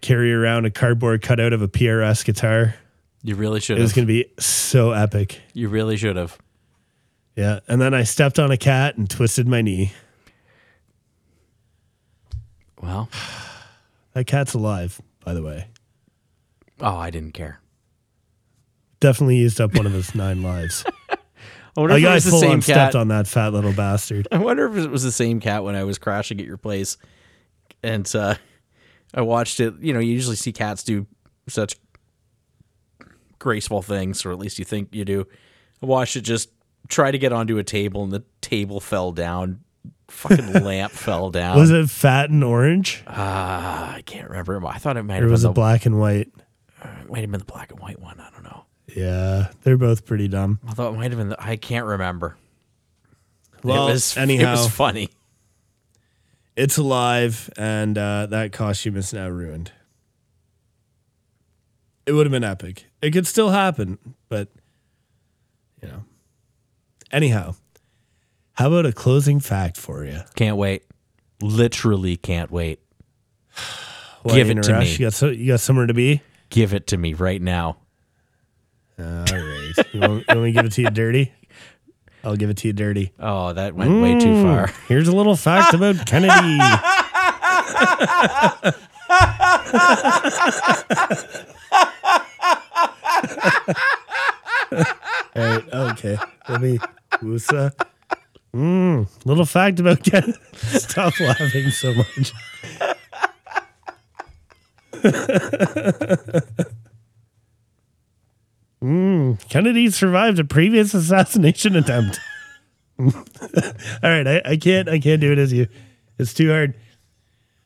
carry 0.00 0.32
around 0.32 0.66
a 0.66 0.70
cardboard 0.70 1.22
cutout 1.22 1.52
of 1.52 1.62
a 1.62 1.68
PRS 1.68 2.24
guitar. 2.24 2.74
You 3.22 3.36
really 3.36 3.60
should 3.60 3.78
It 3.78 3.80
was 3.80 3.92
have. 3.92 3.96
gonna 3.96 4.06
be 4.06 4.26
so 4.38 4.92
epic. 4.92 5.40
You 5.54 5.68
really 5.70 5.96
should 5.96 6.16
have. 6.16 6.36
Yeah, 7.36 7.60
and 7.66 7.80
then 7.80 7.94
I 7.94 8.04
stepped 8.04 8.38
on 8.38 8.50
a 8.50 8.56
cat 8.56 8.96
and 8.96 9.08
twisted 9.10 9.48
my 9.48 9.60
knee. 9.60 9.92
Well, 12.82 13.08
That 14.12 14.26
cat's 14.26 14.54
alive, 14.54 15.00
by 15.24 15.34
the 15.34 15.42
way. 15.42 15.68
oh, 16.80 16.96
I 16.96 17.10
didn't 17.10 17.32
care. 17.32 17.60
Definitely 19.00 19.36
used 19.36 19.60
up 19.60 19.74
one 19.74 19.86
of 19.86 19.92
his 19.92 20.14
nine 20.14 20.42
lives. 20.42 20.84
I 21.76 21.80
wonder 21.80 21.94
I 21.94 21.98
if 21.98 22.04
it 22.04 22.14
was 22.14 22.24
the 22.24 22.30
same 22.38 22.58
cat. 22.58 22.62
stepped 22.64 22.94
on 22.94 23.08
that 23.08 23.26
fat 23.26 23.52
little 23.52 23.72
bastard. 23.72 24.28
I 24.32 24.38
wonder 24.38 24.66
if 24.66 24.84
it 24.84 24.90
was 24.90 25.02
the 25.02 25.10
same 25.12 25.40
cat 25.40 25.64
when 25.64 25.74
I 25.74 25.82
was 25.84 25.98
crashing 25.98 26.38
at 26.40 26.46
your 26.46 26.56
place, 26.56 26.96
and 27.82 28.10
uh, 28.14 28.36
I 29.12 29.22
watched 29.22 29.58
it. 29.60 29.74
You 29.80 29.92
know, 29.92 29.98
you 29.98 30.12
usually 30.12 30.36
see 30.36 30.52
cats 30.52 30.84
do 30.84 31.06
such 31.48 31.76
graceful 33.40 33.82
things, 33.82 34.24
or 34.24 34.30
at 34.30 34.38
least 34.38 34.58
you 34.58 34.64
think 34.64 34.94
you 34.94 35.04
do. 35.04 35.26
I 35.82 35.86
watched 35.86 36.14
it 36.16 36.20
just 36.22 36.48
try 36.88 37.10
to 37.10 37.18
get 37.18 37.32
onto 37.32 37.58
a 37.58 37.64
table, 37.64 38.02
and 38.04 38.12
the 38.12 38.24
table 38.40 38.80
fell 38.80 39.12
down. 39.12 39.60
Fucking 40.08 40.52
lamp 40.64 40.92
fell 40.92 41.30
down. 41.30 41.58
Was 41.58 41.70
it 41.70 41.88
fat 41.90 42.30
and 42.30 42.44
orange, 42.44 43.02
Ah, 43.06 43.94
I 43.94 44.02
can't 44.02 44.28
remember. 44.28 44.64
I 44.66 44.78
thought 44.78 44.96
it 44.96 45.02
might 45.02 45.18
or 45.18 45.22
have 45.22 45.30
was 45.30 45.42
been 45.42 45.50
it 45.50 45.54
the, 45.54 45.60
black 45.60 45.86
and 45.86 45.98
white? 45.98 46.28
it 46.84 47.10
might 47.10 47.20
have 47.22 47.30
been 47.30 47.40
the 47.40 47.44
black 47.46 47.70
and 47.70 47.80
white 47.80 47.98
one. 48.00 48.20
I 48.20 48.28
don't 48.30 48.44
know. 48.44 48.64
Yeah, 48.94 49.48
they're 49.62 49.78
both 49.78 50.04
pretty 50.04 50.28
dumb. 50.28 50.60
I 50.68 50.72
thought 50.72 50.92
it 50.92 50.96
might 50.96 51.10
have 51.10 51.18
been. 51.18 51.30
The, 51.30 51.42
I 51.42 51.56
can't 51.56 51.86
remember. 51.86 52.36
Well, 53.64 53.88
it 53.88 53.92
was 53.92 54.16
anyhow, 54.16 54.48
it 54.48 54.50
was 54.52 54.68
funny. 54.68 55.08
it's 56.54 56.76
alive, 56.76 57.48
and 57.56 57.96
uh, 57.96 58.26
that 58.26 58.52
costume 58.52 58.96
is 58.96 59.12
now 59.14 59.28
ruined. 59.28 59.72
It 62.06 62.12
would 62.12 62.26
have 62.26 62.30
been 62.30 62.44
epic. 62.44 62.84
It 63.00 63.12
could 63.12 63.26
still 63.26 63.48
happen, 63.50 63.98
but 64.28 64.48
you 65.82 65.88
know. 65.88 66.04
Anyhow, 67.14 67.54
how 68.54 68.66
about 68.66 68.86
a 68.86 68.92
closing 68.92 69.38
fact 69.38 69.76
for 69.76 70.04
you? 70.04 70.18
Can't 70.34 70.56
wait. 70.56 70.82
Literally 71.40 72.16
can't 72.16 72.50
wait. 72.50 72.80
Why 74.24 74.34
Give 74.34 74.50
it 74.50 74.64
to 74.64 74.80
me. 74.80 74.90
You 74.90 74.98
got 74.98 75.12
so 75.12 75.28
you 75.28 75.52
got 75.52 75.60
somewhere 75.60 75.86
to 75.86 75.94
be. 75.94 76.22
Give 76.50 76.74
it 76.74 76.88
to 76.88 76.96
me 76.96 77.14
right 77.14 77.40
now. 77.40 77.76
All 78.98 79.04
right. 79.04 79.72
you, 79.92 80.00
want, 80.00 80.24
you 80.28 80.34
want 80.34 80.40
me 80.40 80.46
to 80.46 80.52
give 80.52 80.64
it 80.66 80.72
to 80.72 80.82
you 80.82 80.90
dirty? 80.90 81.32
I'll 82.24 82.34
give 82.34 82.50
it 82.50 82.56
to 82.58 82.66
you 82.66 82.72
dirty. 82.72 83.12
Oh, 83.20 83.52
that 83.52 83.76
went 83.76 84.02
way 84.02 84.18
too 84.18 84.26
mm. 84.26 84.42
far. 84.42 84.66
Here's 84.88 85.06
a 85.06 85.14
little 85.14 85.36
fact 85.36 85.72
about 85.72 86.04
Kennedy. 86.06 86.32
All 95.36 95.42
right, 95.42 95.64
okay. 95.72 96.18
Let 96.48 96.60
me 96.60 96.80
Wusa. 97.22 97.72
Mm, 98.54 99.08
little 99.24 99.44
fact 99.44 99.80
about 99.80 100.02
Kennedy. 100.04 100.38
Stop 100.54 101.18
laughing 101.18 101.70
so 101.70 101.92
much. 101.94 102.32
mm, 108.82 109.48
Kennedy 109.48 109.90
survived 109.90 110.38
a 110.38 110.44
previous 110.44 110.94
assassination 110.94 111.74
attempt. 111.74 112.20
All 112.98 113.10
right, 114.02 114.26
I, 114.26 114.42
I 114.44 114.56
can't 114.56 114.88
I 114.88 115.00
can't 115.00 115.20
do 115.20 115.32
it 115.32 115.38
as 115.38 115.52
you. 115.52 115.66
It's 116.18 116.32
too 116.32 116.50
hard. 116.50 116.76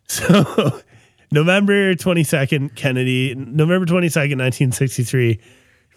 So 0.07 0.81
November 1.31 1.95
22nd, 1.95 2.75
Kennedy, 2.75 3.35
November 3.35 3.85
22nd, 3.85 4.39
1963, 4.39 5.39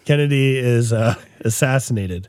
Kennedy 0.04 0.58
is 0.58 0.92
uh, 0.92 1.14
assassinated. 1.40 2.28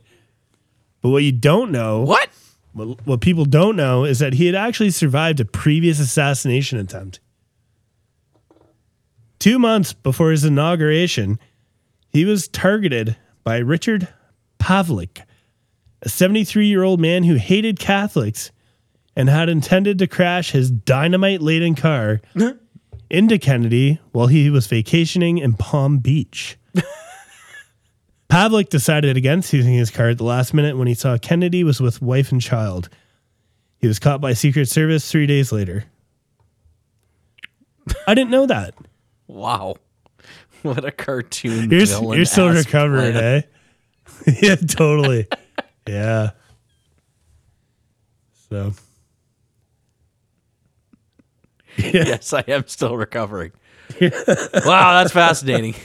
But 1.04 1.10
what 1.10 1.22
you 1.24 1.32
don't 1.34 1.72
know, 1.72 2.01
What? 2.01 2.30
what, 2.72 3.06
what 3.06 3.22
people 3.22 3.45
don't 3.45 3.76
know 3.76 4.04
is 4.06 4.18
that 4.20 4.34
he 4.34 4.47
had 4.47 4.56
actually 4.56 4.89
survived 4.89 5.39
a 5.41 5.45
previous 5.45 5.99
assassination 5.99 6.80
attempt. 6.80 7.20
Two 9.38 9.60
months 9.60 9.93
before 9.93 10.32
his 10.32 10.45
inauguration, 10.45 11.38
he 12.10 12.24
was 12.26 12.47
targeted 12.47 13.18
by 13.43 13.58
Richard 13.58 14.08
Pavlick, 14.60 15.22
a 16.01 16.10
73 16.10 16.66
year 16.68 16.84
old 16.84 16.99
man 17.01 17.24
who 17.26 17.36
hated 17.36 17.78
Catholics 17.80 18.51
and 19.16 19.30
had 19.30 19.49
intended 19.49 19.99
to 19.99 20.08
crash 20.08 20.51
his 20.51 20.72
dynamite 20.72 21.41
laden 21.41 21.76
car 21.76 22.22
into 23.10 23.38
Kennedy 23.38 23.99
while 24.14 24.28
he 24.28 24.49
was 24.49 24.68
vacationing 24.68 25.38
in 25.38 25.54
Palm 25.54 25.97
Beach. 25.99 26.58
Pavlick 28.34 28.70
decided 28.70 29.16
against 29.16 29.54
using 29.54 29.76
his 29.76 29.92
car 29.92 30.10
at 30.10 30.18
the 30.18 30.24
last 30.24 30.56
minute 30.56 30.76
when 30.76 30.88
he 30.88 30.96
saw 30.96 31.20
Kennedy 31.20 31.64
was 31.64 31.80
with 31.80 32.02
wife 32.02 32.32
and 32.32 32.42
child. 32.42 32.90
He 33.78 33.86
was 33.86 34.00
caught 34.00 34.22
by 34.22 34.34
Secret 34.34 34.68
Service 34.68 35.12
three 35.12 35.28
days 35.28 35.52
later. 35.52 35.86
I 38.08 38.16
didn't 38.16 38.32
know 38.32 38.48
that. 38.48 38.74
Wow. 39.28 39.76
what 40.64 40.84
a 40.84 40.92
cartoon 40.92 41.70
You're, 41.70 41.82
you're 42.16 42.26
still 42.26 42.50
recovering, 42.50 43.12
plan. 43.14 43.44
eh? 44.26 44.34
yeah, 44.42 44.56
totally. 44.56 45.28
Yeah. 45.88 46.32
So. 48.50 48.74
Yes, 51.78 52.34
I 52.34 52.44
am 52.48 52.68
still 52.68 52.98
recovering. 52.98 53.52
wow, 54.02 54.10
that's 55.04 55.12
fascinating. 55.12 55.76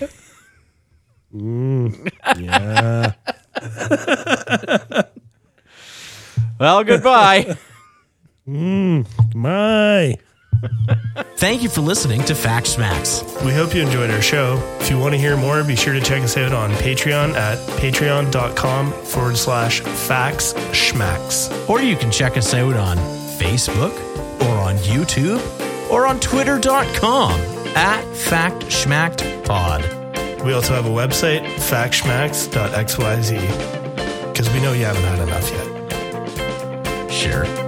Mm. 1.34 2.10
Yeah. 2.38 3.12
Well, 6.58 6.82
goodbye. 6.82 7.56
Mm. 8.48 9.06
My. 9.34 10.16
Thank 11.36 11.62
you 11.62 11.68
for 11.68 11.82
listening 11.82 12.22
to 12.24 12.34
Fact 12.34 12.66
Schmacks. 12.66 13.44
We 13.44 13.52
hope 13.52 13.74
you 13.74 13.82
enjoyed 13.82 14.10
our 14.10 14.20
show. 14.20 14.60
If 14.80 14.90
you 14.90 14.98
want 14.98 15.14
to 15.14 15.18
hear 15.18 15.36
more, 15.36 15.62
be 15.62 15.76
sure 15.76 15.94
to 15.94 16.00
check 16.00 16.22
us 16.22 16.36
out 16.36 16.52
on 16.52 16.70
Patreon 16.72 17.34
at 17.34 17.58
patreon.com 17.78 18.92
forward 18.92 19.36
slash 19.36 19.80
facts 19.80 20.52
schmacks. 20.72 21.68
Or 21.68 21.80
you 21.80 21.94
can 21.94 22.10
check 22.10 22.36
us 22.36 22.52
out 22.54 22.74
on 22.74 22.96
Facebook 23.38 23.92
or 24.42 24.56
on 24.58 24.76
YouTube 24.78 25.40
or 25.92 26.06
on 26.06 26.18
twitter.com 26.18 27.40
at 27.76 28.02
Fact 28.16 28.64
Schmacked 28.64 29.44
Pod. 29.44 29.97
We 30.48 30.54
also 30.54 30.72
have 30.72 30.86
a 30.86 30.88
website, 30.88 31.42
factschmacks.xyz, 31.42 34.32
because 34.32 34.48
we 34.54 34.62
know 34.62 34.72
you 34.72 34.86
haven't 34.86 35.02
had 35.02 35.18
enough 35.18 35.50
yet. 35.50 37.12
Sure. 37.12 37.67